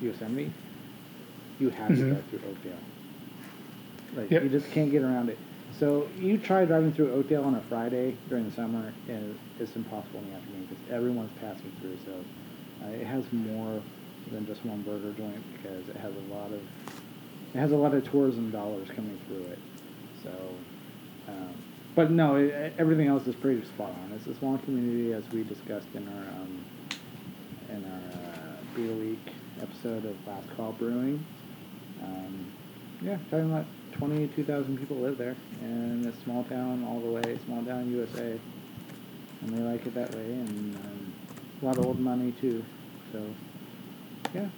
Yosemite, 0.00 0.50
you 1.58 1.70
have 1.70 1.88
to 1.88 1.94
Mhm. 1.94 2.10
go 2.10 2.16
through 2.30 2.50
Oakdale. 2.50 2.72
Like 4.16 4.30
Yep. 4.30 4.42
you 4.44 4.48
just 4.48 4.70
can't 4.70 4.90
get 4.90 5.02
around 5.02 5.28
it. 5.28 5.38
So 5.78 6.06
you 6.20 6.38
try 6.38 6.64
driving 6.64 6.92
through 6.92 7.12
Oakdale 7.12 7.42
on 7.44 7.54
a 7.56 7.60
Friday 7.62 8.16
during 8.28 8.44
the 8.44 8.52
summer, 8.52 8.92
and 9.08 9.34
it's 9.58 9.74
impossible 9.74 10.20
in 10.20 10.30
the 10.30 10.36
afternoon 10.36 10.66
because 10.70 10.92
everyone's 10.92 11.32
passing 11.40 11.70
through. 11.80 11.96
So 12.06 12.12
uh, 12.86 12.90
it 12.90 13.06
has 13.06 13.24
more 13.32 13.80
than 14.30 14.46
just 14.46 14.64
one 14.64 14.82
burger 14.82 15.12
joint 15.18 15.42
because 15.52 15.88
it 15.88 15.96
has 15.96 16.12
a 16.14 16.32
lot 16.32 16.46
of 16.52 16.60
it 17.54 17.58
has 17.58 17.72
a 17.72 17.76
lot 17.76 17.94
of 17.94 18.08
tourism 18.10 18.50
dollars 18.50 18.88
coming 18.94 19.18
through 19.28 19.44
it. 19.52 19.58
So, 20.22 20.30
um, 21.28 21.54
but 21.94 22.10
no, 22.10 22.36
it, 22.36 22.74
everything 22.78 23.06
else 23.08 23.26
is 23.26 23.34
pretty 23.36 23.64
spot 23.64 23.90
on. 23.90 24.12
It's 24.16 24.26
a 24.26 24.34
small 24.38 24.58
community 24.58 25.12
as 25.12 25.22
we 25.32 25.42
discussed 25.44 25.86
in 25.94 26.06
our 26.08 26.28
um, 26.40 26.64
in 27.70 27.84
our 27.84 27.98
uh, 27.98 28.76
Beer 28.76 28.92
Week 28.94 29.32
episode 29.62 30.04
of 30.04 30.16
Last 30.26 30.46
Call 30.56 30.72
Brewing. 30.72 31.24
Um, 32.02 32.46
yeah, 33.02 33.18
talking 33.30 33.50
about 33.50 33.66
22,000 33.92 34.78
people 34.78 34.96
live 34.96 35.18
there, 35.18 35.36
and 35.62 36.04
it's 36.06 36.22
small 36.24 36.44
town 36.44 36.84
all 36.84 37.00
the 37.00 37.10
way, 37.10 37.38
small 37.44 37.62
town 37.64 37.90
USA, 37.90 38.38
and 39.42 39.50
they 39.56 39.62
like 39.62 39.86
it 39.86 39.94
that 39.94 40.14
way, 40.14 40.24
and 40.24 40.74
um, 40.76 41.14
a 41.62 41.64
lot 41.64 41.78
of 41.78 41.86
old 41.86 41.98
money 42.00 42.32
too. 42.40 42.64
So, 43.12 43.22
yeah, 44.34 44.48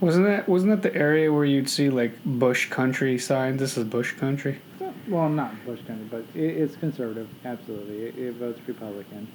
Wasn't 0.00 0.24
that 0.26 0.48
wasn't 0.48 0.70
that 0.80 0.82
the 0.82 0.96
area 0.96 1.32
where 1.32 1.44
you'd 1.44 1.68
see 1.68 1.90
like 1.90 2.12
bush 2.24 2.68
country 2.70 3.18
signs? 3.18 3.60
This 3.60 3.76
is 3.76 3.84
bush 3.84 4.12
country. 4.12 4.60
Well- 4.80 4.94
well, 5.08 5.28
not 5.30 5.52
Bush 5.64 5.80
country, 5.86 6.06
but 6.10 6.24
it, 6.34 6.44
it's 6.58 6.76
conservative. 6.76 7.28
Absolutely, 7.44 8.06
it, 8.06 8.18
it 8.18 8.34
votes 8.34 8.60
Republican. 8.66 9.26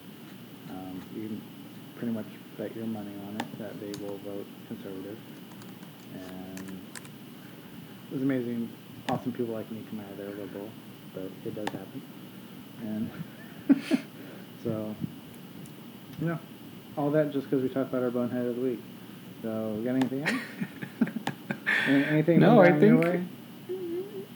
Um, 0.69 1.01
you 1.15 1.27
can 1.27 1.41
pretty 1.97 2.13
much 2.13 2.27
bet 2.57 2.75
your 2.75 2.85
money 2.85 3.11
on 3.27 3.35
it 3.35 3.59
that 3.59 3.79
they 3.79 3.91
will 4.05 4.17
vote 4.19 4.45
conservative. 4.67 5.17
and 6.13 6.81
it 8.11 8.13
was 8.13 8.21
amazing. 8.21 8.69
Awesome 9.09 9.31
people 9.31 9.53
like 9.53 9.69
me 9.71 9.83
come 9.89 9.99
out 9.99 10.11
of 10.11 10.17
there 10.17 10.29
liberal, 10.29 10.69
but 11.13 11.29
it 11.45 11.55
does 11.55 11.67
happen. 11.69 12.01
And 12.81 13.09
so, 14.63 14.95
you 16.21 16.27
know, 16.27 16.39
all 16.97 17.09
that 17.11 17.31
just 17.31 17.49
because 17.49 17.63
we 17.63 17.69
talked 17.69 17.89
about 17.89 18.03
our 18.03 18.11
bonehead 18.11 18.45
of 18.45 18.55
the 18.55 18.61
week. 18.61 18.81
So, 19.41 19.81
got 19.83 19.95
anything 19.95 20.23
else? 20.23 20.41
Anything? 21.87 22.39
No, 22.39 22.61
I 22.61 22.71
think-? 22.79 23.27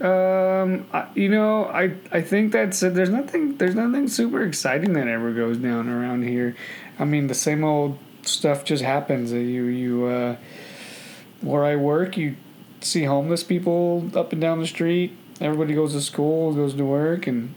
Um, 0.01 0.85
I, 0.93 1.07
you 1.15 1.29
know, 1.29 1.65
I 1.65 1.93
I 2.11 2.21
think 2.21 2.51
that's 2.51 2.83
uh, 2.83 2.89
there's 2.89 3.09
nothing 3.09 3.57
there's 3.57 3.73
nothing 3.73 4.07
super 4.07 4.43
exciting 4.43 4.93
that 4.93 5.07
ever 5.07 5.31
goes 5.31 5.57
down 5.57 5.89
around 5.89 6.23
here. 6.23 6.55
I 6.99 7.05
mean, 7.05 7.27
the 7.27 7.33
same 7.33 7.63
old 7.63 7.97
stuff 8.27 8.63
just 8.63 8.83
happens. 8.83 9.31
You 9.31 9.65
you 9.65 10.05
uh, 10.05 10.35
where 11.41 11.63
I 11.63 11.75
work, 11.75 12.17
you 12.17 12.35
see 12.81 13.03
homeless 13.03 13.43
people 13.43 14.09
up 14.15 14.31
and 14.31 14.41
down 14.41 14.59
the 14.59 14.67
street. 14.67 15.15
Everybody 15.39 15.73
goes 15.73 15.93
to 15.93 16.01
school, 16.01 16.53
goes 16.53 16.73
to 16.75 16.85
work, 16.85 17.27
and 17.27 17.53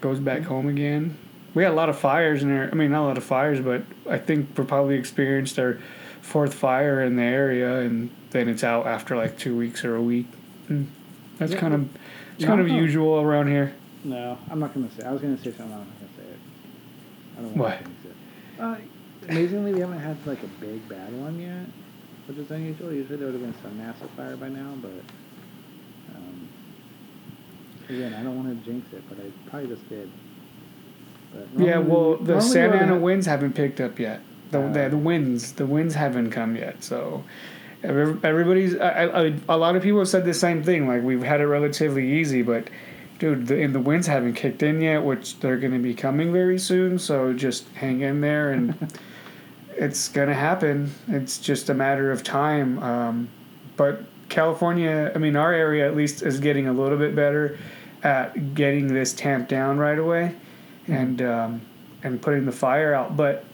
goes 0.00 0.20
back 0.20 0.42
home 0.42 0.68
again. 0.68 1.16
We 1.54 1.62
had 1.62 1.72
a 1.72 1.76
lot 1.76 1.88
of 1.88 1.98
fires 1.98 2.42
in 2.42 2.48
there. 2.48 2.68
I 2.70 2.74
mean, 2.74 2.90
not 2.90 3.04
a 3.04 3.08
lot 3.08 3.16
of 3.18 3.24
fires, 3.24 3.60
but 3.60 3.82
I 4.08 4.18
think 4.18 4.56
we 4.58 4.64
probably 4.64 4.96
experienced 4.96 5.58
our 5.58 5.78
fourth 6.20 6.54
fire 6.54 7.02
in 7.02 7.16
the 7.16 7.22
area, 7.22 7.80
and 7.80 8.10
then 8.30 8.48
it's 8.48 8.64
out 8.64 8.86
after 8.86 9.16
like 9.16 9.38
two 9.38 9.56
weeks 9.56 9.84
or 9.84 9.94
a 9.96 10.02
week. 10.02 10.26
And 10.68 10.88
that's 11.38 11.52
Yeah. 11.52 11.58
kind 11.60 11.74
of 11.74 11.82
it's 12.34 12.42
Yeah. 12.42 12.48
kind 12.48 12.60
of 12.60 12.68
usual 12.68 13.20
around 13.20 13.48
here. 13.48 13.72
No, 14.04 14.36
I'm 14.50 14.58
not 14.58 14.74
gonna 14.74 14.90
say. 14.98 15.04
I 15.06 15.12
was 15.12 15.22
gonna 15.22 15.38
say 15.38 15.44
something. 15.52 15.64
I'm 15.64 15.70
not 15.70 15.86
gonna 16.00 16.12
say 16.16 16.32
it. 16.32 16.38
I 17.38 17.42
don't 17.42 17.56
What? 17.56 17.70
want 17.70 17.78
to 17.78 17.84
jinx 17.84 17.96
it. 18.06 18.62
Uh, 18.62 18.76
amazingly, 19.28 19.72
we 19.74 19.80
haven't 19.80 20.00
had 20.00 20.16
like 20.26 20.42
a 20.42 20.46
big 20.60 20.88
bad 20.88 21.12
one 21.20 21.38
yet, 21.40 21.66
which 22.26 22.38
is 22.38 22.50
unusual. 22.50 22.92
Usually 22.92 23.16
there 23.18 23.26
would 23.30 23.40
have 23.40 23.42
been 23.42 23.62
some 23.62 23.78
massive 23.78 24.10
fire 24.10 24.36
by 24.36 24.48
now, 24.48 24.74
but 24.80 24.90
um, 26.16 26.48
again, 27.88 28.14
I 28.14 28.22
don't 28.22 28.36
want 28.36 28.64
to 28.64 28.70
jinx 28.70 28.92
it, 28.92 29.02
but 29.08 29.18
I 29.18 29.30
probably 29.50 29.68
just 29.74 29.88
did. 29.88 30.10
But 31.32 31.48
Yeah, 31.56 31.78
well, 31.78 32.16
the 32.16 32.40
Santa 32.40 32.76
Ana 32.76 32.98
winds 32.98 33.26
haven't 33.26 33.54
picked 33.54 33.80
up 33.80 33.98
yet. 33.98 34.20
The, 34.50 34.60
the, 34.60 34.84
Uh. 34.84 34.88
the 34.90 34.98
winds, 34.98 35.52
the 35.52 35.66
winds 35.66 35.94
haven't 35.94 36.30
come 36.30 36.54
yet. 36.56 36.84
So 36.84 37.24
everybody's. 37.82 38.76
I, 38.76 39.04
I, 39.06 39.34
a 39.48 39.56
lot 39.56 39.76
of 39.76 39.82
people 39.82 39.98
have 39.98 40.08
said 40.08 40.24
the 40.24 40.34
same 40.34 40.62
thing. 40.62 40.86
Like 40.86 41.02
we've 41.02 41.22
had 41.22 41.40
it 41.40 41.46
relatively 41.46 42.20
easy, 42.20 42.42
but 42.42 42.68
dude, 43.18 43.46
the, 43.48 43.62
and 43.62 43.74
the 43.74 43.80
winds 43.80 44.06
haven't 44.06 44.34
kicked 44.34 44.62
in 44.62 44.80
yet, 44.80 45.04
which 45.04 45.40
they're 45.40 45.56
going 45.56 45.72
to 45.72 45.78
be 45.78 45.94
coming 45.94 46.32
very 46.32 46.58
soon. 46.58 46.98
So 46.98 47.32
just 47.32 47.68
hang 47.74 48.00
in 48.00 48.20
there, 48.20 48.52
and 48.52 48.92
it's 49.76 50.08
going 50.08 50.28
to 50.28 50.34
happen. 50.34 50.92
It's 51.08 51.38
just 51.38 51.70
a 51.70 51.74
matter 51.74 52.10
of 52.10 52.22
time. 52.22 52.78
Um, 52.82 53.28
but 53.76 54.02
California, 54.28 55.12
I 55.14 55.18
mean, 55.18 55.36
our 55.36 55.52
area 55.52 55.86
at 55.86 55.96
least 55.96 56.22
is 56.22 56.40
getting 56.40 56.68
a 56.68 56.72
little 56.72 56.98
bit 56.98 57.14
better 57.14 57.58
at 58.02 58.54
getting 58.54 58.92
this 58.92 59.12
tamped 59.12 59.48
down 59.48 59.78
right 59.78 59.98
away, 59.98 60.34
and 60.86 61.22
um, 61.22 61.60
and 62.02 62.20
putting 62.20 62.44
the 62.44 62.52
fire 62.52 62.94
out. 62.94 63.16
But 63.16 63.44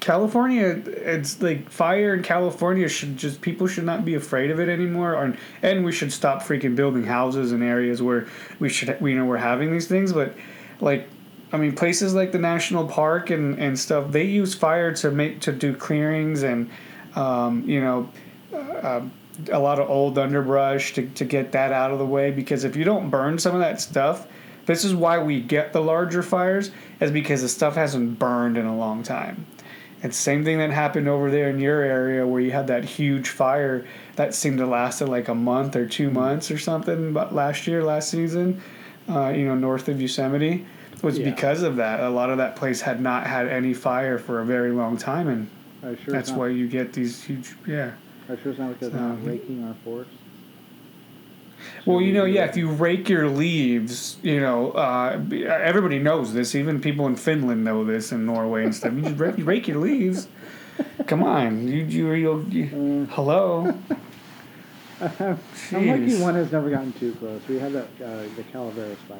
California, 0.00 0.82
it's 0.86 1.40
like 1.42 1.68
fire 1.70 2.14
in 2.14 2.22
California 2.22 2.88
should 2.88 3.16
just 3.16 3.40
people 3.40 3.66
should 3.66 3.84
not 3.84 4.04
be 4.04 4.14
afraid 4.14 4.50
of 4.50 4.58
it 4.58 4.68
anymore, 4.68 5.14
or, 5.14 5.36
and 5.62 5.84
we 5.84 5.92
should 5.92 6.12
stop 6.12 6.42
freaking 6.42 6.74
building 6.74 7.04
houses 7.04 7.52
in 7.52 7.62
areas 7.62 8.00
where 8.00 8.26
we 8.58 8.68
should 8.68 8.98
we 9.00 9.14
know 9.14 9.24
we're 9.24 9.36
having 9.36 9.70
these 9.72 9.86
things. 9.86 10.12
But 10.12 10.34
like, 10.80 11.08
I 11.52 11.56
mean, 11.56 11.74
places 11.74 12.14
like 12.14 12.32
the 12.32 12.38
national 12.38 12.86
park 12.86 13.30
and 13.30 13.58
and 13.58 13.78
stuff, 13.78 14.10
they 14.12 14.24
use 14.24 14.54
fire 14.54 14.94
to 14.96 15.10
make 15.10 15.40
to 15.40 15.52
do 15.52 15.74
clearings 15.74 16.42
and 16.42 16.70
um, 17.14 17.68
you 17.68 17.80
know. 17.80 18.08
Uh, 18.52 19.02
a 19.50 19.58
lot 19.58 19.78
of 19.78 19.88
old 19.88 20.18
underbrush 20.18 20.92
to, 20.94 21.06
to 21.10 21.24
get 21.24 21.52
that 21.52 21.72
out 21.72 21.90
of 21.90 21.98
the 21.98 22.04
way 22.04 22.30
because 22.30 22.64
if 22.64 22.76
you 22.76 22.84
don't 22.84 23.10
burn 23.10 23.38
some 23.38 23.54
of 23.54 23.60
that 23.60 23.80
stuff 23.80 24.26
this 24.66 24.84
is 24.84 24.94
why 24.94 25.18
we 25.18 25.40
get 25.40 25.72
the 25.72 25.80
larger 25.80 26.22
fires 26.22 26.70
is 27.00 27.10
because 27.10 27.40
the 27.40 27.48
stuff 27.48 27.74
hasn't 27.74 28.18
burned 28.18 28.58
in 28.58 28.66
a 28.66 28.76
long 28.76 29.02
time 29.02 29.46
the 30.02 30.12
same 30.12 30.44
thing 30.44 30.58
that 30.58 30.70
happened 30.70 31.08
over 31.08 31.30
there 31.30 31.50
in 31.50 31.58
your 31.58 31.82
area 31.82 32.26
where 32.26 32.40
you 32.40 32.50
had 32.50 32.66
that 32.66 32.84
huge 32.84 33.28
fire 33.28 33.86
that 34.16 34.34
seemed 34.34 34.58
to 34.58 34.66
last 34.66 35.00
like 35.00 35.28
a 35.28 35.34
month 35.34 35.76
or 35.76 35.86
two 35.86 36.10
months 36.10 36.50
or 36.50 36.58
something 36.58 37.12
but 37.12 37.34
last 37.34 37.66
year 37.66 37.82
last 37.82 38.10
season 38.10 38.60
uh, 39.08 39.28
you 39.28 39.44
know 39.44 39.54
north 39.54 39.88
of 39.88 40.00
yosemite 40.00 40.66
was 41.02 41.18
Yeah. 41.18 41.30
because 41.30 41.62
of 41.62 41.76
that 41.76 42.00
a 42.00 42.08
lot 42.10 42.30
of 42.30 42.38
that 42.38 42.56
place 42.56 42.80
had 42.80 43.00
not 43.00 43.26
had 43.26 43.48
any 43.48 43.74
fire 43.74 44.18
for 44.18 44.40
a 44.40 44.44
very 44.44 44.70
long 44.72 44.96
time 44.96 45.28
and 45.28 45.48
you 45.82 45.96
sure 46.04 46.12
that's 46.14 46.30
why 46.30 46.48
you 46.48 46.68
get 46.68 46.92
these 46.92 47.22
huge 47.22 47.54
yeah 47.66 47.92
I 48.28 48.36
sure 48.36 48.52
it's 48.52 48.60
not 48.60 48.72
because 48.78 48.92
So- 48.92 48.98
not 48.98 49.24
raking 49.26 49.64
our 49.64 49.74
forests? 49.84 50.14
Well, 51.84 52.00
you 52.00 52.12
know, 52.14 52.24
yeah, 52.24 52.46
if 52.46 52.56
you 52.56 52.70
rake 52.70 53.08
your 53.10 53.28
leaves, 53.28 54.16
you 54.22 54.40
know, 54.40 54.70
uh, 54.70 55.20
everybody 55.46 55.98
knows 55.98 56.32
this. 56.32 56.54
Even 56.54 56.80
people 56.80 57.06
in 57.06 57.16
Finland 57.16 57.64
know 57.64 57.84
this, 57.84 58.12
and 58.12 58.24
Norway 58.24 58.64
and 58.64 58.74
stuff. 58.74 58.94
You 58.94 59.02
just 59.02 59.18
rake, 59.18 59.34
rake 59.38 59.68
your 59.68 59.76
leaves. 59.78 60.26
Come 61.06 61.22
on, 61.22 61.68
you, 61.68 61.84
you, 61.84 62.12
you'll, 62.12 62.42
you, 62.48 63.06
hello. 63.10 63.74
I'm 65.00 65.38
lucky 65.72 66.18
one 66.20 66.34
has 66.34 66.50
never 66.52 66.70
gotten 66.70 66.92
too 66.94 67.12
close. 67.14 67.42
We 67.48 67.58
had 67.58 67.72
that 67.72 67.88
uh, 68.02 68.22
the 68.36 68.42
Calaveras 68.52 68.98
fire 69.08 69.18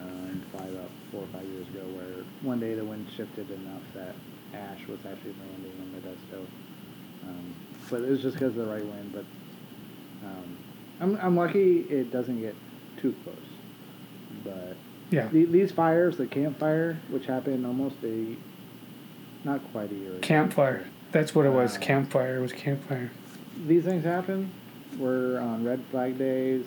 uh, 0.00 0.02
in 0.04 0.42
Hawaii 0.52 0.70
about 0.74 0.90
four 1.10 1.22
or 1.22 1.26
five 1.28 1.44
years 1.44 1.68
ago, 1.68 1.84
where 1.96 2.24
one 2.42 2.60
day 2.60 2.74
the 2.74 2.84
wind 2.84 3.06
shifted 3.16 3.50
enough 3.50 3.82
that 3.94 4.14
ash 4.54 4.86
was 4.86 4.98
actually 5.10 5.34
landing 5.40 5.72
in 5.78 5.92
the 5.94 6.00
dust. 6.00 6.48
Um, 7.26 7.54
but 7.90 8.02
it 8.02 8.10
was 8.10 8.22
just 8.22 8.34
because 8.34 8.56
of 8.56 8.66
the 8.66 8.72
right 8.72 8.84
wind. 8.84 9.12
But 9.12 9.24
um, 10.26 10.58
I'm 11.00 11.16
I'm 11.16 11.36
lucky 11.36 11.80
it 11.80 12.10
doesn't 12.12 12.40
get 12.40 12.54
too 13.00 13.14
close. 13.24 13.36
But 14.44 14.76
Yeah, 15.10 15.28
the, 15.28 15.44
these 15.44 15.72
fires, 15.72 16.16
the 16.16 16.26
Camp 16.26 16.58
Fire, 16.58 16.98
which 17.10 17.26
happened 17.26 17.66
almost 17.66 17.96
a 18.04 18.36
not 19.44 19.60
quite 19.72 19.90
a 19.90 19.94
year 19.94 20.10
ago. 20.12 20.20
Camp 20.20 20.52
Fire. 20.52 20.86
That's 21.12 21.34
what 21.34 21.46
it 21.46 21.50
was. 21.50 21.76
Uh, 21.76 21.80
Camp 21.80 22.10
Fire. 22.10 22.36
It 22.36 22.42
was 22.42 22.52
Camp 22.52 22.86
Fire. 22.88 23.10
these 23.66 23.84
things 23.84 24.04
happen. 24.04 24.50
We're 24.98 25.38
on 25.38 25.64
red 25.64 25.82
flag 25.90 26.18
days. 26.18 26.64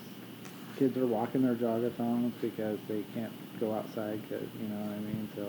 Kids 0.82 0.98
are 0.98 1.06
walking 1.06 1.44
their 1.44 1.54
jogathons 1.54 2.32
because 2.42 2.80
they 2.88 3.04
can't 3.14 3.32
go 3.60 3.72
outside. 3.72 4.20
Cause, 4.28 4.42
you 4.60 4.68
know 4.68 4.82
what 4.84 4.96
I 4.96 5.00
mean? 5.00 5.30
So 5.36 5.46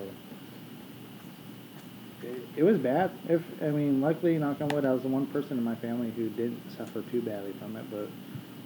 it, 2.22 2.58
it 2.58 2.62
was 2.64 2.76
bad. 2.76 3.10
If 3.30 3.40
I 3.62 3.68
mean, 3.68 4.02
luckily, 4.02 4.36
knock 4.36 4.60
on 4.60 4.68
wood, 4.68 4.84
I 4.84 4.92
was 4.92 5.00
the 5.00 5.08
one 5.08 5.24
person 5.28 5.56
in 5.56 5.64
my 5.64 5.74
family 5.76 6.10
who 6.10 6.28
didn't 6.28 6.60
suffer 6.76 7.00
too 7.10 7.22
badly 7.22 7.54
from 7.58 7.76
it. 7.76 7.90
But 7.90 8.08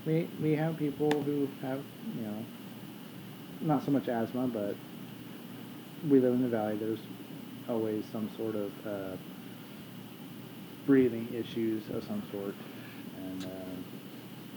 we 0.05 0.27
we 0.43 0.57
have 0.57 0.77
people 0.77 1.09
who 1.23 1.49
have 1.63 1.79
you 2.17 2.23
know 2.23 2.45
not 3.61 3.85
so 3.85 3.93
much 3.93 4.09
asthma, 4.09 4.49
but 4.49 4.75
we 6.11 6.19
live 6.19 6.33
in 6.33 6.43
the 6.43 6.49
valley. 6.49 6.75
There's 6.75 6.99
always 7.69 8.05
some 8.11 8.29
sort 8.37 8.57
of 8.57 8.73
uh, 8.85 9.17
breathing 10.85 11.29
issues 11.33 11.89
of 11.95 12.03
some 12.03 12.25
sort. 12.33 12.57
And 13.23 13.45
uh, 13.45 13.86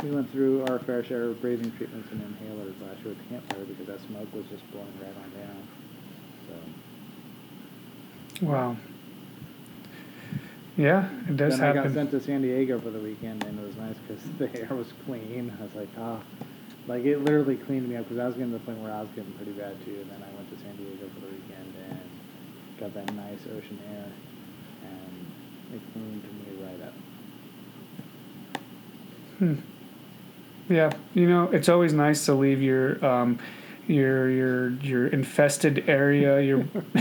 we 0.04 0.12
went 0.12 0.32
through 0.32 0.66
our 0.68 0.80
fair 0.80 1.04
share 1.04 1.24
of 1.24 1.42
breathing 1.42 1.72
treatments 1.78 2.10
and 2.12 2.22
inhalers 2.22 2.74
last 2.82 3.04
year 3.04 3.12
at 3.12 3.18
the 3.18 3.24
Camp 3.26 3.54
Fire 3.54 3.66
because 3.66 3.88
that 3.88 4.00
smoke 4.08 4.34
was 4.34 4.46
just 4.46 4.70
blowing 4.72 4.94
right 5.02 5.16
on 5.24 5.30
down. 5.32 5.68
So 8.40 8.46
Wow. 8.46 8.78
Yeah, 10.78 11.10
it 11.28 11.36
does 11.36 11.58
then 11.58 11.70
I 11.70 11.74
got 11.74 11.92
sent 11.92 12.12
to 12.12 12.22
San 12.22 12.42
Diego 12.42 12.80
for 12.80 12.90
the 12.90 13.00
weekend, 13.00 13.44
and 13.44 13.60
it 13.60 13.66
was 13.66 13.76
nice 13.76 13.96
because 14.08 14.24
the 14.38 14.62
air 14.62 14.74
was 14.74 14.94
clean. 15.06 15.52
I 15.60 15.64
was 15.64 15.76
like, 15.76 15.90
ah, 15.98 16.22
like 16.88 17.04
it 17.04 17.20
literally 17.20 17.58
cleaned 17.58 17.90
me 17.90 17.98
up 17.98 18.06
because 18.08 18.20
I 18.20 18.28
was 18.28 18.36
getting 18.36 18.54
to 18.54 18.60
the 18.60 18.64
point 18.64 18.78
where 18.80 18.94
I 18.94 19.02
was 19.02 19.10
getting 19.14 19.34
pretty 19.34 19.52
bad 19.52 19.76
too. 19.84 20.00
And 20.00 20.10
then 20.10 20.24
I 20.24 20.34
went 20.36 20.50
to 20.56 20.64
San 20.64 20.78
Diego 20.78 21.10
for 21.14 21.20
the 21.20 21.28
weekend 21.28 21.74
and 21.92 22.00
got 22.80 22.94
that 22.94 23.14
nice 23.14 23.40
ocean 23.58 23.78
air, 23.92 24.06
and 24.86 25.76
it 25.76 25.82
cleaned 25.92 26.24
me 26.24 26.64
right 26.64 26.88
up. 26.88 26.94
Hmm. 29.40 29.56
Yeah, 30.70 30.92
you 31.16 31.28
know, 31.28 31.46
it's 31.46 31.68
always 31.68 31.94
nice 31.94 32.26
to 32.26 32.36
leave 32.36 32.62
your 32.62 33.04
um, 33.04 33.40
your 33.88 34.30
your 34.30 34.70
your 34.70 35.08
infested 35.08 35.90
area, 35.90 36.40
your 36.42 36.60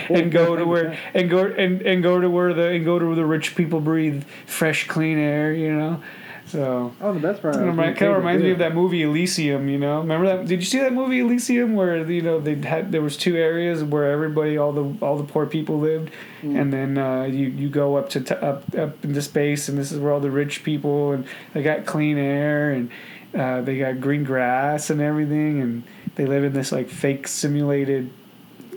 whole 0.00 0.16
and 0.16 0.32
go 0.32 0.56
to 0.56 0.64
where 0.64 0.98
and 1.12 1.28
go 1.28 1.44
and, 1.44 1.82
and 1.82 2.02
go 2.02 2.18
to 2.18 2.30
where 2.30 2.54
the 2.54 2.68
and 2.68 2.84
go 2.84 2.98
to 2.98 3.06
where 3.06 3.14
the 3.14 3.26
rich 3.26 3.54
people 3.54 3.80
breathe 3.80 4.24
fresh, 4.46 4.88
clean 4.88 5.18
air. 5.18 5.52
You 5.52 5.74
know, 5.74 6.02
so. 6.48 6.92
Oh, 7.00 7.12
the 7.12 7.20
best 7.20 7.42
part. 7.42 7.54
Kind 7.54 7.66
I 7.66 7.68
of, 7.70 7.76
remi- 7.78 7.94
kind 7.94 8.10
of 8.12 8.18
reminds 8.18 8.42
me 8.42 8.50
of 8.50 8.58
that 8.58 8.74
movie 8.74 9.02
Elysium. 9.02 9.68
You 9.68 9.78
know, 9.78 9.98
remember 10.00 10.26
that? 10.26 10.46
Did 10.46 10.60
you 10.60 10.66
see 10.66 10.78
that 10.80 10.92
movie 10.92 11.20
Elysium 11.20 11.74
where 11.74 12.04
you 12.10 12.22
know 12.22 12.40
they 12.40 12.54
had 12.56 12.90
there 12.92 13.02
was 13.02 13.16
two 13.16 13.36
areas 13.36 13.82
where 13.84 14.10
everybody, 14.10 14.56
all 14.56 14.72
the 14.72 14.96
all 15.04 15.16
the 15.16 15.24
poor 15.24 15.46
people 15.46 15.78
lived, 15.78 16.10
Mm. 16.42 16.60
and 16.60 16.72
then 16.72 16.98
uh, 16.98 17.22
you 17.24 17.48
you 17.48 17.68
go 17.68 17.96
up 17.96 18.08
to 18.10 18.20
t- 18.20 18.34
up 18.34 18.62
up 18.76 19.04
into 19.04 19.20
space, 19.22 19.68
and 19.68 19.76
this 19.76 19.90
is 19.92 19.98
where 19.98 20.12
all 20.12 20.20
the 20.20 20.30
rich 20.30 20.62
people 20.64 21.12
and 21.12 21.24
they 21.52 21.62
got 21.62 21.84
clean 21.84 22.16
air 22.16 22.70
and 22.70 22.90
uh, 23.36 23.60
they 23.60 23.76
got 23.78 24.00
green 24.00 24.22
grass 24.24 24.88
and 24.90 25.00
everything, 25.00 25.60
and 25.60 25.82
they 26.14 26.26
live 26.26 26.44
in 26.44 26.52
this 26.52 26.70
like 26.72 26.88
fake 26.88 27.26
simulated 27.28 28.10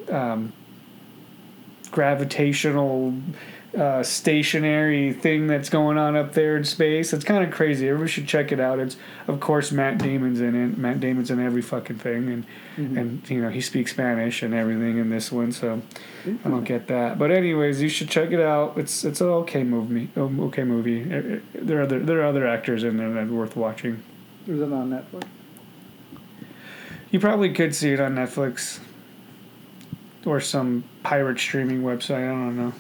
um, 0.10 0.52
gravitational 1.92 3.14
uh, 3.78 4.04
stationary 4.04 5.14
thing 5.14 5.48
that's 5.48 5.70
going 5.70 5.98
on 5.98 6.18
up 6.18 6.34
there 6.34 6.58
in 6.58 6.64
space. 6.64 7.14
It's 7.14 7.24
kind 7.24 7.44
of 7.44 7.52
crazy. 7.52 7.88
Everybody 7.88 8.12
should 8.12 8.28
check 8.28 8.52
it 8.52 8.60
out. 8.60 8.80
It's 8.80 8.98
of 9.28 9.40
course 9.40 9.72
Matt 9.72 9.98
Damon's 9.98 10.42
in 10.42 10.56
it. 10.56 10.78
Matt 10.78 11.00
Damon's 11.00 11.32
in 11.32 11.40
every 11.40 11.62
fucking 11.62 11.98
thing, 11.98 12.30
and 12.30 12.46
and 12.76 13.30
you 13.30 13.42
know 13.42 13.50
he 13.50 13.62
speaks 13.62 13.92
Spanish 13.92 14.44
and 14.44 14.54
everything 14.54 14.98
in 14.98 15.10
this 15.10 15.32
one. 15.32 15.52
So 15.54 15.82
I 16.26 16.50
don't 16.50 16.66
get 16.66 16.88
that. 16.88 17.18
But 17.18 17.32
anyways, 17.32 17.82
you 17.82 17.88
should 17.90 18.10
check 18.10 18.32
it 18.32 18.42
out. 18.42 18.78
It's 18.78 19.06
it's 19.06 19.22
an 19.22 19.28
okay 19.28 19.64
movie. 19.64 20.10
Okay 20.18 20.64
movie. 20.64 21.04
Uh, 21.14 21.36
uh, 21.36 21.40
There 21.54 21.80
are 21.80 21.84
other 21.84 22.00
there 22.00 22.20
are 22.22 22.26
other 22.26 22.46
actors 22.46 22.84
in 22.84 22.98
there 22.98 23.12
that 23.14 23.24
are 23.24 23.34
worth 23.34 23.56
watching. 23.56 24.04
Is 24.48 24.60
it 24.60 24.72
on 24.72 24.90
Netflix? 24.90 25.24
You 27.12 27.20
probably 27.20 27.54
could 27.54 27.76
see 27.76 27.92
it 27.92 28.00
on 28.00 28.16
Netflix 28.16 28.80
or 30.26 30.40
some 30.40 30.84
pirate 31.04 31.40
streaming 31.40 31.84
website. 31.84 32.24
I 32.24 32.32
don't 32.32 32.58
know. 32.58 32.74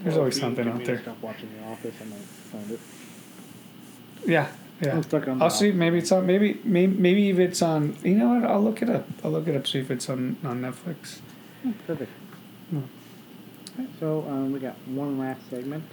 There's 0.00 0.16
always 0.16 0.40
something 0.40 0.66
out 0.68 0.84
there. 0.84 1.00
Stop 1.02 1.20
watching 1.20 1.50
The 1.56 1.64
Office. 1.64 1.94
I 2.00 2.04
might 2.04 2.18
find 2.18 2.70
it. 2.70 2.80
Yeah, 4.26 4.48
yeah. 4.80 4.96
I'm 4.96 5.02
stuck 5.02 5.28
on 5.28 5.42
I'll 5.42 5.50
see. 5.50 5.72
Maybe 5.72 5.98
it's 5.98 6.10
on. 6.12 6.26
Maybe 6.26 6.60
maybe 6.64 6.94
maybe 6.94 7.30
if 7.30 7.38
it's 7.38 7.62
on. 7.62 7.96
You 8.02 8.14
know 8.14 8.28
what? 8.30 8.44
I'll 8.50 8.62
look 8.62 8.82
it 8.82 8.88
up. 8.90 9.06
I'll 9.22 9.30
look 9.30 9.46
it 9.46 9.56
up. 9.56 9.66
See 9.66 9.78
if 9.78 9.90
it's 9.90 10.08
on 10.08 10.36
on 10.44 10.60
Netflix. 10.62 11.20
Oh, 11.66 11.74
Perfect. 11.86 12.10
Alright, 12.72 13.90
so 13.98 14.24
um, 14.28 14.52
we 14.52 14.58
got 14.58 14.76
one 14.88 15.18
last 15.18 15.40
segment 15.50 15.84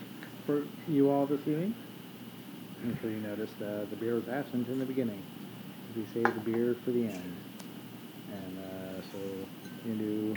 for 0.46 0.64
you 0.88 1.10
all 1.10 1.26
this 1.26 1.42
evening. 1.42 1.76
I'm 2.84 2.98
sure 3.02 3.10
you 3.10 3.18
noticed 3.18 3.54
uh, 3.62 3.86
the 3.90 3.96
beer 4.00 4.16
was 4.16 4.28
absent 4.30 4.68
in 4.68 4.80
the 4.80 4.86
beginning. 4.86 5.22
We 5.96 6.06
saved 6.14 6.36
the 6.36 6.52
beer 6.52 6.76
for 6.84 6.92
the 6.92 7.06
end. 7.06 7.36
And 8.32 8.58
uh, 8.60 9.02
so 9.12 9.20
to 9.86 9.96
do 9.96 10.36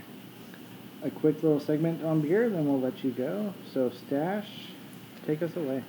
a 1.03 1.11
quick 1.11 1.43
little 1.43 1.61
segment 1.61 2.05
on 2.05 2.21
beer, 2.21 2.49
then 2.49 2.67
we'll 2.67 2.81
let 2.81 3.03
you 3.03 3.11
go. 3.11 3.55
So, 3.73 3.91
Stash, 3.91 4.47
take 5.27 5.43
us 5.43 5.57
away. 5.57 5.83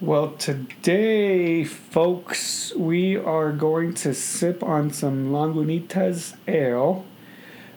Well, 0.00 0.32
today, 0.36 1.64
folks, 1.64 2.72
we 2.74 3.16
are 3.16 3.50
going 3.52 3.94
to 3.94 4.14
sip 4.14 4.62
on 4.62 4.92
some 4.92 5.30
Lagunitas 5.30 6.36
Ale. 6.46 7.04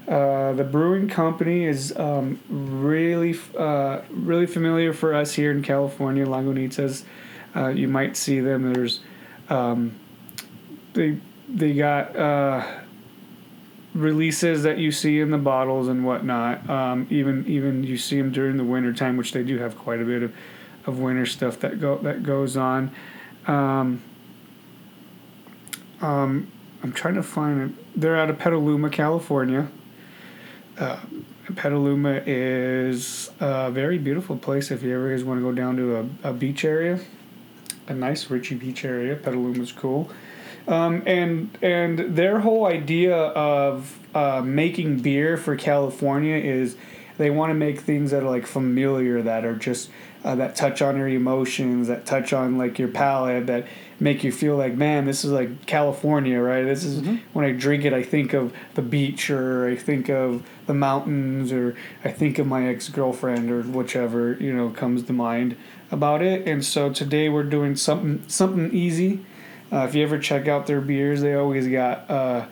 Uh, 0.07 0.53
the 0.53 0.63
brewing 0.63 1.07
company 1.07 1.65
is 1.65 1.97
um, 1.97 2.39
really, 2.47 3.35
uh, 3.57 4.01
really 4.09 4.45
familiar 4.45 4.93
for 4.93 5.13
us 5.15 5.33
here 5.33 5.51
in 5.51 5.63
California. 5.63 6.25
Lagunitas, 6.25 7.03
uh, 7.55 7.69
you 7.69 7.87
might 7.87 8.15
see 8.15 8.39
them. 8.39 8.73
There's, 8.73 8.99
um, 9.49 9.95
they 10.93 11.17
they 11.47 11.73
got 11.73 12.15
uh, 12.15 12.65
releases 13.93 14.63
that 14.63 14.77
you 14.77 14.91
see 14.91 15.19
in 15.19 15.31
the 15.31 15.37
bottles 15.37 15.87
and 15.87 16.05
whatnot. 16.05 16.69
Um, 16.69 17.07
even 17.09 17.45
even 17.47 17.83
you 17.83 17.97
see 17.97 18.17
them 18.17 18.31
during 18.31 18.57
the 18.57 18.63
winter 18.63 18.93
time, 18.93 19.17
which 19.17 19.33
they 19.33 19.43
do 19.43 19.57
have 19.57 19.77
quite 19.77 20.01
a 20.01 20.05
bit 20.05 20.23
of 20.23 20.33
of 20.85 20.99
winter 20.99 21.25
stuff 21.25 21.59
that 21.59 21.79
go 21.79 21.97
that 21.99 22.23
goes 22.23 22.57
on. 22.57 22.91
Um, 23.47 24.01
um, 26.01 26.51
I'm 26.83 26.91
trying 26.93 27.15
to 27.15 27.23
find 27.23 27.71
it. 27.71 27.99
They're 27.99 28.17
out 28.17 28.29
of 28.29 28.39
Petaluma, 28.39 28.89
California. 28.89 29.69
Uh, 30.77 30.99
Petaluma 31.55 32.23
is 32.25 33.29
a 33.39 33.69
very 33.71 33.97
beautiful 33.97 34.37
place 34.37 34.71
if 34.71 34.81
you 34.81 34.95
ever 34.95 35.11
guys 35.11 35.23
want 35.23 35.39
to 35.39 35.43
go 35.43 35.51
down 35.51 35.75
to 35.75 35.97
a, 35.97 36.29
a 36.29 36.33
beach 36.33 36.63
area, 36.63 36.99
a 37.87 37.93
nice 37.93 38.29
Richie 38.29 38.55
Beach 38.55 38.85
area. 38.85 39.15
Petaluma's 39.15 39.71
cool. 39.71 40.09
Um, 40.67 41.03
and 41.05 41.57
and 41.61 42.15
their 42.15 42.39
whole 42.39 42.65
idea 42.65 43.15
of 43.17 43.97
uh, 44.15 44.41
making 44.43 44.99
beer 44.99 45.37
for 45.37 45.55
California 45.55 46.35
is 46.35 46.75
they 47.17 47.29
want 47.29 47.49
to 47.49 47.53
make 47.55 47.79
things 47.79 48.11
that 48.11 48.23
are 48.23 48.29
like 48.29 48.45
familiar, 48.45 49.21
that 49.21 49.45
are 49.45 49.55
just 49.55 49.89
uh, 50.23 50.35
that 50.35 50.55
touch 50.55 50.81
on 50.81 50.97
your 50.97 51.07
emotions, 51.07 51.87
that 51.87 52.05
touch 52.05 52.31
on 52.33 52.57
like 52.57 52.77
your 52.77 52.87
palate, 52.87 53.47
that 53.47 53.65
make 53.99 54.23
you 54.23 54.31
feel 54.31 54.55
like, 54.55 54.75
man, 54.75 55.05
this 55.05 55.23
is 55.23 55.31
like 55.31 55.65
California, 55.65 56.39
right? 56.39 56.63
This 56.63 56.83
is 56.83 57.03
when 57.33 57.45
I 57.45 57.51
drink 57.51 57.85
it, 57.85 57.93
I 57.93 58.03
think 58.03 58.33
of 58.33 58.53
the 58.75 58.81
beach, 58.81 59.29
or 59.29 59.67
I 59.67 59.75
think 59.75 60.09
of 60.09 60.43
the 60.67 60.73
mountains, 60.73 61.51
or 61.51 61.75
I 62.03 62.11
think 62.11 62.39
of 62.39 62.47
my 62.47 62.67
ex 62.67 62.89
girlfriend, 62.89 63.49
or 63.49 63.63
whichever 63.63 64.33
you 64.39 64.53
know 64.53 64.69
comes 64.69 65.03
to 65.03 65.13
mind 65.13 65.55
about 65.91 66.21
it. 66.21 66.47
And 66.47 66.63
so 66.63 66.91
today 66.91 67.29
we're 67.29 67.43
doing 67.43 67.75
something 67.75 68.23
something 68.27 68.71
easy. 68.73 69.25
Uh, 69.71 69.85
if 69.87 69.95
you 69.95 70.03
ever 70.03 70.19
check 70.19 70.47
out 70.47 70.67
their 70.67 70.81
beers, 70.81 71.21
they 71.21 71.33
always 71.33 71.67
got 71.67 72.09
uh, 72.09 72.45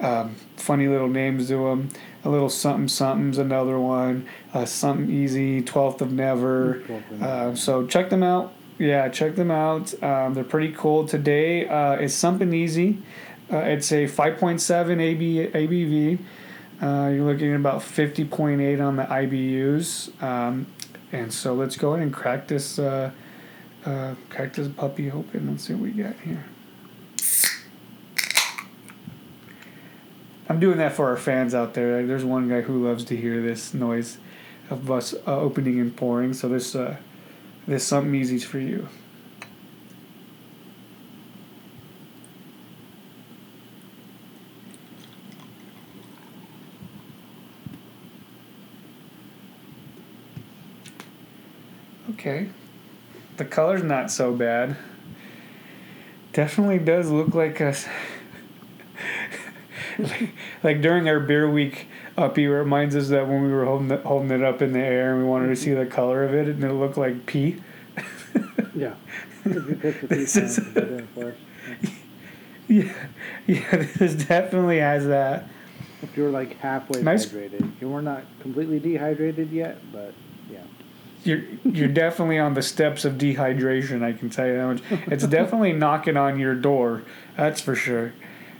um, 0.00 0.36
funny 0.56 0.88
little 0.88 1.08
names 1.08 1.48
to 1.48 1.56
them. 1.56 1.88
A 2.24 2.28
little 2.28 2.50
something 2.50 2.88
something's 2.88 3.38
another 3.38 3.78
one. 3.78 4.26
Uh, 4.52 4.64
something 4.64 5.10
easy, 5.10 5.62
twelfth 5.62 6.02
of 6.02 6.12
never. 6.12 6.82
Uh, 7.20 7.54
so 7.54 7.86
check 7.86 8.10
them 8.10 8.22
out. 8.22 8.52
Yeah, 8.78 9.08
check 9.08 9.34
them 9.34 9.50
out. 9.50 10.00
Um, 10.02 10.34
they're 10.34 10.44
pretty 10.44 10.72
cool. 10.72 11.06
Today 11.06 11.66
uh, 11.66 11.94
is 11.94 12.14
something 12.14 12.52
easy. 12.52 12.98
Uh, 13.52 13.58
it's 13.58 13.90
a 13.92 14.06
5.7 14.06 15.00
AB, 15.00 15.48
ABV. 15.48 16.18
Uh, 16.80 17.08
you're 17.08 17.24
looking 17.24 17.52
at 17.52 17.56
about 17.56 17.80
50.8 17.80 18.86
on 18.86 18.96
the 18.96 19.02
IBUs. 19.04 20.22
Um, 20.22 20.66
and 21.10 21.32
so 21.32 21.54
let's 21.54 21.76
go 21.76 21.94
ahead 21.94 22.02
and 22.04 22.12
crack 22.12 22.46
this 22.46 22.78
uh, 22.78 23.10
uh, 23.84 24.14
crack 24.28 24.52
this 24.52 24.68
puppy 24.68 25.10
open. 25.10 25.50
Let's 25.50 25.64
see 25.64 25.72
what 25.72 25.82
we 25.82 25.90
got 25.90 26.14
here. 26.20 26.44
I'm 30.48 30.60
doing 30.60 30.78
that 30.78 30.94
for 30.94 31.08
our 31.08 31.16
fans 31.16 31.54
out 31.54 31.74
there. 31.74 32.06
There's 32.06 32.24
one 32.24 32.48
guy 32.48 32.62
who 32.62 32.86
loves 32.86 33.04
to 33.06 33.16
hear 33.16 33.42
this 33.42 33.74
noise 33.74 34.18
of 34.70 34.90
us 34.90 35.14
uh, 35.26 35.38
opening 35.38 35.78
and 35.78 35.94
pouring. 35.94 36.32
So 36.32 36.48
this 36.48 36.74
uh, 36.74 36.96
this 37.66 37.84
something 37.84 38.14
easy 38.14 38.38
for 38.38 38.58
you. 38.58 38.88
Okay. 52.12 52.48
The 53.36 53.44
color's 53.44 53.82
not 53.84 54.10
so 54.10 54.34
bad. 54.34 54.76
Definitely 56.32 56.78
does 56.78 57.10
look 57.10 57.34
like 57.34 57.60
us. 57.60 57.86
like 60.62 60.80
during 60.80 61.08
our 61.08 61.20
beer 61.20 61.50
week 61.50 61.88
up, 62.16 62.38
it 62.38 62.48
reminds 62.48 62.94
us 62.96 63.08
that 63.08 63.26
when 63.28 63.42
we 63.42 63.52
were 63.52 63.64
holding 63.64 63.90
it, 63.90 64.02
holding 64.04 64.30
it 64.30 64.42
up 64.42 64.62
in 64.62 64.72
the 64.72 64.78
air 64.80 65.12
and 65.14 65.22
we 65.22 65.28
wanted 65.28 65.48
to 65.48 65.56
see 65.56 65.72
the 65.74 65.86
color 65.86 66.24
of 66.24 66.34
it, 66.34 66.48
and 66.48 66.62
it 66.64 66.72
looked 66.72 66.96
like 66.96 67.26
pee. 67.26 67.56
Yeah. 68.74 68.94
If 69.44 69.54
you 69.54 69.76
pick 69.80 70.00
the 70.02 70.06
This 70.08 70.36
is- 70.36 70.56
times, 70.56 70.76
it's 70.76 70.86
in 70.90 71.06
flesh. 71.14 71.34
Yeah, 72.68 72.92
yeah, 73.46 73.86
this 73.96 74.14
definitely 74.14 74.78
has 74.78 75.06
that. 75.06 75.48
If 76.02 76.16
you're 76.16 76.30
like 76.30 76.58
halfway 76.58 77.02
Nice. 77.02 77.26
hydrated, 77.26 77.72
you 77.80 77.88
were 77.88 78.02
not 78.02 78.22
completely 78.40 78.78
dehydrated 78.78 79.50
yet, 79.50 79.78
but 79.90 80.12
yeah. 80.52 80.58
You're 81.24 81.42
you're 81.64 81.88
definitely 81.88 82.38
on 82.38 82.52
the 82.54 82.62
steps 82.62 83.04
of 83.06 83.14
dehydration. 83.14 84.02
I 84.04 84.12
can 84.12 84.28
tell 84.30 84.46
you 84.46 84.54
that 84.54 84.66
much. 84.66 84.82
It's 85.08 85.26
definitely 85.26 85.72
knocking 85.72 86.16
on 86.18 86.38
your 86.38 86.54
door. 86.54 87.02
That's 87.36 87.60
for 87.60 87.74
sure. 87.74 88.12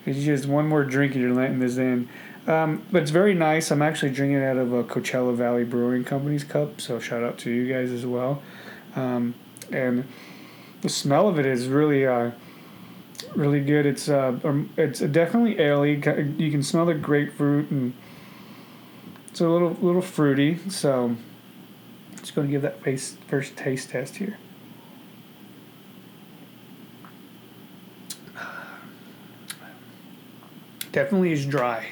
It's 0.08 0.24
just 0.24 0.46
one 0.46 0.66
more 0.66 0.84
drink 0.84 1.14
and 1.14 1.22
you're 1.22 1.34
letting 1.34 1.58
this 1.58 1.76
in. 1.76 2.08
Um, 2.46 2.82
but 2.90 3.02
it's 3.02 3.10
very 3.10 3.34
nice. 3.34 3.70
I'm 3.70 3.82
actually 3.82 4.10
drinking 4.10 4.42
out 4.42 4.56
of 4.56 4.72
a 4.72 4.82
Coachella 4.82 5.34
Valley 5.34 5.64
Brewing 5.64 6.04
Company's 6.04 6.44
cup, 6.44 6.80
so 6.80 6.98
shout 6.98 7.22
out 7.22 7.36
to 7.38 7.50
you 7.50 7.70
guys 7.70 7.90
as 7.90 8.06
well. 8.06 8.42
Um, 8.96 9.34
and 9.70 10.08
the 10.80 10.88
smell 10.88 11.28
of 11.28 11.38
it 11.38 11.44
is 11.44 11.68
really 11.68 12.06
uh, 12.06 12.30
really 13.34 13.60
good. 13.60 13.84
It's 13.84 14.08
uh, 14.08 14.38
um, 14.44 14.70
it's 14.76 15.00
definitely 15.00 15.58
airy. 15.58 15.96
You 16.38 16.50
can 16.50 16.62
smell 16.62 16.86
the 16.86 16.94
grapefruit 16.94 17.70
and 17.70 17.92
it's 19.28 19.40
a 19.40 19.48
little 19.48 19.76
little 19.82 20.02
fruity. 20.02 20.58
So 20.70 21.16
just 22.18 22.34
going 22.34 22.46
to 22.46 22.50
give 22.50 22.62
that 22.62 22.82
face 22.82 23.16
first 23.28 23.56
taste 23.56 23.90
test 23.90 24.16
here. 24.16 24.38
Definitely 30.98 31.30
is 31.30 31.46
dry. 31.46 31.86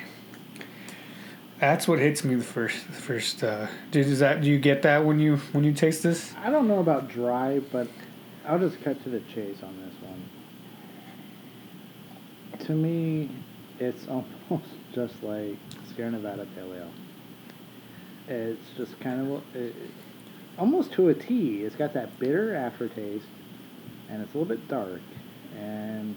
That's 1.61 1.86
what 1.86 2.00
hits 2.00 2.24
me 2.24 2.34
the 2.34 2.42
first. 2.42 2.84
The 2.88 2.92
first. 2.92 3.44
Uh, 3.44 3.68
dude, 3.92 4.09
is 4.09 4.18
that? 4.18 4.40
Do 4.40 4.50
you 4.50 4.59
get 4.59 4.82
that 4.82 5.04
when 5.04 5.20
you 5.20 5.36
when 5.52 5.62
you 5.62 5.72
taste 5.72 6.02
this? 6.02 6.34
I 6.42 6.50
don't 6.50 6.66
know 6.66 6.80
about 6.80 7.09
dry, 7.09 7.61
but 7.70 7.86
I'll 8.44 8.59
just 8.59 8.82
cut 8.82 9.00
to 9.04 9.09
the 9.09 9.20
chase 9.32 9.59
on 9.62 9.76
this 9.80 9.94
one. 10.02 10.28
To 12.66 12.72
me, 12.72 13.30
it's 13.78 14.09
almost 14.09 14.72
just 14.92 15.22
like 15.22 15.57
Sierra 15.94 16.11
Nevada 16.11 16.44
Pale 16.57 16.74
Ale. 16.74 16.90
It's 18.26 18.70
just 18.76 18.98
kind 18.98 19.20
of 19.20 19.40
it, 19.54 19.72
almost 20.59 20.90
to 20.94 21.11
a 21.11 21.14
T. 21.14 21.62
It's 21.62 21.76
got 21.76 21.94
that 21.94 22.18
bitter 22.18 22.57
aftertaste, 22.57 23.28
and 24.11 24.20
it's 24.20 24.34
a 24.34 24.36
little 24.36 24.52
bit 24.52 24.66
dark. 24.66 25.00
And 25.57 26.16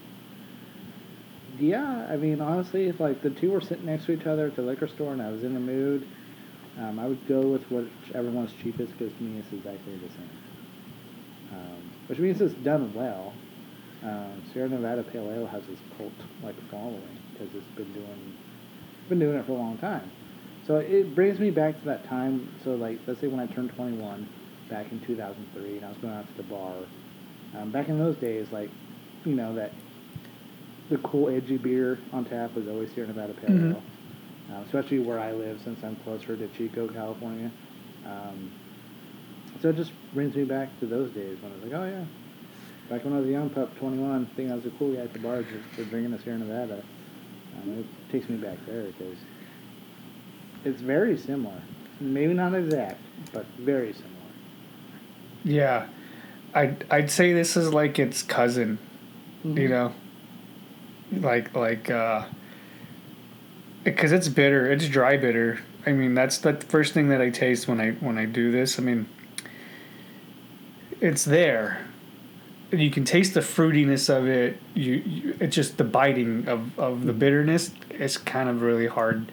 yeah, 1.61 2.07
I 2.09 2.17
mean, 2.17 2.41
honestly, 2.41 2.87
if 2.87 2.99
like 2.99 3.21
the 3.21 3.29
two 3.29 3.51
were 3.51 3.61
sitting 3.61 3.85
next 3.85 4.05
to 4.05 4.13
each 4.13 4.25
other 4.25 4.47
at 4.47 4.55
the 4.55 4.61
liquor 4.61 4.87
store, 4.87 5.13
and 5.13 5.21
I 5.21 5.29
was 5.31 5.43
in 5.43 5.53
the 5.53 5.59
mood, 5.59 6.07
Um, 6.79 6.97
I 6.99 7.07
would 7.07 7.27
go 7.27 7.41
with 7.41 7.63
whichever 7.69 8.29
one's 8.29 8.53
cheapest 8.63 8.97
because 8.97 9.13
to 9.17 9.23
me 9.23 9.39
it's 9.39 9.51
exactly 9.51 9.95
the 9.97 10.07
same. 10.09 10.29
Um, 11.51 11.91
which 12.07 12.19
means 12.19 12.39
it's 12.41 12.53
done 12.63 12.93
well. 12.93 13.33
Um, 14.03 14.41
Sierra 14.53 14.69
Nevada 14.69 15.03
Pale 15.03 15.29
Ale 15.29 15.47
has 15.47 15.63
this 15.67 15.79
cult 15.97 16.13
like 16.41 16.55
following 16.71 17.19
because 17.33 17.53
it's 17.53 17.67
been 17.75 17.91
doing 17.91 18.37
been 19.09 19.19
doing 19.19 19.37
it 19.37 19.45
for 19.45 19.53
a 19.53 19.55
long 19.55 19.77
time. 19.79 20.09
So 20.67 20.77
it 20.77 21.15
brings 21.15 21.39
me 21.39 21.49
back 21.49 21.77
to 21.79 21.85
that 21.85 22.05
time. 22.07 22.53
So 22.63 22.75
like 22.75 22.99
let's 23.07 23.19
say 23.19 23.27
when 23.27 23.41
I 23.41 23.47
turned 23.47 23.71
21 23.75 24.27
back 24.69 24.91
in 24.91 24.99
2003 25.01 25.77
and 25.77 25.85
I 25.85 25.89
was 25.89 25.97
going 25.97 26.13
out 26.13 26.27
to 26.27 26.37
the 26.37 26.43
bar. 26.43 26.73
Um, 27.57 27.71
back 27.71 27.89
in 27.89 27.97
those 27.99 28.15
days, 28.17 28.47
like 28.51 28.69
you 29.25 29.35
know 29.35 29.53
that 29.55 29.73
the 30.89 30.97
cool 30.99 31.29
edgy 31.29 31.57
beer 31.57 31.97
on 32.11 32.25
tap 32.25 32.55
was 32.55 32.67
always 32.67 32.91
Sierra 32.93 33.07
Nevada 33.07 33.33
Pale 33.33 33.55
Mhm. 33.55 33.69
Ale, 33.71 33.81
uh, 34.51 34.61
especially 34.65 34.99
where 34.99 35.19
I 35.19 35.31
live 35.33 35.59
since 35.63 35.83
I'm 35.83 35.95
closer 35.97 36.35
to 36.35 36.47
Chico, 36.57 36.87
California. 36.87 37.51
Um, 38.05 38.51
so 39.61 39.69
it 39.69 39.75
just 39.75 39.91
brings 40.13 40.35
me 40.35 40.43
back 40.45 40.69
to 40.79 40.85
those 40.85 41.11
days 41.11 41.37
when 41.41 41.51
I 41.51 41.55
was 41.55 41.63
like, 41.65 41.73
oh 41.73 41.85
yeah, 41.85 42.05
back 42.89 43.03
when 43.05 43.13
I 43.13 43.19
was 43.19 43.27
a 43.27 43.31
young 43.31 43.49
pup, 43.49 43.77
21, 43.77 44.25
thinking 44.35 44.51
I 44.51 44.55
was 44.55 44.65
a 44.65 44.71
cool 44.71 44.93
guy 44.93 45.01
at 45.01 45.13
the 45.13 45.19
bar 45.19 45.43
just 45.43 45.65
for 45.75 45.83
drinking 45.83 46.17
Sierra 46.23 46.39
Nevada. 46.39 46.81
Um, 47.61 47.79
it 47.79 47.85
takes 48.11 48.29
me 48.29 48.37
back 48.37 48.57
there 48.65 48.83
because 48.83 49.17
it's 50.65 50.81
very 50.81 51.17
similar. 51.17 51.61
Maybe 51.99 52.33
not 52.33 52.53
exact, 52.55 52.99
but 53.33 53.45
very 53.59 53.93
similar. 53.93 54.15
Yeah, 55.43 55.87
I'd 56.55 56.85
I'd 56.89 57.11
say 57.11 57.33
this 57.33 57.55
is 57.57 57.73
like 57.73 57.99
its 57.99 58.23
cousin. 58.23 58.77
You 59.43 59.69
know, 59.69 59.93
like 61.11 61.55
like 61.55 61.89
uh, 61.89 62.25
because 63.83 64.11
it's 64.11 64.27
bitter. 64.27 64.71
It's 64.71 64.87
dry 64.87 65.17
bitter. 65.17 65.59
I 65.85 65.91
mean, 65.91 66.13
that's 66.13 66.37
the 66.39 66.53
first 66.53 66.93
thing 66.93 67.09
that 67.09 67.21
I 67.21 67.29
taste 67.29 67.67
when 67.67 67.79
I 67.79 67.91
when 67.91 68.17
I 68.17 68.25
do 68.25 68.51
this. 68.51 68.79
I 68.79 68.83
mean, 68.83 69.07
it's 71.01 71.25
there. 71.25 71.85
And 72.71 72.79
you 72.79 72.91
can 72.91 73.03
taste 73.03 73.33
the 73.33 73.39
fruitiness 73.39 74.15
of 74.15 74.27
it. 74.27 74.59
You, 74.75 74.93
you 74.93 75.37
it's 75.39 75.55
just 75.55 75.77
the 75.77 75.83
biting 75.83 76.47
of, 76.47 76.77
of 76.77 77.05
the 77.05 77.13
bitterness. 77.13 77.71
It's 77.89 78.17
kind 78.17 78.47
of 78.47 78.61
really 78.61 78.85
hard. 78.85 79.31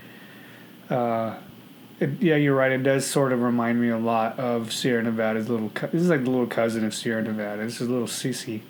Uh, 0.88 1.36
it, 2.00 2.22
yeah, 2.22 2.36
you're 2.36 2.54
right. 2.54 2.72
It 2.72 2.82
does 2.82 3.06
sort 3.06 3.32
of 3.32 3.42
remind 3.42 3.80
me 3.80 3.90
a 3.90 3.98
lot 3.98 4.38
of 4.38 4.72
Sierra 4.72 5.02
Nevada's 5.02 5.48
little. 5.48 5.70
Co- 5.70 5.88
this 5.88 6.00
is 6.00 6.08
like 6.08 6.24
the 6.24 6.30
little 6.30 6.46
cousin 6.46 6.84
of 6.84 6.94
Sierra 6.94 7.22
Nevada. 7.22 7.62
This 7.64 7.80
is 7.80 7.88
a 7.88 7.92
little 7.92 8.06
Sissy. 8.08 8.62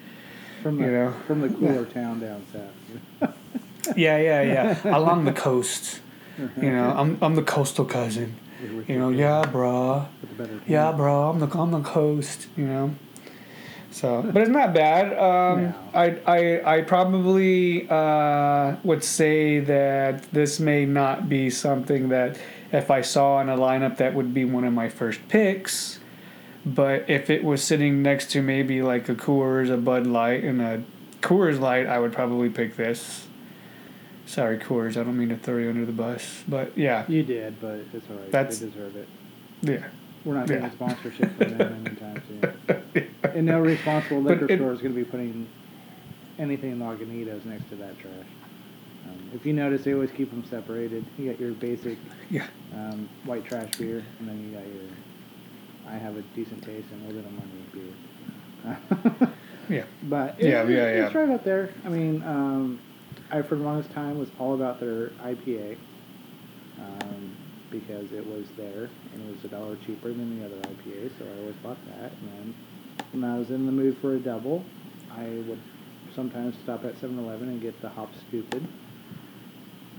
From 0.66 0.78
the, 0.78 0.84
You 0.84 0.90
know. 0.90 1.14
from 1.28 1.40
the 1.42 1.48
cooler 1.48 1.84
town 1.84 2.18
down 2.18 2.44
south. 2.52 3.34
Yeah, 3.96 4.18
yeah, 4.18 4.42
yeah. 4.42 4.96
Along 4.98 5.24
the 5.24 5.32
coast. 5.32 6.00
You 6.60 6.72
know, 6.72 6.92
I'm 6.96 7.16
I'm 7.22 7.36
the 7.36 7.42
coastal 7.42 7.84
cousin. 7.84 8.34
You 8.88 8.98
know, 8.98 9.10
yeah, 9.10 9.44
bruh. 9.44 10.08
With 10.36 10.62
Yeah, 10.66 10.90
bro. 10.90 11.30
I'm 11.30 11.38
the 11.38 11.46
on 11.56 11.70
the 11.70 11.80
coast. 11.82 12.48
You 12.56 12.66
know. 12.66 12.94
So, 13.92 14.22
but 14.22 14.42
it's 14.42 14.50
not 14.50 14.74
bad. 14.74 15.12
Um, 15.16 15.62
No. 15.62 15.74
I 15.94 16.06
I 16.26 16.78
I 16.78 16.82
probably 16.82 17.86
uh, 17.88 18.74
would 18.82 19.04
say 19.04 19.60
that 19.60 20.24
this 20.32 20.58
may 20.58 20.84
not 20.84 21.28
be 21.28 21.48
something 21.48 22.08
that 22.08 22.40
if 22.72 22.90
I 22.90 23.02
saw 23.02 23.40
in 23.40 23.48
a 23.48 23.56
lineup 23.56 23.98
that 23.98 24.14
would 24.14 24.34
be 24.34 24.44
one 24.44 24.64
of 24.64 24.72
my 24.72 24.88
first 24.88 25.20
picks. 25.28 26.00
But 26.66 27.08
if 27.08 27.30
it 27.30 27.44
was 27.44 27.62
sitting 27.62 28.02
next 28.02 28.30
to 28.32 28.42
maybe 28.42 28.82
like 28.82 29.08
a 29.08 29.14
Coors, 29.14 29.70
a 29.72 29.76
Bud 29.76 30.06
Light, 30.06 30.42
and 30.42 30.60
a 30.60 30.82
Coors 31.20 31.60
Light, 31.60 31.86
I 31.86 32.00
would 32.00 32.12
probably 32.12 32.50
pick 32.50 32.74
this. 32.76 33.28
Sorry, 34.26 34.58
Coors. 34.58 34.96
I 35.00 35.04
don't 35.04 35.16
mean 35.16 35.28
to 35.28 35.36
throw 35.36 35.58
you 35.58 35.68
under 35.70 35.86
the 35.86 35.92
bus, 35.92 36.42
but 36.48 36.76
yeah, 36.76 37.04
You 37.06 37.22
did, 37.22 37.60
but 37.60 37.78
it's 37.94 38.10
all 38.10 38.16
right. 38.16 38.32
That's- 38.32 38.58
they 38.58 38.66
deserve 38.66 38.96
it. 38.96 39.08
yeah. 39.62 39.86
We're 40.24 40.34
not 40.34 40.48
getting 40.48 40.64
Yeah. 40.64 40.70
sponsorship 40.70 41.36
from 41.38 41.56
them 41.56 41.86
anytime 41.86 42.22
soon. 42.26 42.82
And 43.22 43.46
no 43.46 43.60
responsible 43.60 44.22
liquor 44.22 44.46
it- 44.50 44.56
store 44.58 44.72
is 44.72 44.80
going 44.80 44.94
to 44.94 44.98
be 44.98 45.04
putting 45.04 45.46
anything 46.38 46.72
in 46.72 46.78
Lagunitas 46.80 47.44
next 47.44 47.68
to 47.68 47.76
that 47.76 47.96
trash. 47.98 48.12
Um, 49.06 49.30
if 49.34 49.44
you 49.46 49.52
notice, 49.52 49.84
they 49.84 49.92
always 49.94 50.10
keep 50.10 50.30
them 50.30 50.42
separated. 50.50 51.04
You 51.18 51.30
got 51.30 51.38
your 51.38 51.52
basic 51.52 51.98
Yeah. 52.30 52.46
um, 52.74 53.08
white 53.24 53.44
trash 53.44 53.76
beer, 53.76 54.02
and 54.18 54.28
then 54.28 54.42
you 54.42 54.50
got 54.56 54.66
your. 54.66 54.90
I 55.88 55.94
have 55.94 56.16
a 56.16 56.22
decent 56.34 56.62
taste 56.64 56.88
and 56.90 57.02
a 57.04 57.12
little 57.14 57.22
bit 57.22 57.30
of 57.30 57.38
money 57.38 59.16
beer. 59.22 59.32
Yeah. 59.68 59.84
But 60.04 60.36
it's, 60.38 60.44
Yeah, 60.44 60.62
it's, 60.62 60.70
yeah, 60.70 60.84
it's 61.04 61.14
yeah. 61.14 61.20
right 61.20 61.30
up 61.30 61.44
there. 61.44 61.70
I 61.84 61.88
mean, 61.88 62.22
um, 62.22 62.78
I 63.32 63.42
for 63.42 63.56
the 63.56 63.64
longest 63.64 63.92
time 63.92 64.18
was 64.18 64.28
all 64.38 64.54
about 64.54 64.78
their 64.78 65.08
IPA 65.24 65.76
um, 66.80 67.36
because 67.70 68.12
it 68.12 68.24
was 68.26 68.46
there 68.56 68.88
and 69.12 69.28
it 69.28 69.34
was 69.34 69.44
a 69.44 69.48
dollar 69.48 69.76
cheaper 69.84 70.08
than 70.08 70.38
the 70.38 70.46
other 70.46 70.56
IPA, 70.56 71.10
so 71.18 71.24
I 71.24 71.40
always 71.40 71.56
bought 71.56 71.78
that. 71.86 72.12
And 72.12 72.30
then 72.32 72.54
when 73.12 73.24
I 73.24 73.38
was 73.38 73.50
in 73.50 73.66
the 73.66 73.72
mood 73.72 73.96
for 74.00 74.14
a 74.14 74.18
double, 74.18 74.64
I 75.10 75.24
would 75.24 75.60
sometimes 76.14 76.54
stop 76.62 76.84
at 76.84 76.94
7-Eleven 77.00 77.48
and 77.48 77.60
get 77.60 77.80
the 77.82 77.88
Hop 77.88 78.10
Stoopid. 78.30 78.64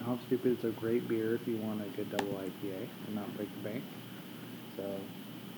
Hop 0.06 0.20
Stoopid 0.30 0.58
is 0.60 0.64
a 0.64 0.70
great 0.70 1.08
beer 1.10 1.36
if 1.36 1.46
you 1.46 1.58
want 1.58 1.82
a 1.82 1.90
good 1.98 2.10
double 2.10 2.34
IPA 2.40 2.88
and 3.08 3.16
not 3.16 3.36
break 3.36 3.50
the 3.62 3.70
bank. 3.70 3.84
So 4.78 4.84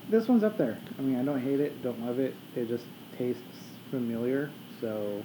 this 0.08 0.28
one's 0.28 0.42
up 0.42 0.56
there. 0.56 0.78
I 0.98 1.02
mean, 1.02 1.18
I 1.18 1.24
don't 1.24 1.40
hate 1.40 1.60
it, 1.60 1.82
don't 1.82 2.04
love 2.04 2.18
it. 2.18 2.34
It 2.56 2.68
just 2.68 2.84
tastes 3.16 3.42
familiar. 3.90 4.50
So 4.80 5.22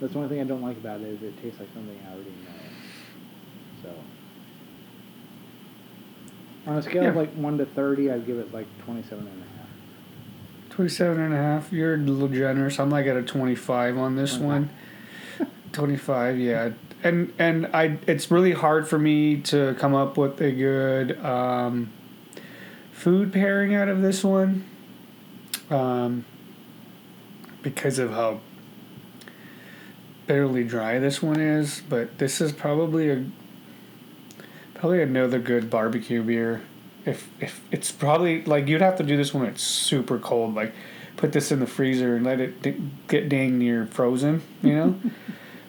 that's 0.00 0.12
the 0.12 0.18
only 0.18 0.28
thing 0.28 0.40
I 0.40 0.44
don't 0.44 0.62
like 0.62 0.76
about 0.76 1.00
it 1.00 1.08
is 1.08 1.22
it 1.22 1.40
tastes 1.42 1.58
like 1.60 1.68
something 1.74 1.98
I 2.06 2.12
already 2.12 2.30
know. 2.30 2.50
So 3.82 3.90
on 6.66 6.78
a 6.78 6.82
scale 6.82 7.06
of 7.06 7.16
like 7.16 7.32
one 7.34 7.58
to 7.58 7.66
thirty, 7.66 8.10
I'd 8.10 8.26
give 8.26 8.38
it 8.38 8.52
like 8.54 8.66
twenty-seven 8.84 9.26
and 9.26 9.42
a 9.42 9.44
half. 9.44 9.54
27 10.70 11.20
and 11.20 11.32
a 11.32 11.36
half. 11.36 11.72
You're 11.72 11.94
a 11.94 11.98
little 11.98 12.26
generous. 12.26 12.80
I'm 12.80 12.90
like 12.90 13.06
at 13.06 13.16
a 13.16 13.22
25 13.22 13.96
on 13.96 14.16
this 14.16 14.38
one. 14.38 14.70
25, 15.72 16.38
yeah. 16.38 16.70
And 17.04 17.32
and 17.38 17.66
I 17.66 17.98
it's 18.06 18.30
really 18.30 18.52
hard 18.52 18.88
for 18.88 18.98
me 18.98 19.36
to 19.42 19.76
come 19.78 19.94
up 19.94 20.16
with 20.16 20.40
a 20.40 20.50
good 20.50 21.22
um, 21.24 21.92
food 22.94 23.32
pairing 23.32 23.74
out 23.74 23.88
of 23.88 24.00
this 24.00 24.24
one. 24.24 24.64
Um, 25.68 26.24
because 27.62 27.98
of 27.98 28.10
how 28.10 28.40
barely 30.26 30.64
dry 30.64 30.98
this 30.98 31.22
one 31.22 31.40
is, 31.40 31.82
but 31.88 32.18
this 32.18 32.40
is 32.40 32.52
probably 32.52 33.10
a 33.10 33.24
probably 34.74 35.02
another 35.02 35.38
good 35.38 35.70
barbecue 35.70 36.22
beer. 36.22 36.62
If 37.04 37.28
if 37.40 37.60
it's 37.70 37.90
probably 37.90 38.44
like 38.44 38.68
you'd 38.68 38.80
have 38.80 38.96
to 38.96 39.02
do 39.02 39.16
this 39.16 39.34
when 39.34 39.46
it's 39.46 39.62
super 39.62 40.18
cold, 40.18 40.54
like 40.54 40.72
put 41.16 41.32
this 41.32 41.50
in 41.50 41.60
the 41.60 41.66
freezer 41.66 42.16
and 42.16 42.24
let 42.24 42.40
it 42.40 42.62
d- 42.62 42.80
get 43.08 43.28
dang 43.28 43.58
near 43.58 43.86
frozen, 43.86 44.42
you 44.62 44.74
know. 44.74 45.00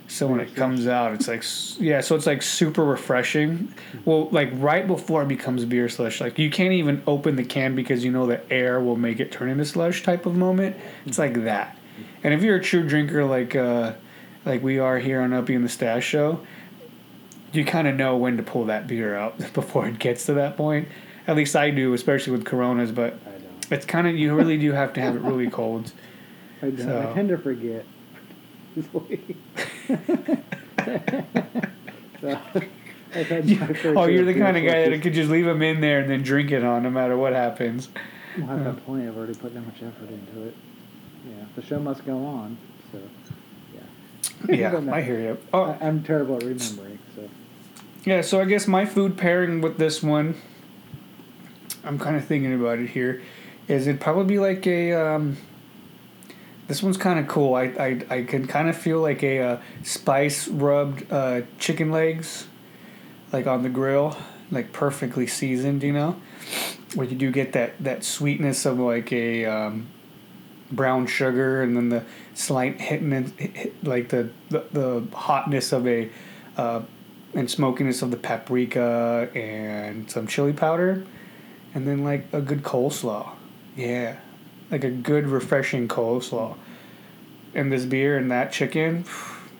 so 0.08 0.28
when 0.28 0.39
it 0.39 0.56
comes 0.56 0.88
out, 0.88 1.14
it's 1.14 1.28
like 1.28 1.43
yeah, 1.80 2.01
so 2.01 2.16
it's 2.16 2.26
like 2.28 2.41
super 2.41 2.84
refreshing. 2.86 3.74
Well, 4.06 4.30
like 4.30 4.49
right 4.53 4.86
before 4.86 5.24
it 5.24 5.28
becomes 5.28 5.66
beer 5.66 5.89
slush, 5.89 6.22
like 6.22 6.38
you 6.38 6.49
can't 6.49 6.74
even 6.74 7.01
open 7.08 7.36
the 7.36 7.43
can 7.43 7.76
because 7.76 8.03
you 8.06 8.12
know 8.12 8.26
the 8.28 8.41
air 8.53 8.80
will 8.80 8.95
make 8.97 9.20
it 9.20 9.32
turn 9.32 9.49
into 9.49 9.66
slush 9.66 10.03
type 10.03 10.26
of 10.26 10.36
moment. 10.36 10.76
It's 11.06 11.18
like 11.18 11.43
that. 11.45 11.78
And 12.24 12.34
if 12.34 12.43
you're 12.43 12.58
a 12.58 12.62
true 12.64 12.88
drinker 12.88 13.26
like 13.26 13.56
uh 13.56 13.93
like 14.45 14.62
we 14.62 14.78
are 14.80 14.99
here 14.99 15.22
on 15.22 15.34
Uppy 15.34 15.56
and 15.56 15.66
the 15.66 15.70
Stash 15.70 16.06
Show, 16.06 16.45
you 17.51 17.66
kind 17.66 17.88
of 17.88 17.95
know 17.95 18.16
when 18.16 18.38
to 18.38 18.43
pull 18.43 18.66
that 18.66 18.86
beer 18.88 19.16
out 19.16 19.38
before 19.53 19.88
it 19.88 19.97
gets 19.97 20.26
to 20.28 20.34
that 20.36 20.56
point. 20.56 20.88
At 21.28 21.36
least 21.36 21.56
I 21.56 21.72
do, 21.72 21.93
especially 21.93 22.34
with 22.34 22.45
Coronas. 22.45 22.91
But 22.91 23.18
it's 23.72 23.86
kind 23.86 24.06
of 24.08 24.16
you 24.16 24.36
really 24.36 24.58
do 24.58 24.72
have 24.72 24.93
to 24.93 25.01
have 25.01 25.16
it 25.16 25.22
really 25.24 25.49
cold. 25.49 25.91
I 26.62 26.70
don't. 26.70 26.78
So- 26.78 27.10
I 27.12 27.14
tend 27.16 27.30
to 27.30 27.38
forget. 27.39 27.86
so, 32.22 32.40
I've 33.14 33.28
had 33.28 33.46
my 33.48 33.76
Oh, 33.96 34.06
you're 34.06 34.26
the 34.26 34.34
kind 34.34 34.58
of 34.58 34.64
guy 34.66 34.90
that 34.90 35.02
could 35.02 35.14
just 35.14 35.30
leave 35.30 35.46
them 35.46 35.62
in 35.62 35.82
there 35.82 36.00
and 36.00 36.10
then 36.10 36.24
drink 36.24 36.52
it 36.52 36.64
on 36.64 36.84
no 36.84 36.90
matter 36.90 37.18
what 37.18 37.34
happens. 37.34 37.90
Well, 38.38 38.52
at 38.52 38.64
that 38.66 38.86
point, 38.86 39.08
I've 39.08 39.18
already 39.18 39.36
put 39.36 39.54
that 39.54 39.62
much 39.62 39.78
effort 39.78 40.10
into 40.10 40.48
it. 40.48 40.56
Yeah, 41.28 41.46
the 41.56 41.62
show 41.62 41.80
must 41.80 42.06
go 42.06 42.26
on. 42.26 42.58
So, 42.92 43.00
yeah. 43.74 44.56
Yeah, 44.56 44.80
no, 44.80 44.94
I 44.94 45.02
hear 45.02 45.20
you. 45.20 45.38
Oh, 45.54 45.64
I, 45.64 45.78
I'm 45.88 46.04
terrible 46.04 46.36
at 46.36 46.44
remembering. 46.44 47.00
So, 47.16 47.30
Yeah, 48.04 48.22
so 48.22 48.42
I 48.42 48.46
guess 48.46 48.68
my 48.68 48.86
food 48.86 49.18
pairing 49.18 49.62
with 49.62 49.78
this 49.78 50.04
one, 50.04 50.36
I'm 51.84 51.98
kind 51.98 52.16
of 52.18 52.26
thinking 52.26 52.54
about 52.54 52.80
it 52.80 52.90
here, 52.90 53.22
is 53.68 53.88
it 53.88 54.00
probably 54.00 54.26
be 54.26 54.40
like 54.40 54.68
a. 54.68 54.94
Um, 54.94 55.38
this 56.68 56.82
one's 56.82 56.97
kind 56.97 57.20
of 57.20 57.28
cool. 57.28 57.55
I, 57.55 57.63
I, 57.63 58.01
I 58.09 58.24
can 58.24 58.47
kind 58.47 58.70
of 58.70 58.78
feel 58.78 58.99
like 58.99 59.24
a 59.24 59.39
uh, 59.39 59.61
spice 59.84 60.47
rubbed 60.47 61.11
uh, 61.11 61.41
chicken 61.59 61.91
legs, 61.91 62.47
like 63.32 63.47
on 63.47 63.63
the 63.63 63.70
grill, 63.70 64.18
like 64.51 64.74
perfectly 64.74 65.28
seasoned, 65.28 65.84
you 65.84 65.93
know? 65.93 66.20
Where 66.95 67.07
you 67.07 67.16
do 67.16 67.32
get 67.32 67.53
that, 67.53 67.84
that 67.84 68.03
sweetness 68.03 68.66
of 68.66 68.80
like 68.80 69.11
a 69.11 69.45
um, 69.45 69.88
brown 70.72 71.07
sugar 71.07 71.61
and 71.61 71.76
then 71.76 71.89
the 71.89 72.03
slight 72.34 72.80
hitting, 72.80 73.11
hit, 73.11 73.55
hit, 73.55 73.84
like 73.84 74.09
the, 74.09 74.30
the, 74.49 74.66
the 74.72 75.07
hotness 75.16 75.72
of 75.72 75.88
a. 75.88 76.09
Uh, 76.57 76.82
and 77.34 77.51
smokiness 77.51 78.01
of 78.01 78.11
the 78.11 78.18
paprika 78.18 79.30
and 79.36 80.09
some 80.09 80.26
chili 80.26 80.53
powder. 80.53 81.05
and 81.76 81.86
then 81.86 82.03
like 82.03 82.26
a 82.34 82.41
good 82.41 82.63
coleslaw. 82.63 83.30
Yeah, 83.76 84.16
like 84.72 84.84
a 84.84 84.89
good 84.89 85.28
refreshing 85.28 85.88
coleslaw, 85.88 86.55
and 87.53 87.72
this 87.72 87.86
beer 87.86 88.18
and 88.18 88.30
that 88.32 88.51
chicken. 88.51 89.05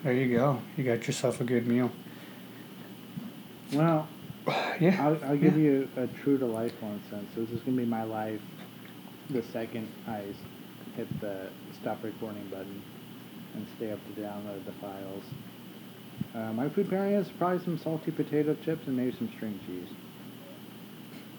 There 0.04 0.14
you 0.14 0.38
go. 0.38 0.60
You 0.78 0.84
got 0.84 1.08
yourself 1.08 1.42
a 1.42 1.44
good 1.44 1.66
meal. 1.68 1.92
Well, 3.74 4.08
Yeah. 4.80 4.98
I'll, 5.08 5.18
I'll 5.30 5.38
give 5.38 5.58
yeah. 5.58 5.64
you 5.64 5.90
a 5.98 6.08
true 6.08 6.38
to 6.38 6.46
life 6.46 6.74
one 6.82 7.02
since 7.10 7.26
this 7.36 7.50
is 7.50 7.62
gonna 7.62 7.78
be 7.78 7.86
my 7.86 8.04
life. 8.04 8.42
The 9.30 9.42
second 9.42 9.88
I 10.08 10.22
hit 10.96 11.08
the 11.22 11.48
stop 11.82 12.04
recording 12.04 12.46
button 12.50 12.82
and 13.56 13.66
stay 13.78 13.92
up 13.92 14.00
to 14.16 14.22
download 14.22 14.66
the 14.66 14.72
files. 14.74 15.24
Uh, 16.36 16.54
my 16.54 16.70
food 16.70 16.90
pairing 16.90 17.14
is 17.14 17.28
probably 17.38 17.64
some 17.64 17.78
salty 17.78 18.12
potato 18.12 18.56
chips 18.64 18.86
and 18.88 18.96
maybe 18.96 19.16
some 19.18 19.30
string 19.36 19.60
cheese. 19.66 19.88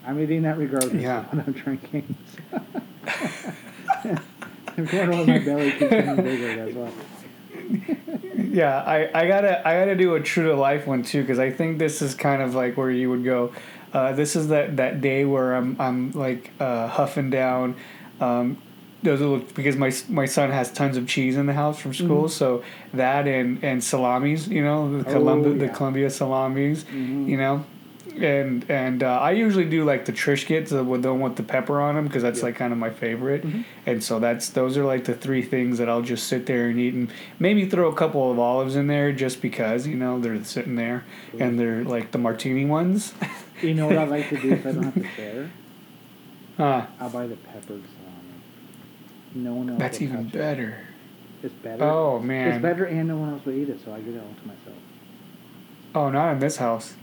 I'm 0.05 0.21
eating 0.21 0.43
that 0.43 0.59
regardless 0.59 0.95
Yeah. 0.95 1.21
of 1.21 1.35
what 1.35 1.47
I'm 1.47 1.53
drinking. 1.53 2.17
I'm 4.79 4.85
going 4.87 5.27
my 5.27 5.39
belly 5.39 5.71
keeps 5.73 5.91
getting 5.91 6.17
bigger. 6.17 6.67
That's 6.67 6.75
why. 6.77 6.91
Yeah, 8.37 8.79
I, 8.83 9.11
I 9.23 9.27
gotta 9.27 9.67
I 9.67 9.75
gotta 9.79 9.97
do 9.97 10.15
a 10.15 10.21
true 10.21 10.49
to 10.49 10.55
life 10.57 10.87
one 10.87 11.03
too 11.03 11.23
because 11.23 11.39
I 11.39 11.51
think 11.51 11.79
this 11.79 12.03
is 12.03 12.15
kind 12.15 12.43
of 12.43 12.55
like 12.55 12.77
where 12.77 12.91
you 12.91 13.11
would 13.11 13.25
go. 13.25 13.53
Uh, 13.93 14.13
this 14.13 14.37
is 14.37 14.49
that, 14.49 14.77
that 14.77 15.01
day 15.01 15.25
where 15.25 15.55
I'm 15.55 15.77
I'm 15.81 16.13
like 16.13 16.51
uh, 16.61 16.89
huffing 16.89 17.31
down. 17.31 17.77
Um, 18.21 18.59
those 19.03 19.21
little 19.21 19.39
because 19.39 19.77
my 19.77 19.93
my 20.09 20.27
son 20.27 20.51
has 20.51 20.71
tons 20.73 20.97
of 20.97 21.07
cheese 21.09 21.37
in 21.37 21.47
the 21.47 21.53
house 21.55 21.79
from 21.79 21.95
school, 21.95 22.29
so 22.29 22.63
that 22.93 23.27
and 23.27 23.63
and 23.65 23.83
salamis, 23.83 24.49
you 24.49 24.63
know, 24.63 24.99
the 25.03 25.09
Oh, 25.09 25.13
Columbus 25.13 25.61
the. 25.61 25.69
Columbus 25.69 26.17
salamis, 26.17 26.85
Mhm. 26.85 27.29
you 27.29 27.37
know, 27.37 27.65
and 28.23 28.65
and 28.71 29.03
uh, 29.03 29.19
I 29.21 29.33
usually 29.33 29.65
do 29.65 29.85
like 29.85 30.05
the 30.05 30.13
Triscuits 30.13 30.77
uh, 30.77 30.83
with 30.85 31.03
the 31.03 31.13
one 31.13 31.21
with 31.23 31.37
the 31.37 31.43
pepper 31.43 31.81
on 31.81 31.95
them 31.95 32.07
because 32.07 32.23
that's 32.23 32.39
Yeah. 32.41 32.47
like 32.47 32.57
kind 32.57 32.73
of 32.73 32.79
my 32.79 32.91
favorite, 32.91 33.45
Mhm. 33.47 33.65
and 33.87 34.03
so 34.03 34.19
that's 34.19 34.49
those 34.51 34.77
are 34.77 34.85
like 34.85 35.05
the 35.05 35.15
three 35.15 35.43
things 35.43 35.79
that 35.79 35.89
I'll 35.89 36.03
just 36.03 36.27
sit 36.27 36.47
there 36.47 36.69
and 36.69 36.79
eat 36.79 36.95
and 36.95 37.11
maybe 37.39 37.67
throw 37.67 37.89
a 37.89 37.95
couple 37.95 38.31
of 38.31 38.39
olives 38.39 38.77
in 38.77 38.87
there 38.87 39.13
just 39.13 39.41
because 39.43 39.87
you 39.87 39.97
know 39.97 40.19
they're 40.21 40.43
sitting 40.45 40.77
there 40.77 41.05
and 41.39 41.59
they're 41.59 41.85
like 41.85 42.11
the 42.13 42.19
martini 42.19 42.65
ones. 42.65 43.13
You 43.63 43.73
know 43.73 43.87
what 43.87 43.97
I 43.97 44.05
like 44.05 44.29
to 44.29 44.37
do 44.37 44.53
if 44.53 44.67
I 44.67 44.73
don't 44.73 44.83
have 44.83 44.95
to 44.95 45.09
share? 45.17 45.51
Ah, 46.59 46.89
I'll 47.01 47.09
buy 47.09 47.27
the 47.27 47.37
peppered 47.37 47.81
salami. 47.81 48.35
No 49.35 49.55
one 49.55 49.71
else. 49.71 49.79
that's 49.79 50.03
even 50.03 50.27
touch 50.27 50.35
it. 50.35 50.39
better. 50.39 50.79
It's 51.43 51.55
better. 51.55 51.83
Oh 51.85 52.19
man. 52.21 52.49
It's 52.53 52.61
better, 52.63 52.85
and 52.85 53.09
no 53.09 53.17
one 53.17 53.31
else 53.31 53.47
will 53.47 53.55
eat 53.55 53.71
it, 53.71 53.81
so 53.83 53.95
I 53.95 54.01
get 54.01 54.13
it 54.15 54.19
all 54.21 54.35
to 54.43 54.47
myself. 54.47 54.77
Oh, 55.95 56.11
not 56.11 56.33
in 56.33 56.39
this 56.41 56.59
house. 56.59 56.97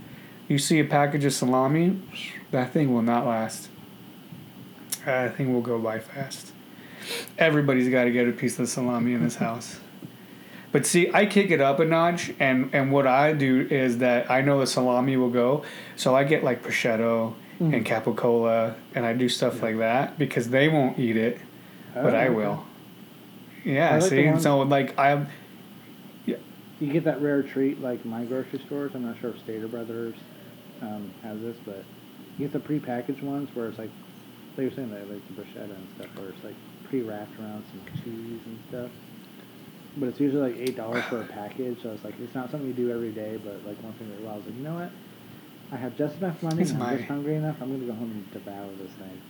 You 0.47 0.57
see 0.57 0.79
a 0.79 0.85
package 0.85 1.25
of 1.25 1.33
salami, 1.33 1.99
that 2.51 2.73
thing 2.73 2.93
will 2.93 3.01
not 3.01 3.25
last. 3.25 3.69
That 5.05 5.35
thing 5.35 5.53
will 5.53 5.61
go 5.61 5.79
by 5.79 5.99
fast. 5.99 6.51
Everybody's 7.37 7.89
got 7.89 8.05
to 8.05 8.11
get 8.11 8.27
a 8.27 8.31
piece 8.31 8.59
of 8.59 8.67
salami 8.69 9.13
in 9.13 9.23
this 9.23 9.35
house. 9.35 9.79
But 10.71 10.85
see, 10.85 11.11
I 11.13 11.25
kick 11.27 11.51
it 11.51 11.61
up 11.61 11.79
a 11.79 11.85
notch, 11.85 12.33
and, 12.39 12.69
and 12.73 12.91
what 12.91 13.05
I 13.05 13.33
do 13.33 13.67
is 13.69 13.99
that 13.99 14.31
I 14.31 14.41
know 14.41 14.59
the 14.59 14.67
salami 14.67 15.17
will 15.17 15.29
go, 15.29 15.63
so 15.95 16.15
I 16.15 16.23
get 16.23 16.43
like 16.43 16.63
prosciutto 16.63 17.35
and 17.59 17.73
mm. 17.73 17.85
capicola, 17.85 18.75
and 18.95 19.05
I 19.05 19.13
do 19.13 19.29
stuff 19.29 19.61
like 19.61 19.77
that 19.77 20.17
because 20.17 20.49
they 20.49 20.69
won't 20.69 20.97
eat 20.97 21.15
it, 21.15 21.39
but 21.93 22.13
Oh, 22.13 22.17
I 22.17 22.25
okay. 22.25 22.29
will. 22.33 22.65
Yeah, 23.63 23.91
I 23.93 23.99
like 23.99 24.09
see, 24.09 24.39
so 24.39 24.61
like 24.61 24.97
I, 24.97 25.25
Yeah. 26.25 26.37
You 26.79 26.91
get 26.91 27.03
that 27.05 27.21
rare 27.21 27.43
treat 27.43 27.81
like 27.81 28.03
my 28.03 28.25
grocery 28.25 28.59
stores. 28.65 28.91
I'm 28.95 29.05
not 29.05 29.19
sure 29.19 29.29
if 29.29 29.39
Stater 29.39 29.67
Brothers 29.67 30.15
um, 30.83 31.11
has 31.23 31.39
this, 31.41 31.55
but 31.65 31.83
you 32.37 32.45
get 32.45 32.53
the 32.53 32.59
pre-packaged 32.59 33.23
ones 33.23 33.49
where 33.55 33.67
it's 33.67 33.77
like 33.79 33.89
they 34.55 34.65
were 34.65 34.71
saying 34.71 34.91
that 34.91 35.09
like 35.09 35.21
the 35.27 35.41
bruschetta 35.41 35.73
and 35.75 35.87
stuff, 35.97 36.07
where 36.17 36.29
it's 36.29 36.43
like 36.43 36.55
pre-wrapped 36.89 37.39
around 37.39 37.63
some 37.71 37.81
cheese 38.03 38.39
and 38.45 38.59
stuff. 38.69 38.91
But 39.97 40.09
it's 40.09 40.19
usually 40.19 40.51
like 40.51 40.59
eight 40.59 40.75
dollars 40.75 41.03
for 41.05 41.21
a 41.21 41.25
package, 41.25 41.81
so 41.83 41.91
it's 41.91 42.03
like 42.03 42.15
it's 42.19 42.33
not 42.35 42.49
something 42.51 42.67
you 42.67 42.73
do 42.73 42.91
every 42.91 43.11
day. 43.11 43.39
But 43.43 43.65
like 43.65 43.81
one 43.83 43.93
thing 43.93 44.09
that 44.09 44.27
I 44.29 44.35
was 44.35 44.45
like, 44.45 44.55
you 44.55 44.63
know 44.63 44.75
what? 44.75 44.91
I 45.71 45.75
have 45.77 45.97
just 45.97 46.17
enough 46.17 46.41
money. 46.43 46.61
It's 46.63 46.71
I'm 46.71 46.79
my- 46.79 46.95
just 46.97 47.07
hungry 47.07 47.35
enough. 47.35 47.55
I'm 47.61 47.71
gonna 47.71 47.85
go 47.91 47.97
home 47.97 48.11
and 48.11 48.31
devour 48.33 48.67
this 48.81 48.91
thing. 48.93 49.21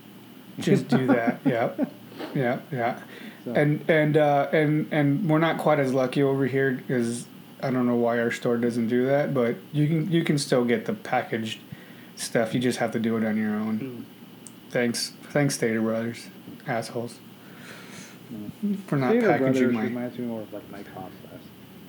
just 0.59 0.87
do 0.87 1.07
that. 1.07 1.39
Yep. 1.45 1.91
Yeah, 2.35 2.59
yeah. 2.71 2.99
So- 3.43 3.53
And 3.53 3.83
and 3.89 4.15
uh, 4.17 4.47
and 4.53 4.87
and 4.91 5.29
we're 5.29 5.39
not 5.39 5.57
quite 5.57 5.79
as 5.79 5.93
lucky 5.93 6.21
over 6.23 6.45
here 6.47 6.71
because 6.71 7.25
I 7.63 7.71
don't 7.71 7.87
know 7.87 7.95
why 7.95 8.19
our 8.19 8.29
store 8.31 8.57
doesn't 8.57 8.89
do 8.89 9.05
that, 9.05 9.33
but 9.33 9.55
you 9.71 9.87
can 9.87 10.11
you 10.11 10.23
can 10.23 10.37
still 10.37 10.65
get 10.65 10.85
the 10.85 10.93
packaged 10.93 11.59
stuff. 12.15 12.53
You 12.53 12.59
just 12.59 12.79
have 12.79 12.91
to 12.91 12.99
do 12.99 13.15
it 13.17 13.23
on 13.25 13.37
your 13.37 13.55
own. 13.55 13.79
Mm. 13.79 14.03
Thanks, 14.71 15.13
thanks, 15.29 15.55
Stater 15.55 15.81
Brothers, 15.81 16.27
assholes, 16.67 17.19
for 18.87 18.97
not 18.97 19.11
Stater 19.11 19.27
packaging 19.27 19.51
Brothers 19.53 19.73
my. 19.73 19.83
reminds 19.83 20.17
me 20.17 20.25
more 20.25 20.41
of 20.41 20.51
like 20.51 20.69
Mike 20.71 20.87
Hossless. 20.93 21.39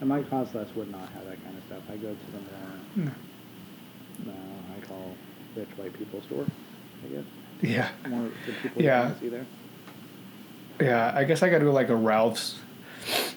And 0.01 0.09
Mike 0.09 0.29
Hossless 0.31 0.75
would 0.77 0.91
not 0.91 1.09
have 1.11 1.25
that 1.27 1.43
kind 1.45 1.57
of 1.57 1.65
stuff. 1.65 1.83
I 1.91 1.97
go 1.97 2.11
to 2.15 2.33
the 2.33 2.39
more, 2.39 3.13
No. 4.27 4.33
no, 4.33 4.33
I 4.77 4.81
call 4.87 5.15
rich 5.57 5.69
white 5.77 5.93
people 5.95 6.21
store, 6.23 6.47
I 7.05 7.09
guess. 7.15 7.25
Yeah, 7.63 7.89
More 8.09 8.29
the 8.47 8.53
people 8.63 8.83
Yeah. 8.83 9.09
that 9.09 9.21
see 9.21 9.29
there. 9.29 9.47
yeah. 10.81 11.13
I 11.17 11.25
guess 11.25 11.43
I 11.43 11.49
got 11.49 11.59
to 11.61 11.65
go 11.65 11.73
like 11.73 11.89
a 11.89 11.97
Ralph's 11.97 12.59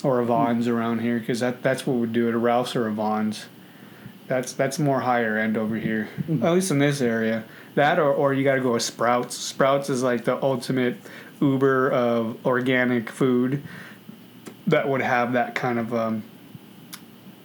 or 0.04 0.20
a 0.20 0.26
Vons 0.26 0.68
around 0.68 1.00
here 1.00 1.20
because 1.20 1.40
that 1.40 1.62
that's 1.64 1.86
what 1.88 1.98
we 1.98 2.08
do 2.08 2.28
at 2.28 2.34
a 2.34 2.38
Ralph's 2.38 2.76
or 2.76 2.88
a 2.88 2.92
Vons. 2.92 3.46
That's 4.28 4.54
that's 4.54 4.78
more 4.80 5.00
higher 5.02 5.38
end 5.38 5.58
over 5.58 5.76
here, 5.76 6.10
Mhm. 6.30 6.44
at 6.44 6.54
least 6.54 6.72
in 6.72 6.80
this 6.80 7.02
area. 7.02 7.44
That 7.76 8.00
or 8.00 8.12
or 8.14 8.34
you 8.34 8.44
got 8.44 8.56
to 8.56 8.62
go 8.62 8.74
with 8.74 8.82
Sprouts. 8.84 9.36
Sprouts 9.38 9.90
is 9.90 10.04
like 10.04 10.26
the 10.26 10.42
ultimate 10.44 10.98
Uber 11.42 11.92
of 11.92 12.38
organic 12.46 13.10
food 13.10 13.62
that 14.66 14.90
would 14.90 15.02
have 15.02 15.34
that 15.34 15.56
kind 15.56 15.80
of 15.80 15.94
um, 15.94 16.24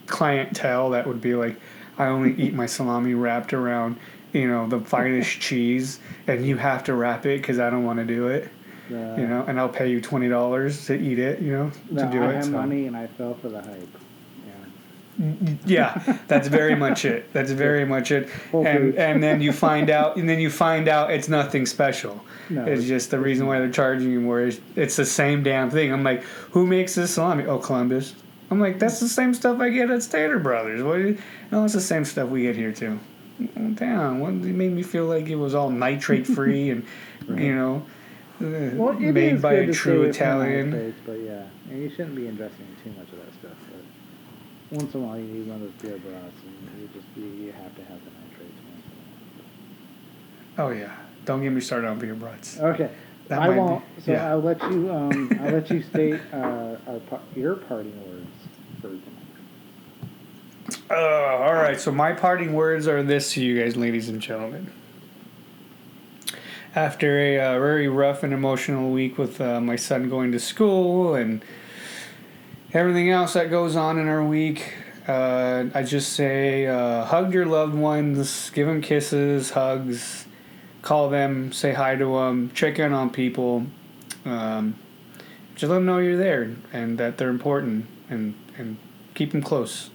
clientele 0.07 0.89
that 0.91 1.07
would 1.07 1.21
be 1.21 1.35
like, 1.35 1.55
I 1.97 2.07
only 2.07 2.33
eat 2.43 2.53
my 2.53 2.65
salami 2.65 3.13
wrapped 3.13 3.53
around, 3.53 3.97
you 4.33 4.47
know, 4.47 4.67
the 4.67 4.79
finest 4.79 5.29
cheese, 5.39 5.99
and 6.27 6.45
you 6.45 6.57
have 6.57 6.83
to 6.85 6.93
wrap 6.93 7.25
it 7.25 7.41
because 7.41 7.59
I 7.59 7.69
don't 7.69 7.85
want 7.85 7.99
to 7.99 8.05
do 8.05 8.27
it, 8.27 8.49
The, 8.89 9.15
you 9.17 9.27
know, 9.27 9.45
and 9.47 9.59
I'll 9.59 9.69
pay 9.69 9.89
you 9.89 10.01
twenty 10.01 10.27
dollars 10.29 10.85
to 10.87 10.93
eat 10.99 11.17
it, 11.19 11.39
you 11.39 11.51
know, 11.53 11.71
to 11.95 12.11
do 12.11 12.21
I 12.23 12.29
it. 12.31 12.35
have 12.35 12.45
so. 12.45 12.51
money 12.51 12.87
and 12.87 12.95
I 12.97 13.07
fell 13.07 13.33
for 13.35 13.49
the 13.49 13.61
hype. 13.61 13.87
Yeah. 15.17 15.53
Yeah, 15.65 16.17
that's 16.27 16.47
very 16.47 16.75
much 16.75 17.05
it. 17.05 17.31
That's 17.33 17.51
very 17.51 17.85
much 17.85 18.11
it. 18.11 18.29
And 18.51 18.95
and 18.95 19.21
then 19.23 19.41
you 19.41 19.51
find 19.53 19.89
out, 19.89 20.17
and 20.17 20.27
then 20.27 20.39
you 20.39 20.49
find 20.49 20.87
out 20.87 21.11
it's 21.11 21.29
nothing 21.29 21.65
special. 21.65 22.23
No, 22.49 22.61
it's 22.63 22.71
it's- 22.71 22.87
just 22.87 23.11
the 23.11 23.19
reason 23.19 23.47
why 23.47 23.59
they're 23.59 23.69
charging 23.69 24.11
you 24.11 24.19
more. 24.19 24.41
Is 24.41 24.59
it's 24.75 24.95
the 24.95 25.05
same 25.05 25.43
damn 25.43 25.69
thing. 25.69 25.93
I'm 25.93 26.03
like, 26.03 26.23
who 26.51 26.65
makes 26.65 26.95
this 26.95 27.13
salami? 27.13 27.45
Oh, 27.45 27.59
Columbus. 27.59 28.15
I'm 28.51 28.59
like, 28.59 28.79
that's 28.79 28.99
the 28.99 29.07
same 29.07 29.33
stuff 29.33 29.59
I 29.59 29.69
get 29.69 29.89
at 29.89 30.03
Stater 30.03 30.39
Brothers. 30.39 30.83
What? 30.83 30.95
you- 30.99 31.17
No, 31.51 31.63
it's 31.63 31.73
the 31.73 31.81
same 31.81 32.05
stuff 32.05 32.29
we 32.29 32.41
get 32.41 32.55
here 32.55 32.71
too. 32.71 32.99
Damn, 33.75 34.19
what 34.19 34.29
it 34.33 34.53
made 34.55 34.71
me 34.73 34.83
feel 34.83 35.05
like 35.05 35.27
it 35.27 35.35
was 35.35 35.55
all 35.55 35.69
nitrate 35.69 36.27
free 36.27 36.69
and 36.69 36.85
you 37.29 37.55
know, 37.55 37.85
Well, 38.43 38.97
it 38.97 39.11
made 39.13 39.41
by 39.41 39.53
a 39.53 39.71
true 39.71 40.03
Italian. 40.03 40.93
but 41.05 41.19
yeah, 41.19 41.45
and 41.69 41.81
you 41.81 41.89
shouldn't 41.89 42.15
be 42.15 42.27
investing 42.27 42.65
in 42.67 42.91
too 42.93 42.99
much 42.99 43.09
of 43.11 43.17
that 43.19 43.33
stuff. 43.39 43.57
But 44.69 44.79
once 44.79 44.93
in 44.93 45.01
a 45.01 45.05
while, 45.05 45.17
you 45.17 45.25
need 45.25 45.47
one 45.47 45.61
of 45.61 45.61
those 45.61 45.81
beer 45.81 45.97
brats, 45.99 46.33
and 46.45 46.81
you 46.81 46.89
just 46.93 47.05
you, 47.15 47.25
you 47.25 47.51
have 47.51 47.75
to 47.75 47.81
have 47.83 47.99
the 48.03 48.11
nitrates 48.11 48.59
once 48.69 48.83
in 48.85 50.61
a 50.61 50.65
while. 50.65 50.67
Oh 50.67 50.77
yeah, 50.77 50.95
don't 51.25 51.41
get 51.41 51.51
me 51.51 51.61
started 51.61 51.87
on 51.87 51.99
beer 51.99 52.15
brats. 52.15 52.59
Okay. 52.59 52.91
That 53.29 53.41
I 53.41 53.49
won't. 53.49 53.83
So 54.03 54.11
yeah. 54.11 54.29
I'll 54.29 54.41
let 54.41 54.61
you. 54.63 54.91
Um, 54.91 55.37
I'll 55.41 55.51
let 55.51 55.69
you 55.69 55.81
state 55.81 56.19
uh, 56.33 56.75
our 56.87 56.99
your 57.35 57.55
parting 57.55 57.97
words 58.05 58.27
for 58.81 58.89
tonight. 58.89 59.23
Uh, 60.89 61.43
all 61.43 61.53
right, 61.53 61.79
so 61.79 61.91
my 61.91 62.11
parting 62.13 62.53
words 62.53 62.87
are 62.87 63.01
this 63.01 63.33
to 63.33 63.43
you 63.43 63.61
guys, 63.61 63.75
ladies 63.75 64.09
and 64.09 64.21
gentlemen. 64.21 64.71
After 66.75 67.19
a 67.19 67.39
uh, 67.39 67.59
very 67.59 67.87
rough 67.87 68.23
and 68.23 68.33
emotional 68.33 68.89
week 68.89 69.19
with 69.19 69.39
uh, 69.39 69.61
my 69.61 69.75
son 69.75 70.09
going 70.09 70.31
to 70.31 70.39
school 70.39 71.13
and 71.13 71.45
everything 72.73 73.11
else 73.11 73.33
that 73.33 73.51
goes 73.51 73.75
on 73.75 73.99
in 73.99 74.07
our 74.07 74.23
week, 74.23 74.73
uh, 75.07 75.65
I 75.75 75.83
just 75.83 76.13
say 76.13 76.65
uh, 76.65 77.05
hug 77.05 77.31
your 77.31 77.45
loved 77.45 77.75
ones, 77.75 78.49
give 78.49 78.65
them 78.65 78.81
kisses, 78.81 79.51
hugs, 79.51 80.25
call 80.81 81.11
them, 81.11 81.51
say 81.51 81.73
hi 81.73 81.95
to 81.95 82.05
them, 82.05 82.49
check 82.55 82.79
in 82.79 82.91
on 82.91 83.11
people. 83.11 83.67
Um, 84.25 84.73
just 85.53 85.69
let 85.69 85.75
them 85.75 85.85
know 85.85 85.99
you're 85.99 86.17
there 86.17 86.55
and 86.71 86.97
that 86.97 87.19
they're 87.19 87.29
important 87.29 87.85
and, 88.09 88.33
and 88.57 88.77
keep 89.13 89.31
them 89.31 89.43
close. 89.43 89.91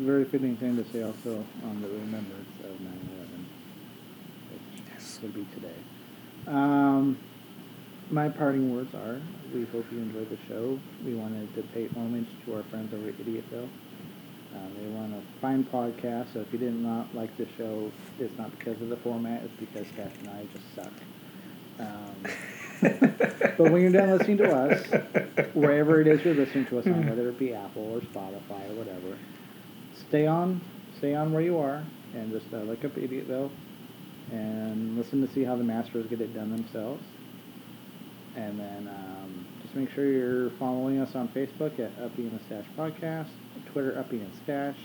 Very 0.00 0.24
fitting 0.24 0.56
thing 0.56 0.82
to 0.82 0.90
say 0.90 1.02
also 1.02 1.44
on 1.62 1.80
the 1.80 1.86
remembrance 1.86 2.47
of 5.22 5.30
9/11, 5.34 5.34
which 5.34 5.34
Yes. 5.34 5.34
would 5.34 5.34
be 5.34 5.44
today. 5.54 5.84
Um, 6.46 7.18
my 8.10 8.28
parting 8.28 8.74
words 8.74 8.94
are: 8.94 9.20
We 9.54 9.64
hope 9.66 9.86
you 9.92 9.98
enjoyed 9.98 10.30
the 10.30 10.38
show. 10.48 10.78
We 11.04 11.14
wanted 11.14 11.54
to 11.54 11.62
pay 11.74 11.88
homage 11.96 12.26
to 12.46 12.54
our 12.54 12.62
friends 12.64 12.92
over 12.94 13.08
at 13.08 13.18
Idiotville. 13.18 13.68
Um, 14.54 14.70
they 14.80 14.86
run 14.98 15.12
a 15.14 15.40
fine 15.40 15.64
podcast. 15.64 16.32
So 16.32 16.40
if 16.40 16.52
you 16.52 16.58
did 16.58 16.74
not 16.74 17.14
like 17.14 17.36
the 17.36 17.46
show, 17.56 17.92
it's 18.18 18.36
not 18.38 18.50
because 18.58 18.80
of 18.80 18.88
the 18.88 18.96
format. 18.96 19.42
It's 19.44 19.52
because 19.60 19.86
Stash 19.88 20.12
and 20.20 20.30
I 20.30 20.46
just 20.52 20.74
suck. 20.74 20.92
Um, 21.80 22.34
but 23.58 23.70
when 23.70 23.82
you're 23.82 23.92
done 23.92 24.10
listening 24.10 24.38
to 24.38 24.50
us, 24.52 24.82
wherever 25.54 26.00
it 26.00 26.06
is 26.06 26.24
you're 26.24 26.34
listening 26.34 26.66
to 26.66 26.78
us 26.78 26.86
on, 26.86 27.08
whether 27.08 27.28
it 27.28 27.38
be 27.38 27.54
Apple 27.54 27.82
or 27.92 28.00
Spotify 28.00 28.68
or 28.70 28.74
whatever, 28.74 29.18
stay 30.08 30.26
on, 30.26 30.60
stay 30.98 31.14
on 31.14 31.32
where 31.32 31.42
you 31.42 31.58
are, 31.58 31.84
and 32.14 32.32
just 32.32 32.52
uh, 32.54 32.58
look 32.58 32.84
up 32.84 32.94
Idiotville, 32.96 33.50
and 34.32 34.96
listen 34.96 35.26
to 35.26 35.32
see 35.32 35.44
how 35.44 35.56
the 35.56 35.64
masters 35.64 36.06
get 36.08 36.20
it 36.20 36.34
done 36.34 36.50
themselves. 36.50 37.02
And 38.36 38.58
then 38.58 38.88
um, 38.88 39.46
just 39.62 39.74
make 39.74 39.90
sure 39.90 40.06
you're 40.10 40.50
following 40.58 41.00
us 41.00 41.14
on 41.14 41.28
Facebook 41.28 41.78
at 41.80 41.90
Uppy 42.02 42.22
and 42.22 42.38
the 42.38 42.44
Stash 42.44 42.66
Podcast, 42.76 43.28
Twitter 43.72 43.98
Uppy 43.98 44.20
and 44.20 44.32
Stash. 44.44 44.76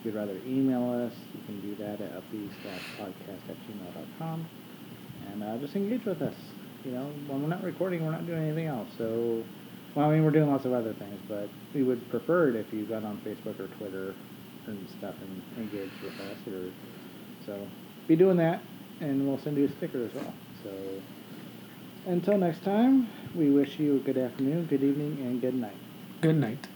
If 0.00 0.06
you'd 0.06 0.14
rather 0.14 0.36
email 0.46 1.06
us, 1.06 1.12
you 1.34 1.40
can 1.46 1.60
do 1.60 1.74
that 1.76 2.00
at 2.00 2.12
uppy-podcast 2.12 3.48
at 3.48 3.56
gmail.com. 3.66 4.46
And 5.32 5.42
uh, 5.42 5.56
just 5.58 5.74
engage 5.74 6.04
with 6.04 6.22
us. 6.22 6.34
You 6.84 6.92
know, 6.92 7.10
when 7.26 7.42
we're 7.42 7.48
not 7.48 7.64
recording, 7.64 8.04
we're 8.04 8.12
not 8.12 8.26
doing 8.26 8.44
anything 8.44 8.66
else. 8.66 8.88
So, 8.98 9.42
well, 9.94 10.10
I 10.10 10.14
mean, 10.14 10.24
we're 10.24 10.30
doing 10.30 10.50
lots 10.50 10.64
of 10.64 10.72
other 10.72 10.92
things, 10.92 11.18
but 11.28 11.48
we 11.74 11.82
would 11.82 12.08
prefer 12.10 12.50
it 12.50 12.56
if 12.56 12.72
you 12.72 12.84
got 12.84 13.04
on 13.04 13.20
Facebook 13.24 13.58
or 13.58 13.68
Twitter 13.78 14.14
and 14.66 14.86
stuff 14.98 15.14
and 15.20 15.42
engaged 15.64 16.00
with 16.02 16.12
us. 16.20 16.36
Or 16.46 16.70
so, 17.46 17.66
be 18.06 18.16
doing 18.16 18.36
that, 18.38 18.60
and 19.00 19.26
we'll 19.26 19.38
send 19.38 19.56
you 19.56 19.64
a 19.64 19.72
sticker 19.76 20.04
as 20.04 20.14
well. 20.14 20.34
So, 20.62 20.70
until 22.06 22.38
next 22.38 22.62
time, 22.62 23.08
we 23.34 23.50
wish 23.50 23.78
you 23.78 23.96
a 23.96 23.98
good 23.98 24.18
afternoon, 24.18 24.66
good 24.66 24.82
evening, 24.82 25.18
and 25.20 25.40
good 25.40 25.54
night. 25.54 25.76
Good 26.20 26.36
night. 26.36 26.66